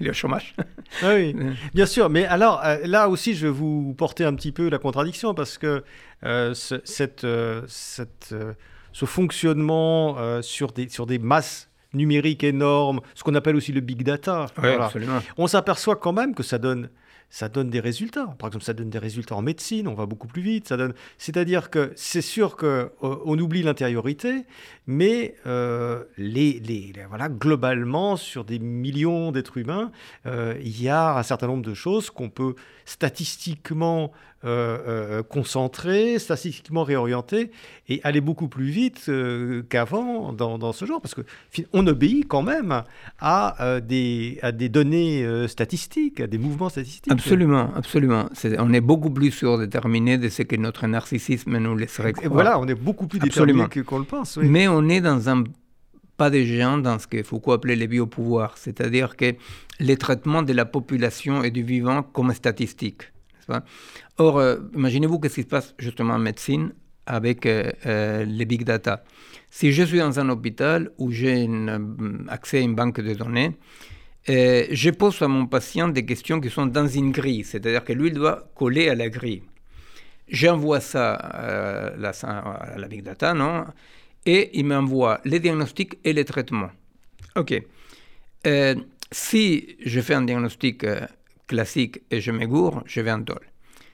le 0.00 0.12
chômage. 0.14 0.56
Ah 1.02 1.14
oui, 1.14 1.36
bien 1.74 1.86
sûr. 1.86 2.08
Mais 2.08 2.24
alors, 2.24 2.64
euh, 2.64 2.78
là 2.84 3.10
aussi, 3.10 3.34
je 3.34 3.46
vais 3.46 3.52
vous 3.52 3.94
porter 3.94 4.24
un 4.24 4.34
petit 4.34 4.52
peu 4.52 4.70
la 4.70 4.78
contradiction, 4.78 5.34
parce 5.34 5.58
que 5.58 5.84
euh, 6.24 6.54
cette, 6.54 7.24
euh, 7.24 7.62
cette 7.68 8.34
ce 8.94 9.04
fonctionnement 9.04 10.16
euh, 10.18 10.40
sur, 10.40 10.72
des, 10.72 10.88
sur 10.88 11.04
des 11.04 11.18
masses 11.18 11.68
numériques 11.92 12.44
énormes, 12.44 13.00
ce 13.14 13.22
qu'on 13.22 13.34
appelle 13.34 13.56
aussi 13.56 13.72
le 13.72 13.80
big 13.80 14.02
data. 14.02 14.46
On 15.36 15.46
s'aperçoit 15.46 15.96
quand 15.96 16.12
même 16.12 16.34
que 16.34 16.42
ça 16.42 16.58
donne 16.58 16.88
ça 17.30 17.48
donne 17.48 17.68
des 17.68 17.80
résultats. 17.80 18.36
Par 18.38 18.46
exemple, 18.46 18.64
ça 18.64 18.74
donne 18.74 18.90
des 18.90 18.98
résultats 18.98 19.34
en 19.34 19.42
médecine, 19.42 19.88
on 19.88 19.94
va 19.94 20.06
beaucoup 20.06 20.28
plus 20.28 20.42
vite. 20.42 20.68
Ça 20.68 20.76
donne... 20.76 20.94
C'est-à-dire 21.18 21.68
que 21.68 21.92
c'est 21.96 22.20
sûr 22.20 22.56
qu'on 22.56 22.66
euh, 22.66 22.88
on 23.00 23.36
oublie 23.36 23.64
l'intériorité, 23.64 24.44
mais 24.86 25.34
euh, 25.44 26.04
les, 26.16 26.60
les, 26.60 26.92
voilà, 27.08 27.28
globalement, 27.28 28.14
sur 28.14 28.44
des 28.44 28.60
millions 28.60 29.32
d'êtres 29.32 29.56
humains, 29.56 29.90
il 30.24 30.80
y 30.80 30.88
a 30.88 31.16
un 31.16 31.22
certain 31.24 31.48
nombre 31.48 31.64
de 31.64 31.74
choses 31.74 32.08
qu'on 32.10 32.30
peut 32.30 32.54
statistiquement 32.84 34.12
euh, 34.44 34.78
euh, 34.86 35.22
concentré, 35.22 36.18
statistiquement 36.18 36.82
réorienté 36.82 37.50
et 37.88 38.02
aller 38.04 38.20
beaucoup 38.20 38.48
plus 38.48 38.66
vite 38.66 39.06
euh, 39.08 39.62
qu'avant 39.70 40.34
dans, 40.34 40.72
ce 40.74 40.84
genre, 40.84 41.00
parce 41.00 41.14
qu'on 41.14 41.86
obéit 41.86 42.28
quand 42.28 42.42
même 42.42 42.82
à, 43.20 43.80
des, 43.80 44.38
à 44.42 44.52
des 44.52 44.68
données 44.68 45.26
statistiques, 45.48 46.20
à 46.20 46.26
des 46.26 46.36
mouvements 46.36 46.68
statistiques. 46.68 47.10
Absolument, 47.10 47.70
absolument. 47.74 48.28
on 48.58 48.72
est 48.74 48.82
beaucoup 48.82 49.10
plus 49.10 49.30
surdéterminé 49.30 50.18
de 50.18 50.28
ce 50.28 50.42
que 50.42 50.56
notre 50.56 50.86
narcissisme 50.86 51.56
nous 51.56 51.76
laisserait 51.76 52.12
croire. 52.12 52.30
voilà, 52.30 52.58
on 52.58 52.68
est 52.68 52.74
beaucoup 52.74 53.06
plus 53.06 53.20
déterminé 53.20 53.64
qu'on 53.86 53.98
le 53.98 54.04
pense. 54.04 54.36
Mais 54.36 54.68
on 54.68 54.88
est 54.90 55.00
dans 55.00 55.30
un 55.30 55.44
pas 56.16 56.30
des 56.30 56.46
géants 56.46 56.78
dans 56.78 56.98
ce 56.98 57.06
que 57.06 57.22
Foucault 57.22 57.52
appelait 57.52 57.76
les 57.76 57.86
biopouvoirs, 57.86 58.56
c'est-à-dire 58.56 59.16
que 59.16 59.34
les 59.80 59.96
traitements 59.96 60.42
de 60.42 60.52
la 60.52 60.64
population 60.64 61.42
et 61.42 61.50
du 61.50 61.62
vivant 61.62 62.02
comme 62.02 62.32
statistiques. 62.32 63.02
Or, 64.16 64.38
euh, 64.38 64.56
imaginez-vous 64.74 65.20
ce 65.24 65.28
qui 65.28 65.42
se 65.42 65.46
passe 65.46 65.74
justement 65.78 66.14
en 66.14 66.18
médecine 66.18 66.72
avec 67.06 67.44
les 67.44 68.44
big 68.46 68.64
data. 68.64 69.04
Si 69.50 69.72
je 69.72 69.82
suis 69.82 69.98
dans 69.98 70.18
un 70.18 70.30
hôpital 70.30 70.90
où 70.96 71.10
j'ai 71.10 71.46
accès 72.28 72.58
à 72.58 72.60
une 72.62 72.74
banque 72.74 73.02
de 73.02 73.12
données, 73.12 73.58
je 74.26 74.90
pose 74.90 75.20
à 75.20 75.28
mon 75.28 75.46
patient 75.46 75.88
des 75.88 76.06
questions 76.06 76.40
qui 76.40 76.48
sont 76.48 76.64
dans 76.64 76.88
une 76.88 77.12
grille, 77.12 77.44
c'est-à-dire 77.44 77.84
que 77.84 77.92
lui 77.92 78.08
il 78.08 78.14
doit 78.14 78.48
coller 78.54 78.88
à 78.88 78.94
la 78.94 79.10
grille. 79.10 79.42
J'envoie 80.28 80.80
ça 80.80 81.14
à 81.14 81.90
la, 81.98 82.88
big 82.88 83.02
data, 83.02 83.34
non? 83.34 83.66
Et 84.26 84.58
il 84.58 84.64
m'envoie 84.66 85.20
les 85.24 85.40
diagnostics 85.40 85.98
et 86.04 86.12
les 86.12 86.24
traitements. 86.24 86.70
OK. 87.36 87.62
Euh, 88.46 88.74
si 89.10 89.76
je 89.84 90.00
fais 90.00 90.14
un 90.14 90.22
diagnostic 90.22 90.84
euh, 90.84 91.06
classique 91.46 92.02
et 92.10 92.20
je 92.20 92.30
me 92.30 92.46
je 92.86 93.00
vais 93.00 93.12
en 93.12 93.22
tôle. 93.22 93.46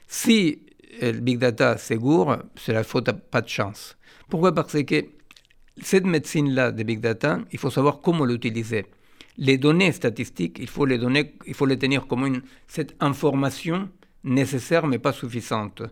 Si 0.07 0.61
euh, 1.03 1.13
le 1.13 1.21
big 1.21 1.39
data 1.39 1.77
se 1.77 1.95
gourre, 1.95 2.39
c'est 2.57 2.73
la 2.73 2.85
faute 2.85 3.09
à 3.09 3.13
pas 3.13 3.43
de 3.43 3.49
chance. 3.49 3.97
Pourquoi? 4.29 4.55
Parce 4.55 4.83
que 4.83 5.05
cette 5.83 6.05
médecine-là 6.05 6.73
de 6.73 6.83
big 6.83 7.01
data, 7.01 7.41
il 7.53 7.59
faut 7.59 7.71
savoir 7.71 8.01
comment 8.01 8.25
l'utiliser. 8.25 8.87
Les 9.39 9.57
données 9.57 9.93
statistiques, 9.93 10.59
il 10.59 10.69
faut 10.69 10.85
les, 10.85 10.99
donner, 10.99 11.35
il 11.47 11.55
faut 11.55 11.67
les 11.67 11.79
tenir 11.79 12.07
comme 12.07 12.27
une, 12.27 12.43
cette 12.67 12.95
information 13.01 13.89
nécessaire 14.25 14.87
mais 14.87 14.99
pas 14.99 15.13
suffisante. 15.13 15.83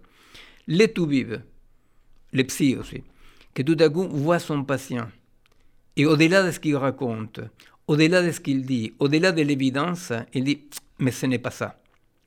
Les 0.66 0.92
tout 0.92 1.08
les 1.08 2.44
psy 2.44 2.76
aussi, 2.76 3.02
que 3.54 3.62
tout 3.62 3.76
à 3.80 3.88
coup 3.88 4.08
voit 4.08 4.38
son 4.38 4.64
patient. 4.64 5.08
Et 5.96 6.06
au-delà 6.06 6.44
de 6.44 6.50
ce 6.50 6.60
qu'il 6.60 6.76
raconte, 6.76 7.40
au-delà 7.86 8.22
de 8.22 8.30
ce 8.30 8.40
qu'il 8.40 8.64
dit, 8.64 8.92
au-delà 8.98 9.32
de 9.32 9.42
l'évidence, 9.42 10.12
il 10.32 10.44
dit 10.44 10.68
mais 10.98 11.10
ce 11.10 11.26
n'est 11.26 11.38
pas 11.38 11.50
ça, 11.50 11.80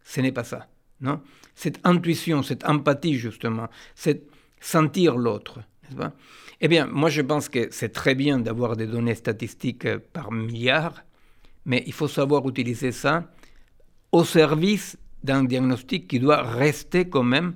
ce 0.04 0.22
n'est 0.22 0.32
pas 0.32 0.44
ça, 0.44 0.68
non? 1.00 1.22
Cette 1.56 1.80
intuition, 1.84 2.44
cette 2.44 2.66
empathie 2.66 3.16
justement, 3.16 3.70
c'est 3.96 4.24
sentir 4.60 5.18
l'autre, 5.18 5.60
Eh 6.62 6.68
bien, 6.68 6.86
moi 6.88 7.10
je 7.10 7.22
pense 7.22 7.50
que 7.50 7.68
c'est 7.72 7.90
très 7.90 8.16
bien 8.16 8.40
d'avoir 8.40 8.78
des 8.78 8.88
données 8.88 9.16
statistiques 9.16 9.98
par 10.14 10.32
milliard, 10.32 11.04
mais 11.66 11.84
il 11.86 11.94
faut 11.94 12.08
savoir 12.08 12.48
utiliser 12.48 12.92
ça 12.92 13.30
au 14.12 14.24
service 14.24 14.98
d'un 15.24 15.44
diagnostic 15.44 16.08
qui 16.08 16.20
doit 16.20 16.42
rester 16.42 17.10
quand 17.10 17.24
même 17.24 17.56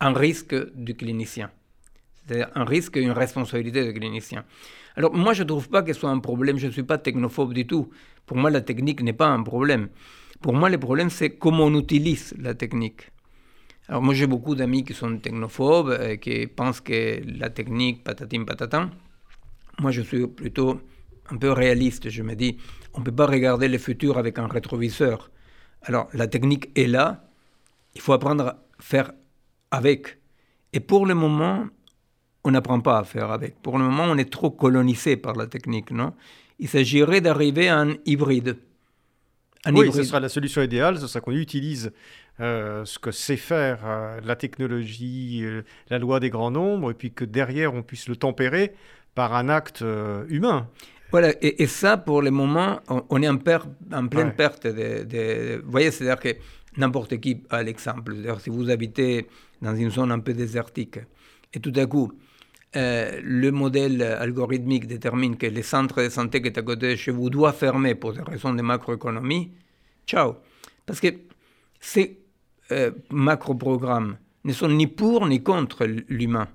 un 0.00 0.12
risque 0.12 0.54
du 0.74 0.94
clinicien. 0.94 1.50
C'est-à-dire 2.26 2.50
un 2.54 2.64
risque 2.64 2.96
et 2.96 3.02
une 3.02 3.10
responsabilité 3.10 3.84
du 3.84 3.92
clinicien. 3.92 4.44
Alors 4.96 5.14
moi, 5.14 5.32
je 5.32 5.42
ne 5.42 5.48
trouve 5.48 5.68
pas 5.68 5.82
que 5.82 5.92
ce 5.92 6.00
soit 6.00 6.10
un 6.10 6.20
problème, 6.20 6.56
je 6.58 6.66
ne 6.66 6.72
suis 6.72 6.82
pas 6.82 6.98
technophobe 6.98 7.52
du 7.52 7.66
tout. 7.66 7.90
Pour 8.26 8.36
moi, 8.36 8.50
la 8.50 8.60
technique 8.60 9.02
n'est 9.02 9.12
pas 9.12 9.28
un 9.28 9.42
problème. 9.42 9.88
Pour 10.40 10.54
moi, 10.54 10.70
le 10.70 10.78
problème, 10.78 11.10
c'est 11.10 11.30
comment 11.30 11.64
on 11.64 11.78
utilise 11.78 12.34
la 12.38 12.54
technique. 12.54 13.10
Alors 13.88 14.02
moi, 14.02 14.14
j'ai 14.14 14.26
beaucoup 14.26 14.54
d'amis 14.54 14.84
qui 14.84 14.94
sont 14.94 15.18
technophobes, 15.18 15.98
et 16.00 16.18
qui 16.18 16.46
pensent 16.46 16.80
que 16.80 17.20
la 17.38 17.50
technique, 17.50 18.02
patatim 18.02 18.44
patatin. 18.44 18.90
Moi, 19.80 19.90
je 19.90 20.00
suis 20.00 20.26
plutôt 20.26 20.80
un 21.30 21.36
peu 21.36 21.50
réaliste. 21.50 22.08
Je 22.08 22.22
me 22.22 22.34
dis, 22.34 22.56
on 22.94 23.00
ne 23.00 23.04
peut 23.04 23.12
pas 23.12 23.26
regarder 23.26 23.68
le 23.68 23.78
futur 23.78 24.16
avec 24.16 24.38
un 24.38 24.46
rétroviseur. 24.46 25.30
Alors, 25.82 26.08
la 26.14 26.26
technique 26.26 26.70
est 26.78 26.86
là, 26.86 27.28
il 27.94 28.00
faut 28.00 28.14
apprendre 28.14 28.46
à 28.46 28.62
faire 28.80 29.12
avec. 29.70 30.18
Et 30.72 30.80
pour 30.80 31.04
le 31.04 31.14
moment, 31.14 31.66
on 32.44 32.50
n'apprend 32.50 32.80
pas 32.80 32.98
à 32.98 33.04
faire 33.04 33.30
avec. 33.30 33.60
Pour 33.62 33.78
le 33.78 33.84
moment, 33.84 34.04
on 34.04 34.18
est 34.18 34.30
trop 34.30 34.50
colonisé 34.50 35.16
par 35.16 35.34
la 35.34 35.46
technique, 35.46 35.90
non? 35.90 36.12
Il 36.58 36.68
s'agirait 36.68 37.20
d'arriver 37.20 37.68
à 37.68 37.78
un 37.80 37.94
hybride. 38.04 38.58
oui, 39.72 39.90
ce 39.92 40.02
sera 40.04 40.20
la 40.20 40.28
solution 40.28 40.62
idéale, 40.62 40.98
ce 40.98 41.06
sera 41.06 41.20
qu'on 41.20 41.32
utilise 41.32 41.92
euh, 42.40 42.84
ce 42.84 42.98
que 42.98 43.10
sait 43.10 43.36
faire 43.36 43.80
euh, 43.84 44.20
la 44.24 44.36
technologie, 44.36 45.40
euh, 45.44 45.62
la 45.88 45.98
loi 45.98 46.20
des 46.20 46.30
grands 46.30 46.50
nombres, 46.50 46.90
et 46.90 46.94
puis 46.94 47.12
que 47.12 47.24
derrière, 47.24 47.74
on 47.74 47.82
puisse 47.82 48.08
le 48.08 48.16
tempérer 48.16 48.74
par 49.14 49.34
un 49.34 49.48
acte 49.48 49.84
humain. 50.28 50.68
Voilà, 51.12 51.32
et, 51.40 51.66
ça, 51.68 51.96
pour 51.96 52.20
le 52.22 52.32
moment, 52.32 52.80
on, 52.88 53.22
est 53.22 53.28
en, 53.28 53.38
en 53.92 54.08
pleine 54.08 54.32
perte 54.32 54.66
de, 54.66 55.60
Vous 55.62 55.70
voyez, 55.70 55.92
c'est-à-dire 55.92 56.18
que 56.18 56.36
n'importe 56.76 57.20
qui 57.20 57.44
a 57.50 57.62
l'exemple. 57.62 58.16
Si 58.40 58.50
vous 58.50 58.68
habitez 58.68 59.28
dans 59.62 59.76
une 59.76 59.90
zone 59.90 60.10
un 60.10 60.18
peu 60.18 60.32
désertique, 60.32 60.98
et 61.52 61.60
tout 61.60 61.72
à 61.76 61.86
coup, 61.86 62.10
euh, 62.76 63.20
le 63.22 63.50
modèle 63.50 64.02
algorithmique 64.02 64.86
détermine 64.86 65.36
que 65.36 65.46
les 65.46 65.62
centres 65.62 66.02
de 66.02 66.08
santé 66.08 66.42
qui 66.42 66.48
est 66.48 66.58
à 66.58 66.62
côté 66.62 66.90
de 66.90 66.96
chez 66.96 67.12
vous 67.12 67.30
doit 67.30 67.52
fermer 67.52 67.94
pour 67.94 68.12
des 68.12 68.22
raisons 68.22 68.52
de 68.52 68.62
macroéconomie, 68.62 69.52
ciao. 70.06 70.36
Parce 70.84 71.00
que 71.00 71.08
ces 71.80 72.18
euh, 72.72 72.90
macro-programmes 73.10 74.16
ne 74.44 74.52
sont 74.52 74.68
ni 74.68 74.86
pour 74.86 75.26
ni 75.26 75.42
contre 75.42 75.86
l'humain. 75.86 76.48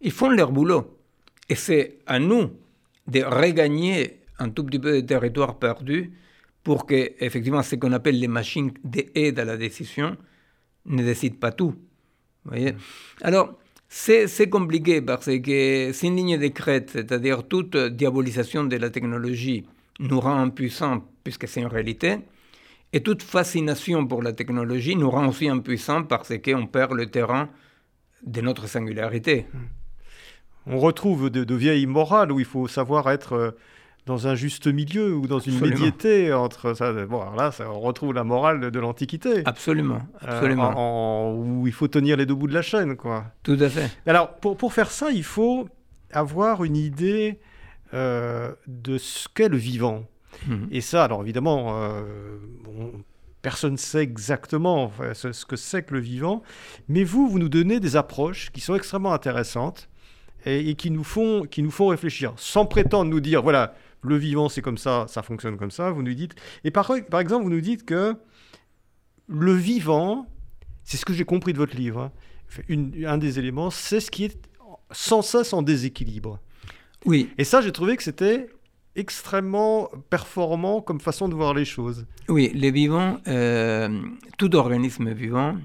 Ils 0.00 0.12
font 0.12 0.30
leur 0.30 0.52
boulot. 0.52 0.98
Et 1.48 1.54
c'est 1.54 1.98
à 2.06 2.18
nous 2.18 2.50
de 3.06 3.22
regagner 3.22 4.20
un 4.38 4.50
tout 4.50 4.64
petit 4.64 4.78
peu 4.78 5.00
de 5.00 5.06
territoire 5.06 5.58
perdu 5.58 6.12
pour 6.62 6.86
que, 6.86 7.12
effectivement, 7.20 7.62
ce 7.62 7.76
qu'on 7.76 7.92
appelle 7.92 8.18
les 8.18 8.28
machines 8.28 8.72
d'aide 8.82 9.38
à 9.38 9.44
la 9.44 9.56
décision 9.56 10.16
ne 10.86 11.02
décident 11.02 11.36
pas 11.36 11.52
tout. 11.52 11.74
voyez? 12.44 12.72
Mm. 12.72 12.78
Alors, 13.22 13.58
c'est 13.96 14.50
compliqué 14.50 15.00
parce 15.00 15.26
que 15.26 15.92
c'est 15.92 16.06
une 16.08 16.16
ligne 16.16 16.36
de 16.36 16.48
crête, 16.48 16.90
c'est-à-dire 16.90 17.46
toute 17.46 17.76
diabolisation 17.76 18.64
de 18.64 18.76
la 18.76 18.90
technologie 18.90 19.64
nous 20.00 20.18
rend 20.18 20.36
impuissants 20.36 21.04
puisque 21.22 21.46
c'est 21.46 21.60
une 21.60 21.68
réalité, 21.68 22.18
et 22.92 23.02
toute 23.02 23.22
fascination 23.22 24.04
pour 24.06 24.20
la 24.22 24.32
technologie 24.32 24.96
nous 24.96 25.08
rend 25.08 25.28
aussi 25.28 25.48
impuissants 25.48 26.02
parce 26.02 26.32
qu'on 26.38 26.66
perd 26.66 26.92
le 26.92 27.06
terrain 27.06 27.48
de 28.26 28.40
notre 28.40 28.66
singularité. 28.66 29.46
On 30.66 30.78
retrouve 30.80 31.30
de, 31.30 31.44
de 31.44 31.54
vieilles 31.54 31.86
morales 31.86 32.32
où 32.32 32.40
il 32.40 32.46
faut 32.46 32.66
savoir 32.66 33.10
être 33.10 33.32
euh, 33.34 33.50
dans 34.06 34.28
un 34.28 34.34
juste 34.34 34.66
milieu 34.66 35.14
ou 35.14 35.26
dans 35.26 35.38
une 35.38 35.58
médiété 35.60 36.32
entre 36.32 36.74
ça. 36.74 36.92
Bon, 37.06 37.22
alors 37.22 37.36
là, 37.36 37.52
ça, 37.52 37.70
on 37.70 37.80
retrouve 37.80 38.12
la 38.12 38.24
morale 38.24 38.70
de, 38.70 38.78
l'Antiquité. 38.78 39.42
Absolument, 39.46 40.00
euh, 40.22 40.26
absolument. 40.28 41.34
où 41.34 41.66
il 41.66 41.72
faut 41.72 41.88
tenir 41.88 42.16
les 42.16 42.26
deux 42.26 42.34
bouts 42.34 42.48
de 42.48 42.54
la 42.54 42.62
chaîne, 42.62 42.96
quoi. 42.96 43.24
Tout 43.42 43.56
à 43.58 43.68
fait. 43.68 43.90
Alors, 44.06 44.34
pour, 44.34 44.56
pour 44.56 44.72
faire 44.72 44.90
ça, 44.90 45.10
il 45.10 45.24
faut 45.24 45.68
avoir 46.12 46.64
une 46.64 46.76
idée 46.76 47.38
euh, 47.94 48.52
de 48.66 48.98
ce 48.98 49.26
qu'est 49.34 49.48
le 49.48 49.56
vivant. 49.56 50.04
Mhm. 50.46 50.68
Et 50.70 50.82
ça, 50.82 51.04
alors 51.04 51.22
évidemment, 51.22 51.80
euh, 51.82 52.02
personne 53.40 53.72
ne 53.72 53.78
sait 53.78 54.02
exactement 54.02 54.92
ce, 55.14 55.46
que 55.46 55.56
c'est 55.56 55.82
que 55.82 55.94
le 55.94 56.00
vivant, 56.00 56.42
mais 56.88 57.04
vous, 57.04 57.28
vous 57.28 57.38
nous 57.38 57.48
donnez 57.48 57.80
des 57.80 57.96
approches 57.96 58.50
qui 58.50 58.60
sont 58.60 58.74
extrêmement 58.74 59.14
intéressantes 59.14 59.88
et, 60.44 60.70
et 60.70 60.74
qui, 60.74 60.90
nous 60.90 61.04
font, 61.04 61.44
qui 61.44 61.62
nous 61.62 61.70
font 61.70 61.86
réfléchir, 61.86 62.34
sans 62.36 62.66
prétendre 62.66 63.10
nous 63.10 63.20
dire, 63.20 63.42
voilà, 63.42 63.74
le 64.04 64.16
vivant 64.16 64.48
c'est 64.48 64.62
comme 64.62 64.78
ça, 64.78 65.06
ça 65.08 65.22
fonctionne 65.22 65.56
comme 65.56 65.70
ça, 65.70 65.90
vous 65.90 66.02
nous 66.02 66.14
dites... 66.14 66.34
Et 66.64 66.70
par, 66.70 66.90
par 67.10 67.20
exemple, 67.20 67.44
vous 67.44 67.50
nous 67.50 67.60
dites 67.60 67.84
que 67.84 68.14
le 69.26 69.52
vivant, 69.54 70.26
c'est 70.82 70.96
ce 70.96 71.04
que 71.04 71.12
j'ai 71.12 71.24
compris 71.24 71.52
de 71.52 71.58
votre 71.58 71.76
livre, 71.76 72.10
hein, 72.68 72.76
un 73.06 73.18
des 73.18 73.38
éléments, 73.38 73.70
c'est 73.70 74.00
ce 74.00 74.10
qui 74.10 74.24
est 74.24 74.38
sans 74.90 75.22
cesse 75.22 75.52
en 75.52 75.62
déséquilibre. 75.62 76.38
Oui. 77.04 77.30
Et 77.38 77.44
ça, 77.44 77.60
j'ai 77.60 77.72
trouvé 77.72 77.96
que 77.96 78.02
c'était 78.02 78.48
extrêmement 78.96 79.90
performant 80.08 80.80
comme 80.80 81.00
façon 81.00 81.28
de 81.28 81.34
voir 81.34 81.54
les 81.54 81.64
choses. 81.64 82.06
Oui, 82.28 82.50
les 82.54 82.70
vivants, 82.70 83.18
euh, 83.26 84.00
tout 84.38 84.54
organisme 84.54 85.12
vivant 85.12 85.56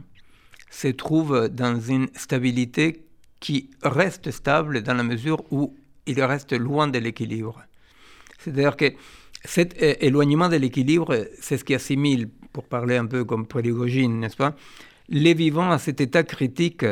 se 0.72 0.88
trouve 0.88 1.50
dans 1.50 1.80
une 1.80 2.08
stabilité 2.16 3.06
qui 3.40 3.70
reste 3.84 4.32
stable 4.32 4.82
dans 4.82 4.96
la 4.96 5.04
mesure 5.04 5.44
où 5.52 5.76
il 6.06 6.22
reste 6.24 6.54
loin 6.54 6.88
de 6.88 7.00
l'équilibre. 7.00 7.62
C'est-à-dire 8.40 8.76
que 8.76 8.94
cet 9.46 9.76
éloignement 9.82 10.50
de 10.50 10.58
l'équilibre, 10.58 11.28
c'est 11.40 11.58
ce 11.58 11.64
qui 11.64 11.74
assimile, 11.74 12.30
pour 12.52 12.66
parler 12.66 12.98
un 12.98 13.06
peu 13.06 13.24
comme 13.24 13.48
pédagogie, 13.48 14.08
n'est-ce 14.08 14.36
pas, 14.36 14.56
les 15.08 15.34
vivants 15.34 15.72
à 15.72 15.80
cet 15.80 16.02
état 16.02 16.24
critique, 16.24 16.84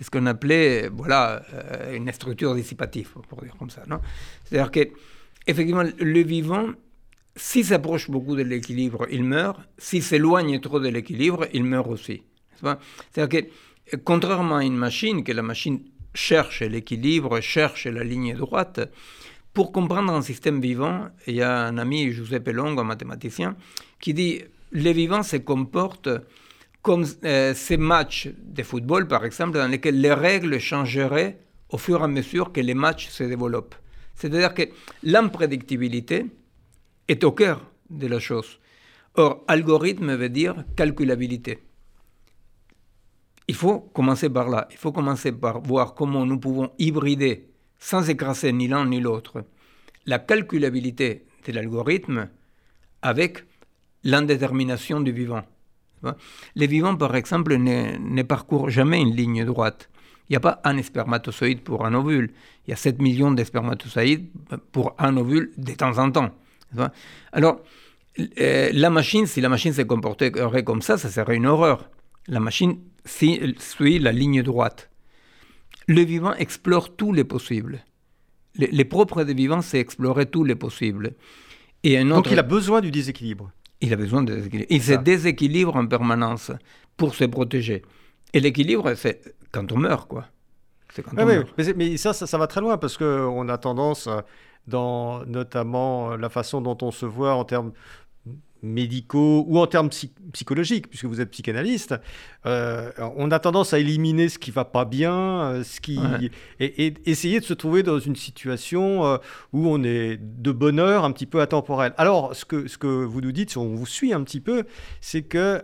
ce 0.00 0.10
qu'on 0.10 0.26
appelait, 0.26 0.88
voilà, 0.88 1.42
euh, 1.54 1.96
une 1.96 2.10
structure 2.12 2.54
dissipative, 2.54 3.10
pour 3.28 3.42
dire 3.42 3.54
comme 3.58 3.70
ça, 3.70 3.82
C'est-à-dire 4.44 4.70
que, 4.70 4.88
effectivement, 5.46 5.84
le 5.98 6.22
vivant, 6.22 6.70
s'il 7.36 7.64
s'approche 7.64 8.10
beaucoup 8.10 8.36
de 8.36 8.42
l'équilibre, 8.42 9.06
il 9.10 9.24
meurt. 9.24 9.60
S'il 9.78 10.02
s'éloigne 10.02 10.60
trop 10.60 10.80
de 10.80 10.88
l'équilibre, 10.88 11.46
il 11.52 11.64
meurt 11.64 11.88
aussi. 11.88 12.22
C'est-à-dire 13.12 13.42
que, 13.42 13.96
contrairement 14.04 14.56
à 14.56 14.64
une 14.64 14.76
machine, 14.76 15.24
que 15.24 15.32
la 15.32 15.42
machine 15.42 15.82
cherche 16.14 16.62
l'équilibre, 16.62 17.40
cherche 17.40 17.86
la 17.86 18.04
ligne 18.04 18.34
droite, 18.36 18.80
pour 19.54 19.72
comprendre 19.72 20.12
un 20.12 20.22
système 20.22 20.60
vivant, 20.60 21.08
il 21.26 21.34
y 21.34 21.42
a 21.42 21.64
un 21.66 21.78
ami, 21.78 22.10
Giuseppe 22.10 22.48
Longo, 22.48 22.80
un 22.80 22.84
mathématicien, 22.84 23.56
qui 24.00 24.14
dit 24.14 24.42
les 24.72 24.92
vivants 24.92 25.22
se 25.22 25.36
comportent 25.36 26.08
comme 26.80 27.04
euh, 27.24 27.54
ces 27.54 27.76
matchs 27.76 28.30
de 28.38 28.62
football, 28.62 29.06
par 29.06 29.24
exemple, 29.24 29.52
dans 29.58 29.68
lesquels 29.68 30.00
les 30.00 30.12
règles 30.12 30.58
changeraient 30.58 31.38
au 31.68 31.78
fur 31.78 32.00
et 32.00 32.04
à 32.04 32.08
mesure 32.08 32.52
que 32.52 32.60
les 32.60 32.74
matchs 32.74 33.08
se 33.08 33.24
développent. 33.24 33.76
C'est-à-dire 34.14 34.54
que 34.54 34.62
l'imprédictibilité 35.02 36.26
est 37.08 37.24
au 37.24 37.32
cœur 37.32 37.64
de 37.90 38.06
la 38.06 38.18
chose. 38.18 38.58
Or, 39.14 39.44
algorithme 39.46 40.14
veut 40.14 40.28
dire 40.28 40.64
calculabilité. 40.76 41.58
il 43.48 43.54
faut 43.54 43.80
commencer 43.80 44.30
par 44.30 44.48
là. 44.48 44.66
Il 44.70 44.78
faut 44.78 44.92
commencer 44.92 45.32
par 45.32 45.60
voir 45.60 45.94
comment 45.94 46.24
nous 46.24 46.38
pouvons 46.38 46.70
hybrider, 46.78 47.51
sans 47.82 48.08
écraser 48.08 48.52
ni 48.52 48.68
l'un 48.68 48.86
ni 48.86 49.00
l'autre, 49.00 49.44
la 50.06 50.20
calculabilité 50.20 51.26
de 51.44 51.52
l'algorithme 51.52 52.28
avec 53.02 53.44
l'indétermination 54.04 55.00
du 55.00 55.10
vivant. 55.10 55.42
Les 56.54 56.68
vivants, 56.68 56.96
par 56.96 57.16
exemple, 57.16 57.56
ne, 57.56 58.22
parcourent 58.22 58.70
jamais 58.70 59.00
une 59.00 59.14
ligne 59.14 59.44
droite. 59.44 59.90
Il 60.28 60.32
n'y 60.32 60.36
a 60.36 60.40
pas 60.40 60.60
un 60.62 60.80
spermatozoïde 60.80 61.62
pour 61.62 61.84
un 61.84 61.94
ovule. 61.94 62.30
Il 62.66 62.70
y 62.70 62.72
a 62.72 62.76
7 62.76 63.02
millions 63.02 63.32
de 63.32 63.42
spermatozoïdes 63.42 64.28
pour 64.70 64.94
un 64.98 65.16
ovule 65.16 65.50
de 65.56 65.72
temps 65.72 65.98
en 65.98 66.12
temps. 66.12 66.30
Alors, 67.32 67.60
euh, 68.38 68.70
la 68.72 68.90
machine, 68.90 69.26
si 69.26 69.40
la 69.40 69.48
machine 69.48 69.72
se 69.72 69.82
comporterait 69.82 70.62
comme 70.62 70.82
ça, 70.82 70.98
ça 70.98 71.10
serait 71.10 71.34
une 71.34 71.46
horreur. 71.46 71.90
La 72.28 72.38
machine 72.38 72.78
suit 73.04 73.98
la 73.98 74.12
ligne 74.12 74.42
droite. 74.44 74.91
Le 75.86 76.02
vivant 76.02 76.34
explore 76.34 76.94
tous 76.96 77.12
les 77.12 77.24
possibles. 77.24 77.84
Les, 78.56 78.84
propres 78.84 79.24
des 79.24 79.34
vivants, 79.34 79.62
c'est 79.62 79.78
explorer 79.78 80.26
tous 80.26 80.44
les 80.44 80.54
possibles. 80.54 81.12
Et 81.82 82.02
Donc 82.04 82.30
il 82.30 82.38
a 82.38 82.42
besoin 82.42 82.80
du 82.80 82.90
déséquilibre. 82.90 83.50
Il 83.80 83.92
a 83.92 83.96
besoin 83.96 84.22
de 84.22 84.34
déséquilibre. 84.34 84.68
Il 84.70 84.82
se 84.82 84.92
déséquilibre 84.92 85.74
en 85.74 85.86
permanence 85.86 86.52
pour 86.96 87.14
se 87.14 87.24
protéger. 87.24 87.82
Et 88.32 88.40
l'équilibre, 88.40 88.94
c'est 88.94 89.34
quand 89.50 89.72
on 89.72 89.78
meurt, 89.78 90.08
quoi. 90.08 90.26
C'est 90.92 91.02
quand 91.02 91.12
on 91.18 91.26
meurt. 91.26 91.48
Mais, 91.76 91.96
ça, 91.96 92.12
ça, 92.12 92.38
va 92.38 92.46
très 92.46 92.60
loin 92.60 92.76
parce 92.76 92.98
qu'on 92.98 93.48
a 93.48 93.58
tendance, 93.58 94.08
dans 94.66 95.24
notamment 95.26 96.16
la 96.16 96.28
façon 96.28 96.60
dont 96.60 96.78
on 96.82 96.90
se 96.90 97.06
voit 97.06 97.34
en 97.34 97.44
termes 97.44 97.72
médicaux 98.62 99.44
ou 99.48 99.58
en 99.58 99.66
termes 99.66 99.90
psychologiques, 100.32 100.88
puisque 100.88 101.04
vous 101.04 101.20
êtes 101.20 101.30
psychanalyste, 101.30 101.94
euh, 102.46 102.90
on 103.16 103.30
a 103.30 103.38
tendance 103.38 103.74
à 103.74 103.78
éliminer 103.78 104.28
ce 104.28 104.38
qui 104.38 104.50
va 104.50 104.64
pas 104.64 104.84
bien, 104.84 105.42
euh, 105.42 105.64
ce 105.64 105.80
qui 105.80 105.98
et, 106.60 106.94
essayer 107.04 107.40
de 107.40 107.44
se 107.44 107.54
trouver 107.54 107.82
dans 107.82 107.98
une 107.98 108.16
situation 108.16 109.04
euh, 109.04 109.16
où 109.52 109.66
on 109.66 109.82
est 109.82 110.16
de 110.16 110.52
bonheur 110.52 111.04
un 111.04 111.10
petit 111.10 111.26
peu 111.26 111.40
intemporel. 111.40 111.92
Alors, 111.98 112.34
ce 112.36 112.44
que, 112.44 112.68
ce 112.68 112.78
que 112.78 112.86
vous 112.86 113.20
nous 113.20 113.32
dites, 113.32 113.50
si 113.50 113.58
on 113.58 113.74
vous 113.74 113.86
suit 113.86 114.12
un 114.12 114.22
petit 114.22 114.40
peu, 114.40 114.64
c'est 115.00 115.22
que 115.22 115.62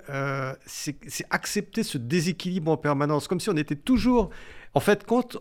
c'est 0.67 1.25
accepter 1.31 1.83
ce 1.83 1.99
déséquilibre 1.99 2.71
en 2.71 2.77
permanence, 2.77 3.29
comme 3.29 3.41
si 3.41 3.49
on 3.49 3.57
était 3.57 3.77
toujours, 3.77 4.31
en 4.75 4.81
fait, 4.81 5.05
quand 5.07 5.39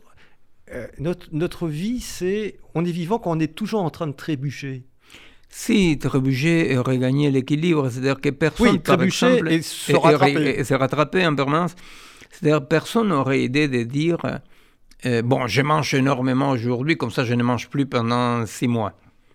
notre, 0.99 1.27
notre 1.31 1.67
vie, 1.67 2.01
c'est 2.01 2.59
on 2.75 2.85
est 2.85 2.91
vivant 2.91 3.19
quand 3.19 3.31
on 3.31 3.39
est 3.39 3.55
toujours 3.55 3.81
en 3.81 3.89
train 3.89 4.07
de 4.07 4.13
trébucher. 4.13 4.85
Si 5.49 5.97
trébucher 5.97 6.77
aurait 6.77 6.97
gagné 6.97 7.31
l'équilibre, 7.31 7.89
c'est-à-dire 7.89 8.19
que 8.19 8.29
personne, 8.29 8.69
oui, 8.69 8.79
par 8.79 9.01
exemple, 9.01 9.47
et 9.47 9.61
se 9.61 10.73
rattraper. 10.73 11.25
en 11.25 11.35
permanence, 11.35 11.75
c'est-à-dire 12.31 12.67
personne 12.67 13.09
n'aurait 13.09 13.43
idée 13.43 13.67
de 13.67 13.83
dire 13.83 14.17
euh, 15.05 15.21
bon, 15.21 15.47
je 15.47 15.61
mange 15.61 15.93
énormément 15.93 16.49
aujourd'hui, 16.49 16.97
comme 16.97 17.11
ça 17.11 17.23
je 17.23 17.33
ne 17.33 17.43
mange 17.43 17.69
plus 17.69 17.85
pendant 17.85 18.45
six 18.45 18.67
mois. 18.67 18.93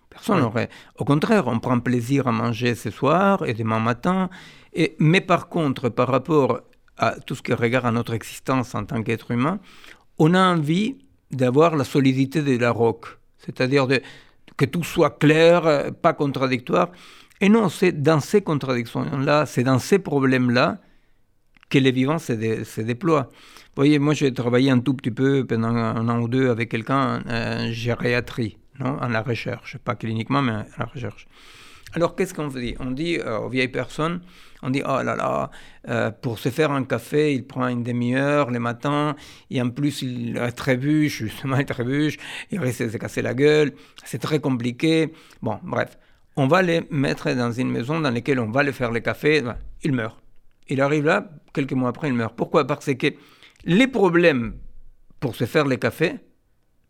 Personne 0.09 0.39
n'aurait. 0.39 0.69
Au 0.99 1.05
contraire, 1.05 1.47
on 1.47 1.59
prend 1.59 1.79
plaisir 1.79 2.27
à 2.27 2.31
manger 2.31 2.75
ce 2.75 2.91
soir 2.91 3.43
et 3.45 3.53
demain 3.53 3.79
matin. 3.79 4.29
Et, 4.73 4.95
mais 4.99 5.21
par 5.21 5.49
contre, 5.49 5.89
par 5.89 6.07
rapport 6.07 6.61
à 6.97 7.15
tout 7.19 7.33
ce 7.33 7.41
qui 7.41 7.53
regarde 7.53 7.87
à 7.87 7.91
notre 7.91 8.13
existence 8.13 8.75
en 8.75 8.85
tant 8.85 9.01
qu'être 9.01 9.31
humain, 9.31 9.59
on 10.19 10.35
a 10.35 10.39
envie 10.39 10.97
d'avoir 11.31 11.75
la 11.75 11.83
solidité 11.83 12.43
de 12.43 12.57
la 12.57 12.69
roque, 12.69 13.17
c'est-à-dire 13.39 13.87
de, 13.87 14.01
que 14.57 14.65
tout 14.65 14.83
soit 14.83 15.17
clair, 15.17 15.65
euh, 15.65 15.91
pas 15.91 16.13
contradictoire. 16.13 16.91
Et 17.41 17.49
non, 17.49 17.69
c'est 17.69 17.91
dans 17.91 18.19
ces 18.19 18.41
contradictions-là, 18.41 19.45
c'est 19.45 19.63
dans 19.63 19.79
ces 19.79 19.99
problèmes-là 19.99 20.79
que 21.69 21.79
les 21.79 21.91
vivants 21.91 22.19
se, 22.19 22.81
déploient. 22.81 23.29
Vous 23.31 23.81
voyez, 23.81 23.97
moi 23.99 24.13
j'ai 24.13 24.31
travaillé 24.33 24.69
un 24.69 24.79
tout 24.79 24.93
petit 24.93 25.11
peu 25.11 25.45
pendant 25.45 25.69
un 25.69 26.07
an 26.07 26.21
ou 26.21 26.27
deux 26.27 26.49
avec 26.49 26.69
quelqu'un 26.69 27.23
en 27.27 27.71
gériatrie, 27.71 28.57
non, 28.79 28.97
en 29.01 29.09
la 29.09 29.23
recherche, 29.23 29.79
pas 29.79 29.95
cliniquement, 29.95 30.43
mais 30.43 30.51
en 30.51 30.63
la 30.77 30.85
recherche. 30.85 31.27
Alors 31.95 32.15
qu'est-ce 32.15 32.33
qu'on 32.33 32.47
dit? 32.47 32.75
On 32.79 32.89
dit 32.91 33.19
euh, 33.19 33.37
aux 33.37 33.49
vieilles 33.49 33.67
personnes, 33.67 34.21
on 34.63 34.71
dit 34.71 34.81
oh 34.83 35.03
là 35.03 35.15
là, 35.15 35.51
euh, 35.89 36.09
pour 36.09 36.39
se 36.39 36.49
faire 36.49 36.71
un 36.71 36.83
café, 36.85 37.35
il 37.35 37.45
prend 37.45 37.67
une 37.67 37.83
demi-heure 37.83 38.49
le 38.49 38.59
matin, 38.59 39.15
et 39.51 39.61
en 39.61 39.69
plus 39.69 40.01
il 40.01 40.39
trébuche, 40.55 41.17
justement 41.25 41.57
il 41.57 41.65
trébuche, 41.65 42.17
il 42.49 42.59
risque 42.59 42.83
de 42.83 42.89
se 42.89 42.97
casser 42.97 43.21
la 43.21 43.35
gueule, 43.35 43.73
c'est 44.05 44.17
très 44.17 44.39
compliqué. 44.39 45.13
Bon, 45.43 45.59
bref, 45.61 45.99
on 46.35 46.47
va 46.47 46.63
les 46.63 46.81
mettre 46.89 47.31
dans 47.33 47.51
une 47.51 47.69
maison 47.69 47.99
dans 47.99 48.09
laquelle 48.09 48.39
on 48.39 48.49
va 48.49 48.63
les 48.63 48.71
faire 48.71 48.91
le 48.91 48.99
café, 48.99 49.43
il 49.83 49.91
meurt. 49.91 50.17
Il 50.69 50.81
arrive 50.81 51.05
là, 51.05 51.29
quelques 51.53 51.73
mois 51.73 51.89
après, 51.89 52.07
il 52.07 52.15
meurt. 52.15 52.35
Pourquoi? 52.35 52.65
Parce 52.65 52.91
que 52.91 53.07
les 53.65 53.87
problèmes 53.87 54.55
pour 55.19 55.35
se 55.35 55.45
faire 55.45 55.65
le 55.65 55.75
café, 55.75 56.15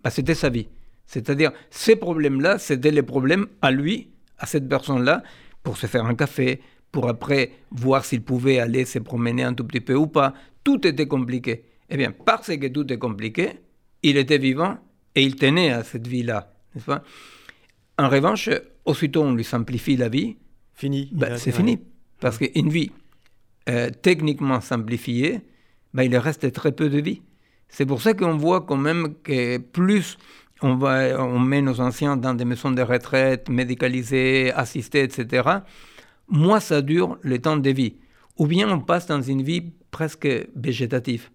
bah, 0.01 0.09
c'était 0.09 0.35
sa 0.35 0.49
vie. 0.49 0.69
C'est-à-dire, 1.05 1.51
ces 1.69 1.97
problèmes-là, 1.97 2.57
c'était 2.57 2.91
les 2.91 3.03
problèmes 3.03 3.47
à 3.61 3.71
lui 3.71 4.12
à 4.43 4.45
cette 4.45 4.67
personne-là 4.67 5.23
pour 5.63 5.77
se 5.77 5.87
faire 5.87 6.05
un 6.05 6.15
café, 6.15 6.59
pour 6.91 7.07
après 7.07 7.51
voir 7.71 8.03
s'il 8.03 8.21
pouvait 8.21 8.59
aller 8.59 8.83
se 8.83 8.99
promener 8.99 9.43
un 9.43 9.53
tout 9.53 9.63
petit 9.63 9.79
peu 9.79 9.95
ou 9.95 10.07
pas. 10.07 10.33
Tout 10.65 10.85
était 10.85 11.07
compliqué. 11.07 11.63
Eh 11.89 11.95
bien, 11.95 12.11
parce 12.11 12.55
que 12.57 12.67
tout 12.67 12.91
est 12.91 12.97
compliqué, 12.97 13.51
il 14.03 14.17
était 14.17 14.37
vivant 14.37 14.77
et 15.15 15.23
il 15.23 15.35
tenait 15.35 15.71
à 15.71 15.83
cette 15.83 16.07
vie-là, 16.07 16.53
n'est-ce 16.75 16.85
pas? 16.85 17.03
En 17.97 18.09
revanche, 18.09 18.49
aussitôt 18.83 19.23
on 19.23 19.33
lui 19.33 19.45
simplifie 19.45 19.95
la 19.95 20.09
vie, 20.09 20.35
fini. 20.73 21.09
Ben, 21.13 21.37
c'est 21.37 21.51
fini. 21.53 21.79
Parce 22.19 22.37
qu'une 22.37 22.69
vie 22.69 22.91
euh, 23.69 23.89
techniquement 24.01 24.59
simplifiée, 24.59 25.39
ben, 25.93 26.03
il 26.03 26.17
reste 26.17 26.51
très 26.51 26.73
peu 26.73 26.89
de 26.89 26.99
vie. 26.99 27.21
C'est 27.69 27.85
pour 27.85 28.01
ça 28.01 28.13
qu'on 28.13 28.35
voit 28.35 28.61
quand 28.61 28.77
même 28.77 29.15
que 29.23 29.57
plus 29.57 30.17
on, 30.63 30.75
va, 30.75 31.21
on 31.21 31.39
met 31.39 31.61
nos 31.61 31.79
anciens 31.81 32.17
dans 32.17 32.33
des 32.33 32.45
maisons 32.45 32.71
de 32.71 32.81
retraite 32.81 33.49
médicalisées, 33.49 34.51
assistées, 34.53 35.03
etc., 35.03 35.49
moins 36.27 36.59
ça 36.59 36.81
dure 36.81 37.17
le 37.21 37.37
temps 37.39 37.57
de 37.57 37.69
vie. 37.69 37.97
Ou 38.37 38.47
bien 38.47 38.69
on 38.69 38.79
passe 38.79 39.05
dans 39.05 39.21
une 39.21 39.43
vie 39.43 39.73
presque 39.91 40.27
végétative. 40.55 41.29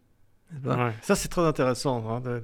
ça, 1.02 1.14
c'est 1.14 1.28
très 1.28 1.46
intéressant 1.46 2.04
hein, 2.10 2.20
de, 2.20 2.40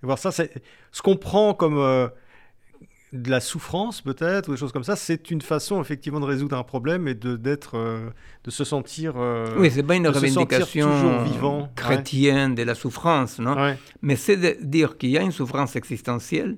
voir 0.00 0.18
ça. 0.18 0.30
Ce 0.30 1.02
qu'on 1.02 1.16
prend 1.16 1.52
comme 1.52 1.78
euh, 1.78 2.08
de 3.22 3.30
la 3.30 3.40
souffrance 3.40 4.00
peut-être 4.00 4.48
ou 4.48 4.52
des 4.52 4.58
choses 4.58 4.72
comme 4.72 4.84
ça, 4.84 4.96
c'est 4.96 5.30
une 5.30 5.42
façon 5.42 5.80
effectivement 5.80 6.20
de 6.20 6.24
résoudre 6.24 6.56
un 6.56 6.62
problème 6.62 7.08
et 7.08 7.14
de 7.14 7.36
d'être, 7.36 7.76
euh, 7.76 8.10
de 8.44 8.50
se 8.50 8.64
sentir. 8.64 9.14
Euh, 9.16 9.54
oui, 9.58 9.70
c'est 9.70 9.82
pas 9.82 9.96
une 9.96 10.08
revendication 10.08 11.24
vivant. 11.24 11.70
chrétienne 11.74 12.54
de 12.54 12.62
la 12.62 12.74
souffrance, 12.74 13.38
non 13.38 13.74
Mais 14.02 14.16
c'est 14.16 14.36
de 14.36 14.56
dire 14.62 14.98
qu'il 14.98 15.10
y 15.10 15.18
a 15.18 15.22
une 15.22 15.32
souffrance 15.32 15.76
existentielle 15.76 16.56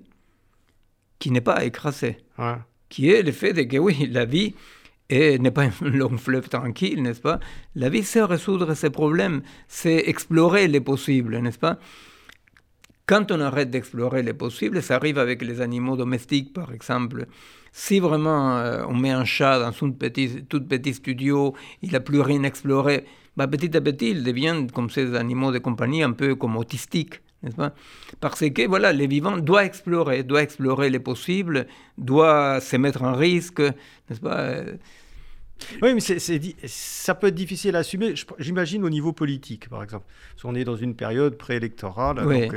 qui 1.19 1.31
n'est 1.31 1.41
pas 1.41 1.65
écrasée, 1.65 2.19
qui 2.89 3.11
est 3.11 3.23
le 3.23 3.33
fait 3.33 3.53
de 3.53 3.63
que 3.63 3.77
oui, 3.77 4.09
la 4.11 4.25
vie 4.25 4.55
n'est 5.11 5.51
pas 5.51 5.65
un 5.65 5.89
long 5.89 6.17
fleuve 6.19 6.49
tranquille, 6.49 7.03
n'est-ce 7.03 7.21
pas? 7.21 7.41
La 7.75 7.89
vie, 7.89 8.03
c'est 8.03 8.23
résoudre 8.23 8.75
ses 8.75 8.91
problèmes, 8.91 9.43
c'est 9.67 10.05
explorer 10.07 10.69
les 10.69 10.81
possibles, 10.81 11.39
n'est-ce 11.39 11.59
pas? 11.59 11.79
Quand 13.09 13.33
on 13.33 13.41
arrête 13.41 13.71
d'explorer 13.71 14.23
les 14.23 14.35
possibles, 14.35 14.83
ça 14.83 14.97
arrive 14.97 15.19
avec 15.19 15.43
les 15.43 15.63
animaux 15.63 15.97
domestiques 15.97 16.53
par 16.53 16.73
exemple. 16.73 17.27
Si 17.73 18.01
vraiment 18.01 18.59
euh, 18.59 18.85
on 18.87 18.95
met 18.95 19.11
un 19.11 19.25
chat 19.25 19.59
dans 19.59 19.69
un 19.69 19.73
tout 20.49 20.61
petit 20.61 20.95
studio, 20.95 21.55
il 21.83 21.93
n'a 21.93 22.01
plus 22.01 22.21
rien 22.21 22.43
exploré, 22.43 23.07
bah, 23.37 23.47
petit 23.47 23.75
à 23.77 23.81
petit 23.81 24.11
il 24.11 24.23
devient 24.23 24.67
comme 24.75 24.91
ces 24.91 25.15
animaux 25.15 25.53
de 25.53 25.59
compagnie 25.59 26.03
un 26.03 26.13
peu 26.13 26.35
comme 26.35 26.57
autistiques. 26.57 27.23
N'est-ce 27.43 27.57
pas? 27.57 27.73
Parce 28.21 28.41
que 28.41 28.67
voilà, 28.67 28.93
les 28.93 29.07
vivants 29.07 29.39
doivent 29.39 29.65
explorer, 29.65 30.23
doivent 30.23 30.43
explorer 30.43 30.91
les 30.91 30.99
possibles, 30.99 31.67
doivent 31.97 32.63
se 32.63 32.77
mettre 32.77 33.03
en 33.03 33.15
risque, 33.15 33.61
n'est-ce 33.61 34.21
pas? 34.21 34.65
Oui, 35.83 35.95
mais 35.95 36.01
ça 36.67 37.15
peut 37.15 37.29
être 37.29 37.35
difficile 37.35 37.77
à 37.77 37.81
assumer, 37.81 38.15
j'imagine, 38.39 38.85
au 38.85 38.91
niveau 38.91 39.13
politique, 39.13 39.69
par 39.69 39.83
exemple. 39.83 40.07
Parce 40.31 40.43
qu'on 40.43 40.55
est 40.55 40.65
dans 40.65 40.77
une 40.77 40.95
période 40.95 41.37
préélectorale. 41.37 42.17
Donc 42.17 42.55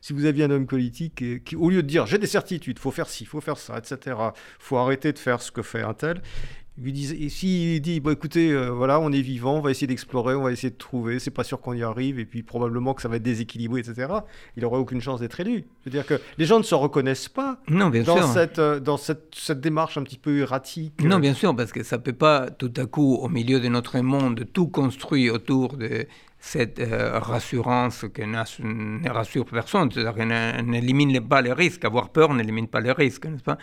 si 0.00 0.12
vous 0.12 0.24
aviez 0.24 0.44
un 0.44 0.50
homme 0.50 0.66
politique 0.66 1.44
qui, 1.44 1.56
au 1.56 1.70
lieu 1.70 1.82
de 1.82 1.88
dire 1.88 2.06
j'ai 2.06 2.18
des 2.18 2.26
certitudes, 2.26 2.78
faut 2.78 2.90
faire 2.90 3.08
ci, 3.08 3.24
faut 3.24 3.40
faire 3.40 3.58
ça, 3.58 3.78
etc., 3.78 4.16
faut 4.58 4.76
arrêter 4.78 5.12
de 5.12 5.18
faire 5.18 5.40
ce 5.42 5.52
que 5.52 5.62
fait 5.62 5.82
un 5.82 5.94
tel, 5.94 6.22
lui 6.78 6.92
disait, 6.92 7.28
s'il 7.28 7.80
dit, 7.82 8.00
bon, 8.00 8.10
écoutez, 8.10 8.50
euh, 8.50 8.70
voilà, 8.70 8.98
on 8.98 9.12
est 9.12 9.20
vivant, 9.20 9.56
on 9.56 9.60
va 9.60 9.70
essayer 9.70 9.86
d'explorer, 9.86 10.34
on 10.34 10.42
va 10.42 10.52
essayer 10.52 10.70
de 10.70 10.76
trouver, 10.76 11.18
c'est 11.18 11.30
pas 11.30 11.44
sûr 11.44 11.60
qu'on 11.60 11.74
y 11.74 11.82
arrive, 11.82 12.18
et 12.18 12.24
puis 12.24 12.42
probablement 12.42 12.94
que 12.94 13.02
ça 13.02 13.08
va 13.08 13.16
être 13.16 13.22
déséquilibré, 13.22 13.80
etc., 13.80 14.08
il 14.56 14.62
n'aurait 14.62 14.78
aucune 14.78 15.00
chance 15.00 15.20
d'être 15.20 15.38
élu. 15.38 15.66
C'est-à-dire 15.82 16.06
que 16.06 16.20
les 16.38 16.46
gens 16.46 16.58
ne 16.58 16.64
se 16.64 16.74
reconnaissent 16.74 17.28
pas 17.28 17.60
non, 17.68 17.90
bien 17.90 18.02
dans, 18.02 18.26
Cette, 18.26 18.58
euh, 18.58 18.80
dans 18.80 18.96
cette, 18.96 19.34
cette, 19.34 19.60
démarche 19.60 19.98
un 19.98 20.02
petit 20.02 20.18
peu 20.18 20.38
erratique. 20.38 21.02
Non, 21.04 21.18
bien 21.18 21.34
sûr, 21.34 21.54
parce 21.54 21.72
que 21.72 21.82
ça 21.82 21.98
peut 21.98 22.14
pas 22.14 22.50
tout 22.50 22.72
à 22.76 22.86
coup, 22.86 23.16
au 23.16 23.28
milieu 23.28 23.60
de 23.60 23.68
notre 23.68 23.98
monde, 24.00 24.46
tout 24.52 24.68
construit 24.68 25.28
autour 25.28 25.76
de 25.76 26.06
cette 26.38 26.80
euh, 26.80 27.18
rassurance 27.20 28.06
qui 28.14 28.22
ne 28.22 29.08
rassure 29.10 29.44
personne, 29.44 29.90
c'est-à-dire 29.92 30.14
qu'elle 30.14 30.66
n'élimine 30.66 31.20
pas 31.20 31.42
les 31.42 31.52
risques. 31.52 31.84
Avoir 31.84 32.08
peur 32.08 32.32
n'élimine 32.32 32.66
pas 32.66 32.80
les 32.80 32.92
risques, 32.92 33.26
n'est-ce 33.26 33.44
pas? 33.44 33.58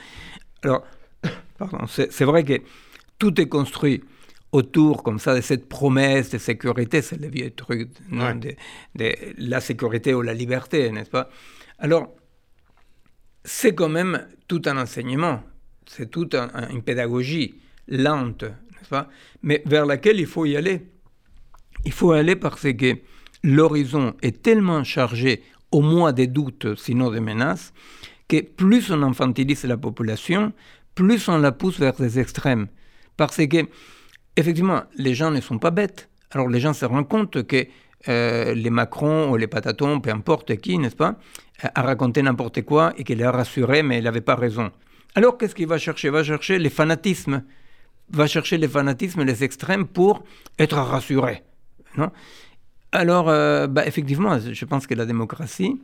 Alors, 0.64 0.84
pardon, 1.57 1.86
c'est 1.88 2.24
vrai 2.24 2.43
que 2.43 2.62
tout 3.20 3.39
est 3.39 3.47
construit 3.47 4.01
autour 4.51 5.03
comme 5.03 5.20
ça 5.20 5.36
de 5.36 5.41
cette 5.41 5.70
promesse 5.70 6.32
de 6.32 6.38
sécurité, 6.38 7.01
c'est 7.01 7.22
le 7.22 7.28
vieux 7.28 7.51
truc 7.51 7.89
de, 8.11 8.55
la 9.38 9.61
sécurité 9.61 10.13
ou 10.13 10.22
la 10.22 10.34
liberté, 10.34 10.89
n'est-ce 10.91 11.09
pas? 11.09 11.30
Alors, 11.78 12.15
c'est 13.43 13.76
quand 13.76 13.89
même 13.89 14.28
tout 14.47 14.61
un 14.65 14.78
enseignement, 14.78 15.43
c'est 15.86 16.09
toute 16.09 16.36
une 16.36 16.82
pédagogie 16.82 17.55
lente, 17.88 18.43
n'est-ce 18.43 18.89
pas? 18.89 19.09
Mais 19.43 19.61
vers 19.65 19.86
laquelle 19.86 20.20
il 20.20 20.26
faut 20.26 20.45
y 20.45 20.55
aller. 20.55 20.82
Il 21.86 21.93
faut 21.93 22.11
aller 22.11 22.36
parce 22.36 22.74
que 22.74 22.97
l'horizon 23.43 24.15
est 24.22 24.41
tellement 24.41 24.84
chargé, 24.84 25.43
au 25.72 25.82
moins 25.82 26.11
des 26.11 26.28
doutes, 26.28 26.76
sinon 26.76 27.11
des 27.11 27.20
menaces, 27.20 27.74
que 28.28 28.41
plus 28.41 28.91
on 28.91 29.03
infantilise 29.03 29.63
la 29.65 29.78
population, 29.78 30.53
plus 30.95 31.30
on 31.30 31.38
la 31.38 31.51
pousse 31.51 31.80
vers 31.80 31.93
des 31.93 32.20
extrêmes. 32.20 32.67
Parce 33.20 33.36
que, 33.36 33.67
effectivement, 34.38 34.84
les 34.95 35.13
gens 35.13 35.30
ne 35.30 35.41
sont 35.41 35.59
pas 35.59 35.72
bêtes. 35.72 36.09
Alors 36.32 36.47
les 36.47 36.61
gens 36.61 36.72
se 36.72 36.86
rendent 36.86 37.09
compte 37.09 37.43
que 37.45 37.67
euh, 38.07 38.53
les 38.53 38.70
Macron 38.70 39.30
ou 39.30 39.36
les 39.36 39.47
Patatons, 39.47 39.99
peu 39.99 40.09
importe 40.09 40.55
qui, 40.55 40.78
n'est-ce 40.78 40.95
pas, 40.95 41.15
a 41.61 41.82
raconté 41.82 42.22
n'importe 42.22 42.61
quoi 42.61 42.93
et 42.97 43.03
qu'il 43.03 43.22
a 43.22 43.30
rassuré, 43.30 43.84
mais 43.84 43.97
il 43.97 44.05
n'avait 44.05 44.22
pas 44.22 44.36
raison. 44.36 44.72
Alors 45.15 45.38
qu'est-ce 45.38 45.53
qu'il 45.53 45.67
va 45.67 45.78
chercher? 45.78 46.07
Il 46.07 46.13
va 46.13 46.24
chercher 46.24 46.59
les 46.59 46.70
fanatismes, 46.70 47.43
va 48.09 48.26
chercher 48.26 48.57
les 48.57 48.70
fanatismes, 48.70 49.24
les 49.24 49.43
extrêmes 49.43 49.86
pour 49.86 50.24
être 50.57 50.78
rassuré. 50.78 51.43
Non? 51.97 52.11
Alors, 52.93 53.28
euh, 53.28 53.67
bah, 53.67 53.86
effectivement, 53.86 54.39
je 54.39 54.65
pense 54.65 54.88
que 54.88 54.93
la 54.93 55.05
démocratie, 55.05 55.82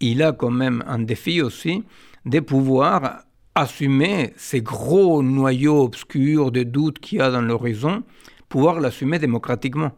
il 0.00 0.22
a 0.22 0.32
quand 0.32 0.50
même 0.50 0.84
un 0.86 0.98
défi 0.98 1.40
aussi 1.40 1.82
de 2.26 2.40
pouvoir 2.40 3.24
assumer 3.54 4.32
ces 4.36 4.62
gros 4.62 5.22
noyaux 5.22 5.82
obscurs 5.82 6.50
de 6.50 6.62
doutes 6.62 6.98
qu'il 6.98 7.18
y 7.18 7.20
a 7.20 7.30
dans 7.30 7.42
l'horizon, 7.42 8.02
pouvoir 8.48 8.80
l'assumer 8.80 9.18
démocratiquement. 9.18 9.92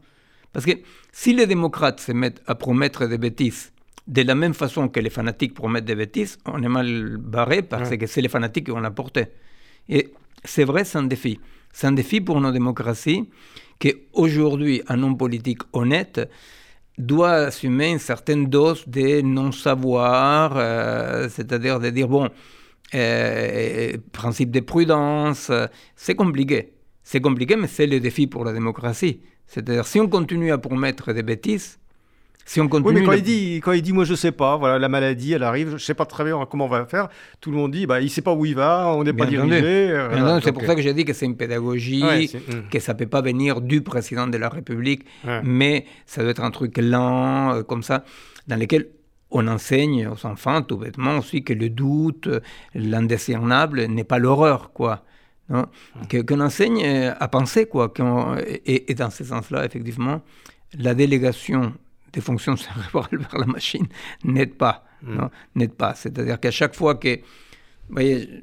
Parce 0.52 0.66
que 0.66 0.72
si 1.12 1.34
les 1.34 1.46
démocrates 1.46 2.00
se 2.00 2.12
mettent 2.12 2.42
à 2.46 2.54
promettre 2.54 3.06
des 3.06 3.18
bêtises 3.18 3.72
de 4.06 4.22
la 4.22 4.34
même 4.34 4.54
façon 4.54 4.88
que 4.88 5.00
les 5.00 5.10
fanatiques 5.10 5.54
promettent 5.54 5.84
des 5.84 5.94
bêtises, 5.94 6.38
on 6.44 6.62
est 6.62 6.68
mal 6.68 7.16
barré 7.18 7.62
parce 7.62 7.90
que 7.96 8.06
c'est 8.06 8.20
les 8.20 8.28
fanatiques 8.28 8.66
qui 8.66 8.70
vont 8.70 8.80
l'apporter. 8.80 9.26
Et 9.88 10.12
c'est 10.44 10.64
vrai, 10.64 10.84
c'est 10.84 10.98
un 10.98 11.02
défi. 11.02 11.40
C'est 11.72 11.86
un 11.86 11.92
défi 11.92 12.20
pour 12.20 12.40
nos 12.40 12.52
démocraties 12.52 13.28
qu'aujourd'hui, 13.80 14.82
un 14.88 15.02
homme 15.02 15.16
politique 15.16 15.62
honnête 15.72 16.20
doit 16.98 17.32
assumer 17.32 17.90
une 17.90 17.98
certaine 17.98 18.46
dose 18.46 18.84
de 18.86 19.20
non-savoir, 19.20 20.54
euh, 20.56 21.28
c'est-à-dire 21.28 21.78
de 21.80 21.90
dire, 21.90 22.08
bon, 22.08 22.30
euh, 22.94 23.96
principe 24.12 24.50
de 24.50 24.60
prudence, 24.60 25.50
c'est 25.96 26.14
compliqué. 26.14 26.72
C'est 27.02 27.20
compliqué, 27.20 27.56
mais 27.56 27.68
c'est 27.68 27.86
le 27.86 28.00
défi 28.00 28.26
pour 28.26 28.44
la 28.44 28.52
démocratie. 28.52 29.20
C'est-à-dire, 29.46 29.86
si 29.86 30.00
on 30.00 30.08
continue 30.08 30.50
à 30.50 30.58
promettre 30.58 31.12
des 31.12 31.22
bêtises, 31.22 31.78
si 32.46 32.60
on 32.60 32.68
continue. 32.68 32.94
Oui, 32.94 33.00
mais 33.00 33.06
quand, 33.06 33.12
il 33.12 33.22
dit, 33.22 33.56
quand 33.56 33.72
il 33.72 33.82
dit, 33.82 33.92
moi 33.92 34.04
je 34.04 34.14
sais 34.14 34.32
pas, 34.32 34.56
voilà, 34.56 34.78
la 34.78 34.88
maladie, 34.88 35.32
elle 35.32 35.42
arrive, 35.42 35.76
je 35.76 35.84
sais 35.84 35.94
pas 35.94 36.06
très 36.06 36.24
bien 36.24 36.38
comment 36.48 36.66
on 36.66 36.68
va 36.68 36.86
faire, 36.86 37.08
tout 37.40 37.50
le 37.50 37.56
monde 37.56 37.72
dit, 37.72 37.86
bah, 37.86 38.00
il 38.00 38.08
sait 38.08 38.22
pas 38.22 38.32
où 38.32 38.46
il 38.46 38.54
va, 38.54 38.92
on 38.94 39.02
n'est 39.02 39.12
pas 39.12 39.26
dirigé. 39.26 39.90
Euh, 39.90 40.40
c'est 40.40 40.52
pour 40.52 40.64
ça 40.64 40.74
que 40.74 40.82
j'ai 40.82 40.94
dit 40.94 41.04
que 41.04 41.12
c'est 41.12 41.26
une 41.26 41.36
pédagogie, 41.36 42.02
hmm. 42.02 42.68
que 42.70 42.78
ça 42.78 42.94
peut 42.94 43.06
pas 43.06 43.20
venir 43.20 43.60
du 43.60 43.82
président 43.82 44.28
de 44.28 44.38
la 44.38 44.48
République, 44.48 45.04
mais 45.42 45.86
ça 46.06 46.22
doit 46.22 46.30
être 46.30 46.42
un 46.42 46.52
truc 46.52 46.78
lent, 46.78 47.52
euh, 47.52 47.62
comme 47.62 47.82
ça, 47.82 48.04
dans 48.46 48.56
lequel 48.56 48.88
on 49.36 49.46
enseigne 49.46 50.08
aux 50.08 50.26
enfants 50.26 50.62
tout 50.62 50.76
bêtement 50.76 51.18
aussi 51.18 51.44
que 51.44 51.52
le 51.52 51.70
doute, 51.70 52.28
l'indiscernable 52.74 53.84
n'est 53.86 54.04
pas 54.04 54.18
l'horreur, 54.18 54.72
quoi. 54.72 55.04
Non? 55.48 55.66
Qu'on 56.10 56.40
enseigne 56.40 56.82
euh, 56.84 57.14
à 57.18 57.28
penser, 57.28 57.66
quoi. 57.66 57.92
Et, 58.46 58.90
et, 58.90 58.94
dans 58.94 59.10
ce 59.10 59.24
sens-là, 59.24 59.64
effectivement, 59.64 60.22
la 60.78 60.94
délégation 60.94 61.72
des 62.12 62.20
fonctions 62.20 62.56
cérébrales 62.66 63.18
vers 63.18 63.38
la 63.38 63.46
machine 63.46 63.86
n'aide 64.24 64.54
pas. 64.54 64.84
Mm. 65.02 65.26
N'aide 65.54 65.74
pas. 65.74 65.94
C'est-à-dire 65.94 66.40
qu'à 66.40 66.50
chaque 66.50 66.74
fois 66.74 66.96
que. 66.96 67.16
Vous 67.88 67.94
voyez, 67.94 68.42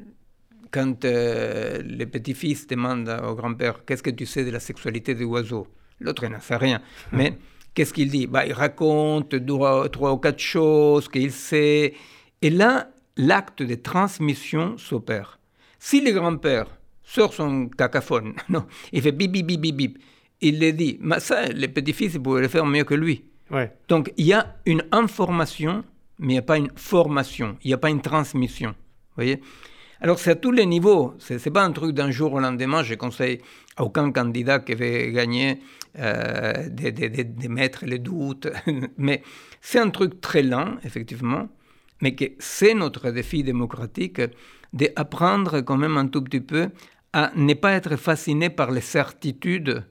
quand 0.72 1.04
euh, 1.04 1.82
les 1.86 2.06
petits-fils 2.06 2.66
demandent 2.68 3.10
au 3.10 3.36
grand-père 3.36 3.84
Qu'est-ce 3.86 4.02
que 4.02 4.10
tu 4.10 4.26
sais 4.26 4.46
de 4.46 4.52
la 4.52 4.62
sexualité 4.62 5.14
des 5.14 5.26
oiseaux? 5.26 5.68
L'autre 6.00 6.26
n'en 6.28 6.40
sait 6.40 6.56
rien. 6.56 6.82
Mais 7.12 7.38
qu'est-ce 7.74 7.94
qu'il 7.94 8.10
dit? 8.10 8.28
Bah, 8.28 8.46
Il 8.46 8.54
raconte 8.54 9.46
trois, 9.46 9.90
trois 9.90 10.14
ou 10.14 10.18
quatre 10.18 10.40
choses 10.40 11.08
qu'il 11.08 11.32
sait. 11.32 11.94
Et 12.42 12.50
là, 12.50 12.90
l'acte 13.18 13.64
de 13.64 13.76
transmission 13.76 14.78
s'opère. 14.78 15.40
Si 15.80 16.02
le 16.02 16.12
grand-père 16.12 16.68
sort 17.04 17.34
son 17.34 17.68
cacaphone, 17.70 18.34
non, 18.50 18.66
il 18.92 19.02
fait 19.02 19.12
bip, 19.12 19.32
bip, 19.32 19.46
bip, 19.46 19.62
bip, 19.62 19.76
bip, 19.76 19.98
il 20.42 20.60
le 20.60 20.72
dit, 20.74 20.98
mais 21.02 21.20
ça, 21.20 21.46
les 21.48 21.68
petits-fils, 21.68 22.16
ils 22.16 22.22
pouvaient 22.22 22.42
le 22.42 22.48
faire 22.48 22.66
mieux 22.66 22.84
que 22.84 22.94
lui. 22.94 23.24
Donc, 23.88 24.12
il 24.18 24.26
y 24.26 24.34
a 24.34 24.56
une 24.66 24.84
information, 24.92 25.84
mais 26.20 26.34
il 26.34 26.36
n'y 26.36 26.40
a 26.40 26.44
pas 26.44 26.58
une 26.58 26.72
formation, 26.76 27.58
il 27.64 27.68
n'y 27.68 27.74
a 27.74 27.78
pas 27.78 27.90
une 27.90 28.02
transmission. 28.02 28.74
voyez? 29.16 29.42
Alors, 30.04 30.20
c'est 30.20 30.32
à 30.32 30.36
tous 30.36 30.52
les 30.52 30.66
niveaux. 30.66 31.14
Ce 31.18 31.34
n'est 31.36 31.54
pas 31.54 31.64
un 31.64 31.72
truc 31.72 31.96
d'un 31.96 32.12
jour 32.12 32.34
au 32.34 32.40
lendemain. 32.42 32.84
Je 32.84 32.96
conseille 32.96 33.40
à 33.78 33.86
aucun 33.86 34.12
candidat 34.12 34.60
qui 34.60 34.76
veut 34.76 35.12
gagner 35.12 35.62
de, 35.96 37.48
mettre 37.48 37.86
les 37.86 38.00
doutes. 38.00 38.50
mais 38.98 39.24
c'est 39.62 39.80
un 39.80 39.90
truc 39.92 40.20
très 40.20 40.44
lent, 40.44 40.76
effectivement. 40.84 41.48
Mais 42.02 42.16
que 42.16 42.26
c'est 42.38 42.74
notre 42.74 43.12
défi 43.12 43.44
démocratique 43.44 44.22
d'apprendre 44.74 45.62
quand 45.62 45.78
même 45.78 45.96
un 45.96 46.08
tout 46.08 46.22
petit 46.22 46.42
peu 46.42 46.68
à 47.14 47.32
ne 47.38 47.54
pas 47.54 47.72
être 47.72 47.96
fasciné 47.96 48.50
par 48.50 48.72
les 48.72 48.82
certitudes 48.82 49.86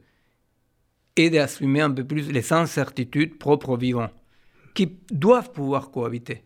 et 1.17 1.31
d'assumer 1.31 1.81
un 1.81 1.91
peu 1.91 2.05
plus 2.05 2.31
les 2.31 2.53
incertitudes 2.53 3.39
propres 3.39 3.71
aux 3.71 3.77
vivants, 3.79 4.11
qui 4.75 4.99
doivent 5.11 5.53
pouvoir 5.53 5.91
cohabiter. 5.91 6.43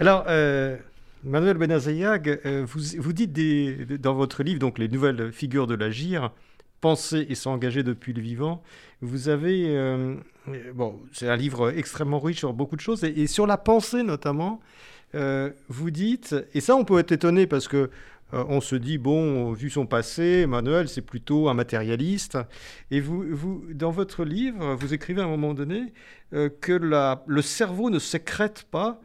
Alors, 0.00 0.24
euh, 0.28 0.78
Manuel 1.22 1.58
Benazayag, 1.58 2.40
euh, 2.46 2.64
vous, 2.66 2.80
vous, 2.98 3.12
dites 3.12 3.32
dans 4.00 4.14
votre 4.14 4.42
livre, 4.42 4.58
donc 4.58 4.78
les 4.78 4.88
nouvelles 4.88 5.32
figures 5.32 5.66
de 5.66 5.74
l'agir, 5.74 6.32
penser 6.80 7.26
et 7.28 7.34
s'engager 7.34 7.82
depuis 7.82 8.12
le 8.12 8.22
vivant. 8.22 8.62
Vous 9.02 9.28
avez, 9.28 9.76
euh, 9.76 10.14
bon, 10.74 10.98
c'est 11.12 11.28
un 11.28 11.36
livre 11.36 11.76
extrêmement 11.76 12.20
riche 12.20 12.38
sur 12.38 12.52
beaucoup 12.52 12.76
de 12.76 12.80
choses, 12.80 13.04
et, 13.04 13.26
sur 13.26 13.46
la 13.46 13.58
pensée 13.58 14.02
notamment, 14.02 14.60
vous 15.68 15.90
dites, 15.90 16.36
et 16.54 16.60
ça 16.60 16.76
on 16.76 16.84
peut 16.84 16.98
être 16.98 17.12
étonné 17.12 17.46
parce 17.46 17.66
que 17.66 17.90
euh, 18.32 18.44
on 18.48 18.60
se 18.60 18.76
dit, 18.76 18.98
bon, 18.98 19.52
vu 19.52 19.70
son 19.70 19.86
passé, 19.86 20.42
Emmanuel, 20.44 20.88
c'est 20.88 21.02
plutôt 21.02 21.48
un 21.48 21.54
matérialiste. 21.54 22.38
Et 22.90 23.00
vous, 23.00 23.24
vous, 23.30 23.64
dans 23.72 23.90
votre 23.90 24.24
livre, 24.24 24.74
vous 24.74 24.94
écrivez 24.94 25.20
à 25.20 25.24
un 25.24 25.28
moment 25.28 25.54
donné 25.54 25.92
euh, 26.32 26.48
que 26.60 26.72
le 26.72 27.42
cerveau 27.42 27.90
ne 27.90 27.98
sécrète 27.98 28.66
pas 28.70 29.00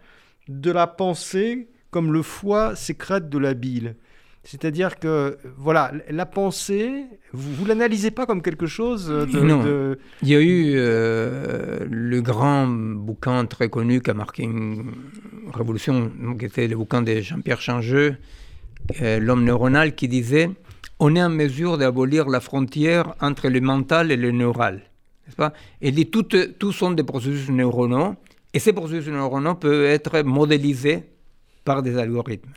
de 0.47 0.72
la 0.72 0.88
pensée 0.88 1.70
comme 1.95 2.11
le 2.11 2.23
foie 2.23 2.75
sécrète 2.75 3.29
de 3.29 3.37
la 3.37 3.53
bile. 3.53 3.95
C'est-à-dire 4.43 4.99
que, 4.99 5.37
voilà, 5.57 5.93
la 6.09 6.25
pensée, 6.25 7.05
vous 7.31 7.63
ne 7.63 7.69
l'analysez 7.69 8.11
pas 8.11 8.25
comme 8.25 8.41
quelque 8.41 8.67
chose 8.67 9.07
de... 9.07 9.39
Non. 9.39 9.95
Il 10.21 10.27
y 10.27 10.35
a 10.35 10.41
eu 10.41 10.73
euh, 10.75 11.85
le 11.89 12.19
grand 12.19 12.67
bouquin 12.67 13.45
très 13.45 13.69
connu 13.69 14.01
qui 14.01 14.09
a 14.09 14.13
marqué 14.13 14.43
une 14.43 14.91
révolution, 15.53 16.11
qui 16.37 16.43
était 16.43 16.67
le 16.67 16.75
bouquin 16.75 17.01
de 17.01 17.21
Jean-Pierre 17.21 17.61
Changeux, 17.61 18.17
euh, 19.01 19.17
l'homme 19.21 19.45
neuronal 19.45 19.95
qui 19.95 20.09
disait 20.09 20.49
on 20.99 21.15
est 21.15 21.23
en 21.23 21.29
mesure 21.29 21.77
d'abolir 21.77 22.27
la 22.27 22.41
frontière 22.41 23.15
entre 23.21 23.47
le 23.47 23.61
mental 23.61 24.11
et 24.11 24.17
le 24.17 24.31
neural. 24.31 24.81
Pas? 25.37 25.53
Il 25.81 25.95
dit 25.95 26.07
tout, 26.07 26.27
tout 26.59 26.73
sont 26.73 26.91
des 26.91 27.03
processus 27.03 27.49
neuronaux 27.49 28.15
et 28.53 28.59
ces 28.59 28.73
processus 28.73 29.13
neuronaux 29.13 29.55
peuvent 29.55 29.85
être 29.85 30.23
modélisés 30.23 31.14
par 31.66 31.84
des 31.84 31.97
algorithmes. 31.97 32.53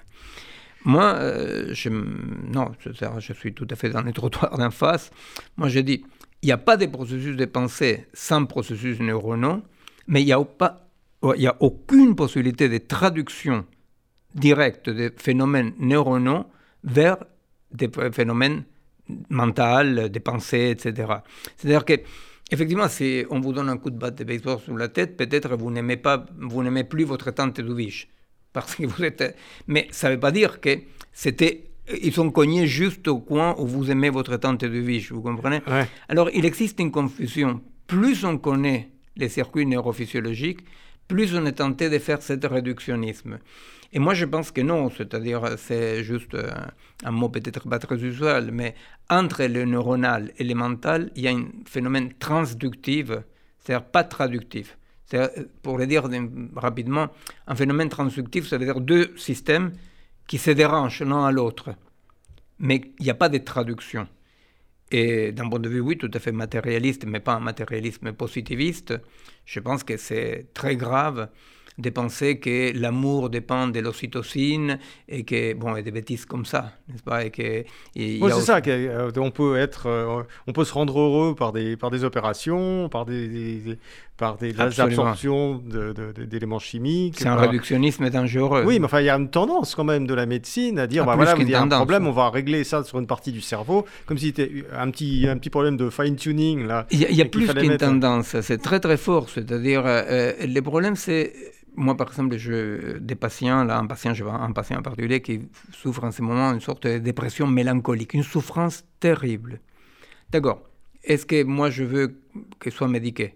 Moi, 0.84 1.14
euh, 1.16 1.70
je, 1.72 1.88
non, 1.88 2.70
je, 3.18 3.32
suis 3.32 3.52
tout 3.52 3.66
à 3.70 3.74
fait 3.74 3.90
dans 3.90 4.02
les 4.02 4.12
trottoirs 4.20 4.56
d'en 4.56 4.70
face. 4.70 5.10
Moi, 5.56 5.68
je 5.68 5.80
dis, 5.80 6.04
il 6.42 6.46
n'y 6.46 6.52
a 6.52 6.58
pas 6.58 6.76
de 6.76 6.86
processus 6.86 7.36
de 7.36 7.44
pensée 7.46 8.06
sans 8.12 8.44
processus 8.44 9.00
neuronaux, 9.00 9.62
mais 10.06 10.22
il 10.22 10.26
n'y 10.26 10.32
a, 10.32 10.38
a 10.38 11.56
aucune 11.60 12.14
possibilité 12.14 12.68
de 12.68 12.78
traduction 12.78 13.66
direct 14.34 14.88
des 14.88 15.10
phénomènes 15.16 15.72
neuronaux 15.80 16.44
vers 16.84 17.16
des 17.72 17.90
phénomènes 18.12 18.62
mentaux, 19.30 20.08
des 20.08 20.20
pensées, 20.20 20.70
etc. 20.70 21.12
C'est-à-dire 21.56 21.84
que 21.84 21.94
Effectivement, 22.50 22.88
si 22.88 23.26
on 23.28 23.40
vous 23.40 23.52
donne 23.52 23.68
un 23.68 23.76
coup 23.76 23.90
de 23.90 23.98
batte 23.98 24.16
de 24.16 24.24
baseball 24.24 24.58
sur 24.58 24.74
la 24.74 24.88
tête, 24.88 25.18
peut-être 25.18 25.54
vous 25.56 25.70
n'aimez 25.70 25.98
pas, 25.98 26.24
vous 26.38 26.62
n'aimez 26.62 26.84
plus 26.84 27.04
votre 27.04 27.30
tante 27.30 27.58
Edwige, 27.58 28.08
parce 28.60 28.74
que 28.74 28.86
vous 28.86 29.04
êtes. 29.04 29.36
Mais 29.66 29.88
ça 29.90 30.08
ne 30.08 30.14
veut 30.14 30.20
pas 30.20 30.32
dire 30.32 30.60
que 30.60 30.78
c'était, 31.12 31.64
ils 32.02 32.12
sont 32.12 32.30
cognés 32.30 32.66
juste 32.66 33.08
au 33.08 33.18
coin 33.18 33.54
où 33.58 33.66
vous 33.66 33.90
aimez 33.90 34.10
votre 34.10 34.36
tante 34.36 34.62
Edwige, 34.62 35.12
vous 35.12 35.22
comprenez? 35.22 35.60
Alors, 36.08 36.30
il 36.34 36.44
existe 36.44 36.80
une 36.80 36.90
confusion. 36.90 37.60
Plus 37.86 38.24
on 38.24 38.38
connaît 38.38 38.90
les 39.16 39.28
circuits 39.28 39.66
neurophysiologiques, 39.66 40.60
plus 41.08 41.34
on 41.34 41.46
est 41.46 41.52
tenté 41.52 41.88
de 41.88 41.98
faire 41.98 42.22
ce 42.22 42.34
réductionnisme. 42.46 43.38
Et 43.92 43.98
moi, 43.98 44.12
je 44.12 44.26
pense 44.26 44.50
que 44.50 44.60
non, 44.60 44.90
c'est-à-dire, 44.90 45.56
c'est 45.56 46.04
juste 46.04 46.36
un, 47.04 47.10
mot 47.10 47.30
peut-être 47.30 47.66
pas 47.68 47.78
très 47.78 47.96
usuel, 48.04 48.50
mais 48.52 48.74
entre 49.08 49.44
le 49.44 49.64
neuronal 49.64 50.32
et 50.36 50.44
le 50.44 50.54
mental, 50.54 51.10
il 51.16 51.22
y 51.22 51.28
a 51.28 51.30
un 51.30 51.46
phénomène 51.64 52.12
transductif, 52.18 53.06
c'est-à-dire 53.58 53.86
pas 53.86 54.04
traductif. 54.04 54.76
Pour 55.62 55.78
le 55.78 55.86
dire 55.86 56.08
rapidement, 56.56 57.08
un 57.46 57.54
phénomène 57.54 57.88
transductif, 57.88 58.46
ça 58.46 58.58
veut 58.58 58.64
dire 58.64 58.80
deux 58.80 59.14
systèmes 59.16 59.72
qui 60.26 60.38
se 60.38 60.50
dérangent 60.50 61.02
l'un 61.02 61.24
à 61.24 61.32
l'autre. 61.32 61.70
Mais 62.58 62.92
il 62.98 63.04
n'y 63.04 63.10
a 63.10 63.14
pas 63.14 63.28
de 63.28 63.38
traduction. 63.38 64.06
Et 64.90 65.32
d'un 65.32 65.48
point 65.48 65.58
de 65.58 65.68
vue, 65.68 65.80
oui, 65.80 65.98
tout 65.98 66.10
à 66.12 66.18
fait 66.18 66.32
matérialiste, 66.32 67.04
mais 67.06 67.20
pas 67.20 67.34
un 67.34 67.40
matérialisme 67.40 68.12
positiviste, 68.12 68.94
je 69.44 69.60
pense 69.60 69.84
que 69.84 69.96
c'est 69.96 70.46
très 70.54 70.76
grave 70.76 71.28
de 71.78 71.90
penser 71.90 72.40
que 72.40 72.72
l'amour 72.76 73.30
dépend 73.30 73.68
de 73.68 73.78
l'ocytocine 73.78 74.78
et 75.08 75.24
que 75.24 75.54
bon 75.54 75.76
et 75.76 75.82
des 75.82 75.92
bêtises 75.92 76.26
comme 76.26 76.44
ça 76.44 76.72
n'est-ce 76.88 77.04
pas 77.04 77.24
et 77.24 77.30
que 77.30 77.64
c'est 77.94 78.40
ça 78.40 78.60
qu'on 78.60 78.70
euh, 78.70 79.30
peut 79.30 79.56
être 79.56 79.86
euh, 79.86 80.22
on 80.48 80.52
peut 80.52 80.64
se 80.64 80.74
rendre 80.74 80.98
heureux 80.98 81.36
par 81.36 81.52
des 81.52 81.76
par 81.76 81.90
des 81.90 82.02
opérations 82.02 82.88
par 82.88 83.06
des, 83.06 83.78
par 84.18 84.36
des 84.36 84.60
absorptions 84.60 85.62
d'éléments 86.26 86.58
chimiques 86.58 87.16
c'est 87.18 87.28
un 87.28 87.36
réductionnisme 87.36 88.10
dangereux. 88.10 88.64
Oui 88.66 88.78
mais 88.78 88.84
enfin 88.84 89.00
il 89.00 89.06
y 89.06 89.10
a 89.10 89.16
une 89.16 89.30
tendance 89.30 89.74
quand 89.74 89.84
même 89.84 90.06
de 90.06 90.14
la 90.14 90.26
médecine 90.26 90.78
à 90.78 90.86
dire 90.86 91.04
ah, 91.04 91.06
bah, 91.06 91.16
voilà 91.16 91.34
il 91.38 91.48
y 91.48 91.54
a 91.54 91.62
un 91.62 91.68
problème 91.68 92.06
on 92.06 92.12
va 92.12 92.28
régler 92.28 92.64
ça 92.64 92.84
sur 92.84 92.98
une 92.98 93.06
partie 93.06 93.32
du 93.32 93.40
cerveau 93.40 93.86
comme 94.06 94.18
si 94.18 94.26
c'était 94.26 94.64
un 94.76 94.90
petit 94.90 95.26
un 95.28 95.38
petit 95.38 95.50
problème 95.50 95.76
de 95.76 95.88
fine 95.88 96.16
tuning 96.16 96.66
là. 96.66 96.86
Il 96.90 97.00
y 97.00 97.22
a, 97.22 97.24
plus 97.24 97.46
qu'une 97.54 97.76
tendance 97.76 98.40
c'est 98.40 98.60
très 98.60 98.80
très 98.80 98.96
fort 98.96 99.28
c'est-à-dire 99.28 99.84
euh, 99.86 100.32
les 100.44 100.62
problèmes 100.62 100.96
c'est 100.96 101.32
moi, 101.78 101.96
par 101.96 102.08
exemple, 102.08 102.36
je, 102.36 102.98
des 102.98 103.14
patients, 103.14 103.64
là, 103.64 103.78
un 103.78 103.86
patient, 103.86 104.12
je 104.12 104.24
vois 104.24 104.34
un 104.34 104.50
patient 104.50 104.78
en 104.78 104.82
particulier 104.82 105.22
qui 105.22 105.42
souffre 105.72 106.04
en 106.04 106.10
ce 106.10 106.22
moment 106.22 106.50
d'une 106.50 106.60
sorte 106.60 106.86
de 106.86 106.98
dépression 106.98 107.46
mélancolique, 107.46 108.14
une 108.14 108.24
souffrance 108.24 108.84
terrible. 108.98 109.60
D'accord. 110.30 110.60
Est-ce 111.04 111.24
que 111.24 111.44
moi, 111.44 111.70
je 111.70 111.84
veux 111.84 112.20
qu'il 112.60 112.72
soit 112.72 112.88
médiqué? 112.88 113.34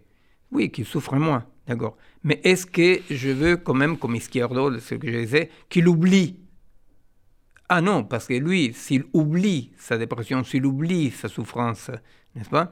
Oui, 0.53 0.71
qu'il 0.71 0.85
souffre 0.85 1.17
moins, 1.17 1.47
d'accord. 1.67 1.97
Mais 2.23 2.41
est-ce 2.45 2.67
que 2.67 3.01
je 3.11 3.31
veux 3.31 3.57
quand 3.57 3.75
même, 3.75 3.99
comme 3.99 4.15
Izquierdo, 4.15 4.79
ce 4.79 4.95
que 4.95 5.11
je 5.11 5.19
disais, 5.19 5.51
qu'il 5.69 5.89
oublie? 5.89 6.39
Ah 7.69 7.81
non, 7.81 8.05
parce 8.05 8.27
que 8.27 8.35
lui, 8.35 8.73
s'il 8.75 9.05
oublie 9.15 9.73
sa 9.79 9.97
dépression, 9.97 10.45
s'il 10.45 10.67
oublie 10.67 11.11
sa 11.11 11.29
souffrance, 11.29 11.91
n'est-ce 12.35 12.51
pas? 12.51 12.71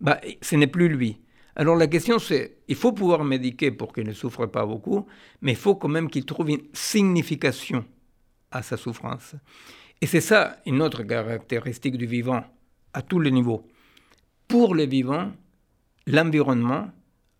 Bah, 0.00 0.18
Ce 0.40 0.56
n'est 0.56 0.66
plus 0.66 0.88
lui. 0.88 1.20
Alors 1.56 1.76
la 1.76 1.88
question 1.88 2.18
c'est, 2.18 2.58
il 2.68 2.76
faut 2.76 2.92
pouvoir 2.92 3.22
médiquer 3.24 3.70
pour 3.70 3.92
qu'il 3.92 4.06
ne 4.06 4.12
souffre 4.12 4.46
pas 4.46 4.64
beaucoup, 4.64 5.06
mais 5.42 5.52
il 5.52 5.56
faut 5.58 5.74
quand 5.74 5.88
même 5.88 6.08
qu'il 6.08 6.24
trouve 6.24 6.48
une 6.48 6.62
signification 6.72 7.84
à 8.50 8.62
sa 8.62 8.76
souffrance. 8.76 9.34
Et 10.00 10.06
c'est 10.06 10.22
ça 10.22 10.56
une 10.64 10.80
autre 10.80 11.02
caractéristique 11.02 11.98
du 11.98 12.06
vivant 12.06 12.44
à 12.94 13.02
tous 13.02 13.20
les 13.20 13.30
niveaux. 13.30 13.66
Pour 14.48 14.74
les 14.74 14.86
vivants, 14.86 15.32
l'environnement 16.06 16.90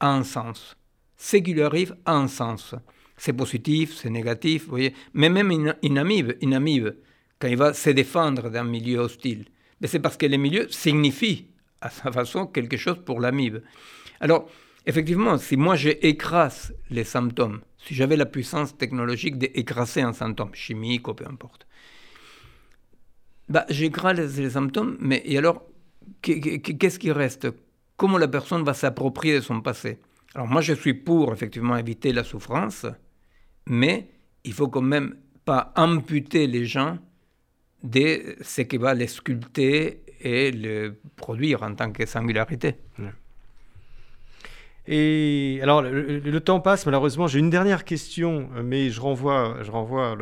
un 0.08 0.24
sens. 0.24 0.76
Ce 1.16 1.36
qui 1.36 1.52
lui 1.52 1.62
arrive 1.62 1.96
a 2.04 2.14
un 2.14 2.28
sens. 2.28 2.74
C'est 3.16 3.34
positif, 3.34 3.94
c'est 3.94 4.10
négatif, 4.10 4.64
vous 4.64 4.70
voyez. 4.70 4.94
Mais 5.12 5.28
même 5.28 5.50
une, 5.50 5.98
amibe, 5.98 6.32
une 6.40 6.54
amibe, 6.54 6.90
quand 7.38 7.48
il 7.48 7.56
va 7.56 7.74
se 7.74 7.90
défendre 7.90 8.48
d'un 8.48 8.64
milieu 8.64 9.00
hostile, 9.00 9.44
c'est 9.84 10.00
parce 10.00 10.16
que 10.16 10.26
le 10.26 10.38
milieu 10.38 10.68
signifie 10.70 11.48
à 11.80 11.90
sa 11.90 12.10
façon 12.10 12.46
quelque 12.46 12.76
chose 12.76 12.98
pour 13.04 13.20
l'amibe. 13.20 13.58
Alors, 14.20 14.48
effectivement, 14.86 15.36
si 15.38 15.56
moi 15.56 15.76
j'écrase 15.76 16.74
les 16.90 17.04
symptômes, 17.04 17.60
si 17.78 17.94
j'avais 17.94 18.16
la 18.16 18.26
puissance 18.26 18.76
technologique 18.76 19.38
d'écraser 19.38 20.02
un 20.02 20.12
symptôme, 20.12 20.54
chimique 20.54 21.08
ou 21.08 21.14
peu 21.14 21.26
importe, 21.26 21.66
bah, 23.48 23.66
j'écrase 23.68 24.38
les 24.38 24.50
symptômes, 24.50 24.96
mais 25.00 25.22
et 25.24 25.36
alors, 25.36 25.62
qu'est-ce 26.22 26.98
qui 26.98 27.12
reste 27.12 27.48
Comment 28.00 28.16
la 28.16 28.28
personne 28.28 28.64
va 28.64 28.72
s'approprier 28.72 29.42
son 29.42 29.60
passé 29.60 29.98
Alors 30.34 30.48
moi, 30.48 30.62
je 30.62 30.72
suis 30.72 30.94
pour, 30.94 31.34
effectivement, 31.34 31.76
éviter 31.76 32.14
la 32.14 32.24
souffrance, 32.24 32.86
mais 33.66 34.08
il 34.42 34.54
faut 34.54 34.68
quand 34.68 34.80
même 34.80 35.16
pas 35.44 35.70
amputer 35.76 36.46
les 36.46 36.64
gens 36.64 36.96
de 37.82 38.36
ce 38.40 38.62
qui 38.62 38.78
va 38.78 38.94
les 38.94 39.06
sculpter 39.06 40.02
et 40.18 40.50
le 40.50 40.98
produire 41.14 41.62
en 41.62 41.74
tant 41.74 41.92
que 41.92 42.06
singularité. 42.06 42.76
Et 44.86 45.58
alors, 45.62 45.82
le, 45.82 46.40
temps 46.40 46.60
passe, 46.60 46.86
malheureusement. 46.86 47.26
J'ai 47.26 47.38
une 47.38 47.50
dernière 47.50 47.84
question, 47.84 48.48
mais 48.64 48.88
je 48.88 48.98
renvoie, 48.98 49.58
je 49.60 49.70
renvoie 49.70 50.16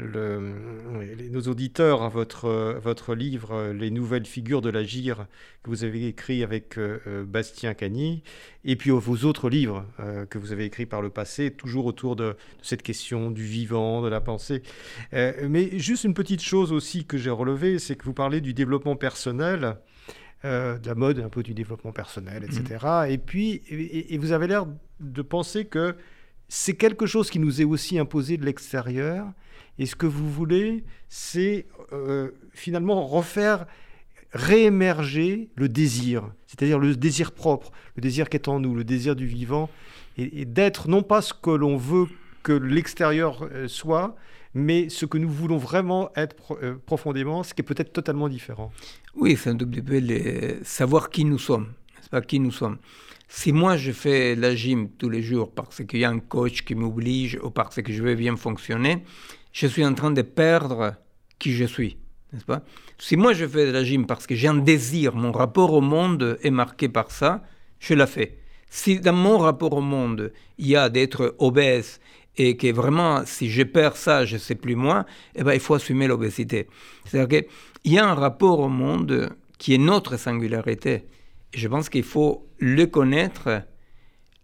nos 0.00 1.42
auditeurs 1.42 2.02
à 2.02 2.08
votre, 2.08 2.78
votre 2.82 3.14
livre 3.14 3.72
Les 3.72 3.90
nouvelles 3.90 4.26
figures 4.26 4.60
de 4.60 4.70
l'agir 4.70 5.26
que 5.62 5.70
vous 5.70 5.84
avez 5.84 6.06
écrit 6.06 6.42
avec 6.42 6.78
euh, 6.78 7.24
Bastien 7.26 7.74
Cagny, 7.74 8.22
et 8.64 8.76
puis 8.76 8.90
vos 8.90 9.16
autres 9.24 9.48
livres 9.48 9.86
euh, 10.00 10.26
que 10.26 10.38
vous 10.38 10.52
avez 10.52 10.64
écrits 10.64 10.86
par 10.86 11.02
le 11.02 11.10
passé, 11.10 11.50
toujours 11.50 11.86
autour 11.86 12.16
de, 12.16 12.36
cette 12.62 12.82
question 12.82 13.30
du 13.30 13.44
vivant, 13.44 14.02
de 14.02 14.08
la 14.08 14.20
pensée. 14.20 14.62
Euh, 15.12 15.32
mais 15.48 15.78
juste 15.78 16.04
une 16.04 16.14
petite 16.14 16.42
chose 16.42 16.72
aussi 16.72 17.04
que 17.04 17.18
j'ai 17.18 17.30
relevée, 17.30 17.78
c'est 17.78 17.96
que 17.96 18.04
vous 18.04 18.14
parlez 18.14 18.40
du 18.40 18.54
développement 18.54 18.96
personnel. 18.96 19.76
Euh, 20.46 20.78
de 20.78 20.88
la 20.88 20.94
mode, 20.94 21.18
un 21.18 21.28
peu 21.28 21.42
du 21.42 21.52
développement 21.52 21.92
personnel, 21.92 22.44
etc. 22.44 22.78
Mhm. 22.82 23.10
Et 23.10 23.18
puis, 23.18 23.60
et, 23.68 24.16
vous 24.16 24.32
avez 24.32 24.46
l'air 24.46 24.66
de 24.98 25.20
penser 25.20 25.66
que 25.66 25.94
c'est 26.48 26.76
quelque 26.76 27.04
chose 27.04 27.28
qui 27.28 27.38
nous 27.38 27.60
est 27.60 27.64
aussi 27.64 27.98
imposé 27.98 28.38
de 28.38 28.46
l'extérieur. 28.46 29.26
Et 29.78 29.86
ce 29.86 29.96
que 29.96 30.06
vous 30.06 30.30
voulez, 30.30 30.84
c'est 31.08 31.66
euh, 31.92 32.30
finalement 32.52 33.06
refaire 33.06 33.66
réémerger 34.32 35.48
le 35.56 35.68
désir, 35.68 36.30
c'est-à-dire 36.46 36.78
le 36.78 36.94
désir 36.94 37.32
propre, 37.32 37.72
le 37.96 38.02
désir 38.02 38.28
qui 38.28 38.36
est 38.36 38.48
en 38.48 38.60
nous, 38.60 38.74
le 38.74 38.84
désir 38.84 39.16
du 39.16 39.26
vivant, 39.26 39.68
et, 40.16 40.44
d'être 40.44 40.88
non 40.88 41.02
pas 41.02 41.22
ce 41.22 41.34
que 41.34 41.50
l'on 41.50 41.76
veut 41.76 42.06
que 42.42 42.52
l'extérieur 42.52 43.48
euh, 43.52 43.66
soit, 43.66 44.16
mais 44.54 44.88
ce 44.88 45.06
que 45.06 45.18
nous 45.18 45.30
voulons 45.30 45.58
vraiment 45.58 46.10
être 46.16 46.36
profondément, 46.86 47.42
ce 47.42 47.54
qui 47.54 47.62
est 47.62 47.64
peut-être 47.64 47.92
totalement 47.92 48.28
différent. 48.28 48.72
Oui, 49.14 49.36
c'est 49.36 49.50
un 49.50 49.56
tout 49.56 49.66
petit 49.66 49.82
peu 49.82 50.00
savoir 50.62 51.10
qui 51.10 51.24
nous 51.24 51.38
sommes, 51.38 51.68
n'est-ce 51.96 52.08
pas, 52.08 52.20
qui 52.20 52.40
nous 52.40 52.50
sommes. 52.50 52.78
Si 53.32 53.52
moi 53.52 53.76
je 53.76 53.92
fais 53.92 54.34
la 54.34 54.56
gym 54.56 54.88
tous 54.98 55.08
les 55.08 55.22
jours 55.22 55.52
parce 55.52 55.84
qu'il 55.84 56.00
y 56.00 56.04
a 56.04 56.10
un 56.10 56.18
coach 56.18 56.64
qui 56.64 56.74
m'oblige 56.74 57.38
ou 57.44 57.50
parce 57.50 57.80
que 57.80 57.92
je 57.92 58.02
veux 58.02 58.16
bien 58.16 58.36
fonctionner, 58.36 59.04
je 59.52 59.66
suis 59.66 59.84
en 59.84 59.94
train 59.94 60.10
de 60.10 60.22
perdre 60.22 60.94
qui 61.38 61.52
je 61.52 61.64
suis, 61.64 61.96
n'est-ce 62.32 62.44
pas? 62.44 62.62
Si 62.98 63.16
moi 63.16 63.32
je 63.32 63.46
fais 63.46 63.66
de 63.66 63.70
la 63.70 63.84
gym 63.84 64.06
parce 64.06 64.26
que 64.26 64.34
j'ai 64.34 64.48
un 64.48 64.54
désir, 64.54 65.14
mon 65.14 65.32
rapport 65.32 65.72
au 65.72 65.80
monde 65.80 66.38
est 66.42 66.50
marqué 66.50 66.88
par 66.88 67.10
ça, 67.10 67.42
je 67.78 67.94
la 67.94 68.06
fais. 68.06 68.38
Si 68.68 69.00
dans 69.00 69.14
mon 69.14 69.38
rapport 69.38 69.72
au 69.72 69.80
monde, 69.80 70.32
il 70.58 70.68
y 70.68 70.76
a 70.76 70.88
d'être 70.88 71.34
obèse 71.38 72.00
et 72.36 72.56
que 72.56 72.72
vraiment, 72.72 73.22
si 73.26 73.50
je 73.50 73.62
perds 73.62 73.96
ça, 73.96 74.24
je 74.24 74.34
ne 74.34 74.38
sais 74.40 74.54
plus 74.54 74.76
moi, 74.76 75.04
eh 75.34 75.42
ben, 75.42 75.54
il 75.54 75.60
faut 75.60 75.74
assumer 75.74 76.06
l'obésité. 76.06 76.68
C'est-à-dire 77.04 77.42
qu'il 77.82 77.92
y 77.92 77.98
a 77.98 78.08
un 78.08 78.14
rapport 78.14 78.60
au 78.60 78.68
monde 78.68 79.30
qui 79.58 79.74
est 79.74 79.78
notre 79.78 80.16
singularité. 80.16 81.04
Je 81.52 81.68
pense 81.68 81.88
qu'il 81.88 82.04
faut 82.04 82.48
le 82.58 82.86
connaître, 82.86 83.62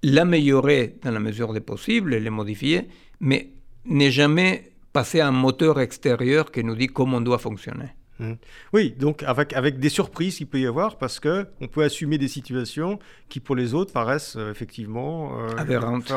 l'améliorer 0.03 0.97
dans 1.03 1.13
la 1.13 1.21
mesure 1.21 1.53
des 1.53 1.61
possibles, 1.61 2.17
le 2.17 2.31
modifier, 2.31 2.89
mais 3.21 3.51
ne 3.87 4.11
jamais 4.11 4.73
passer 4.97 5.20
à 5.20 5.28
un 5.28 5.38
moteur 5.47 5.78
extérieur 5.78 6.51
qui 6.51 6.64
nous 6.64 6.74
dit 6.74 6.86
comment 6.86 7.18
on 7.18 7.20
doit 7.20 7.38
fonctionner. 7.38 7.90
Mmh. 8.18 8.32
Oui, 8.72 8.94
donc 8.99 9.22
avec, 9.24 9.53
avec 9.53 9.78
des 9.78 9.90
surprises 9.90 10.36
qu'il 10.38 10.47
peut 10.47 10.59
y 10.59 10.66
avoir, 10.66 10.97
parce 10.97 11.20
que 11.20 11.47
on 11.61 11.68
peut 11.68 11.84
assumer 11.84 12.16
des 12.16 12.28
situations 12.28 12.99
qui 13.28 13.38
pour 13.40 13.57
les 13.57 13.74
autres 13.74 13.92
paraissent 13.92 14.36
euh, 14.38 14.51
effectivement 14.51 15.38
euh, 15.38 15.51
aberrantes. 15.59 16.11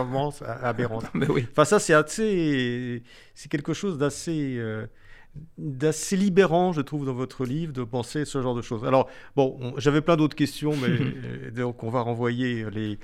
aberrantes. 0.72 1.12
oui. 1.36 1.46
Enfin 1.52 1.66
ça 1.66 1.78
c'est 1.80 1.94
assez, 1.94 3.04
c'est 3.36 3.50
quelque 3.52 3.74
chose 3.74 3.98
d'assez 3.98 4.56
euh, 4.58 4.88
d'assez 5.58 6.18
libérant, 6.18 6.74
je 6.74 6.82
trouve, 6.82 7.06
dans 7.06 7.14
votre 7.14 7.46
livre, 7.46 7.72
de 7.74 7.84
penser 7.84 8.26
ce 8.26 8.42
genre 8.42 8.56
de 8.56 8.62
choses. 8.62 8.84
Alors, 8.86 9.10
bon, 9.36 9.74
j'avais 9.78 10.02
plein 10.02 10.18
d'autres 10.18 10.36
questions, 10.36 10.76
mais 10.76 10.88
euh, 10.90 11.52
donc 11.52 11.84
on 11.84 11.90
va 11.90 12.02
renvoyer 12.02 12.66
les, 12.72 12.98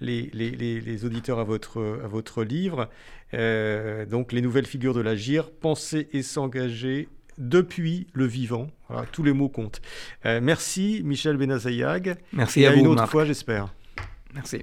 les, 0.00 0.30
les, 0.32 0.50
les, 0.80 1.04
auditeurs 1.04 1.38
à 1.38 1.44
votre, 1.44 2.00
à 2.04 2.08
votre 2.08 2.44
livre. 2.44 2.88
donc, 3.32 4.32
les 4.32 4.40
nouvelles 4.40 4.66
figures 4.66 4.94
de 4.94 5.00
l'agir, 5.00 5.50
penser 5.50 6.08
et 6.12 6.22
s'engager 6.22 7.08
depuis 7.40 8.06
le 8.12 8.26
vivant. 8.26 8.70
tous 9.10 9.24
les 9.24 9.32
mots 9.32 9.48
comptent. 9.48 9.80
Euh, 10.26 10.40
merci 10.40 11.02
Michel 11.04 11.36
Benazayag. 11.36 12.16
Merci 12.32 12.66
à, 12.66 12.72
vous. 12.72 12.80
une 12.80 12.86
autre 12.86 13.08
fois, 13.08 13.24
j'espère. 13.24 13.74
Merci. 14.34 14.62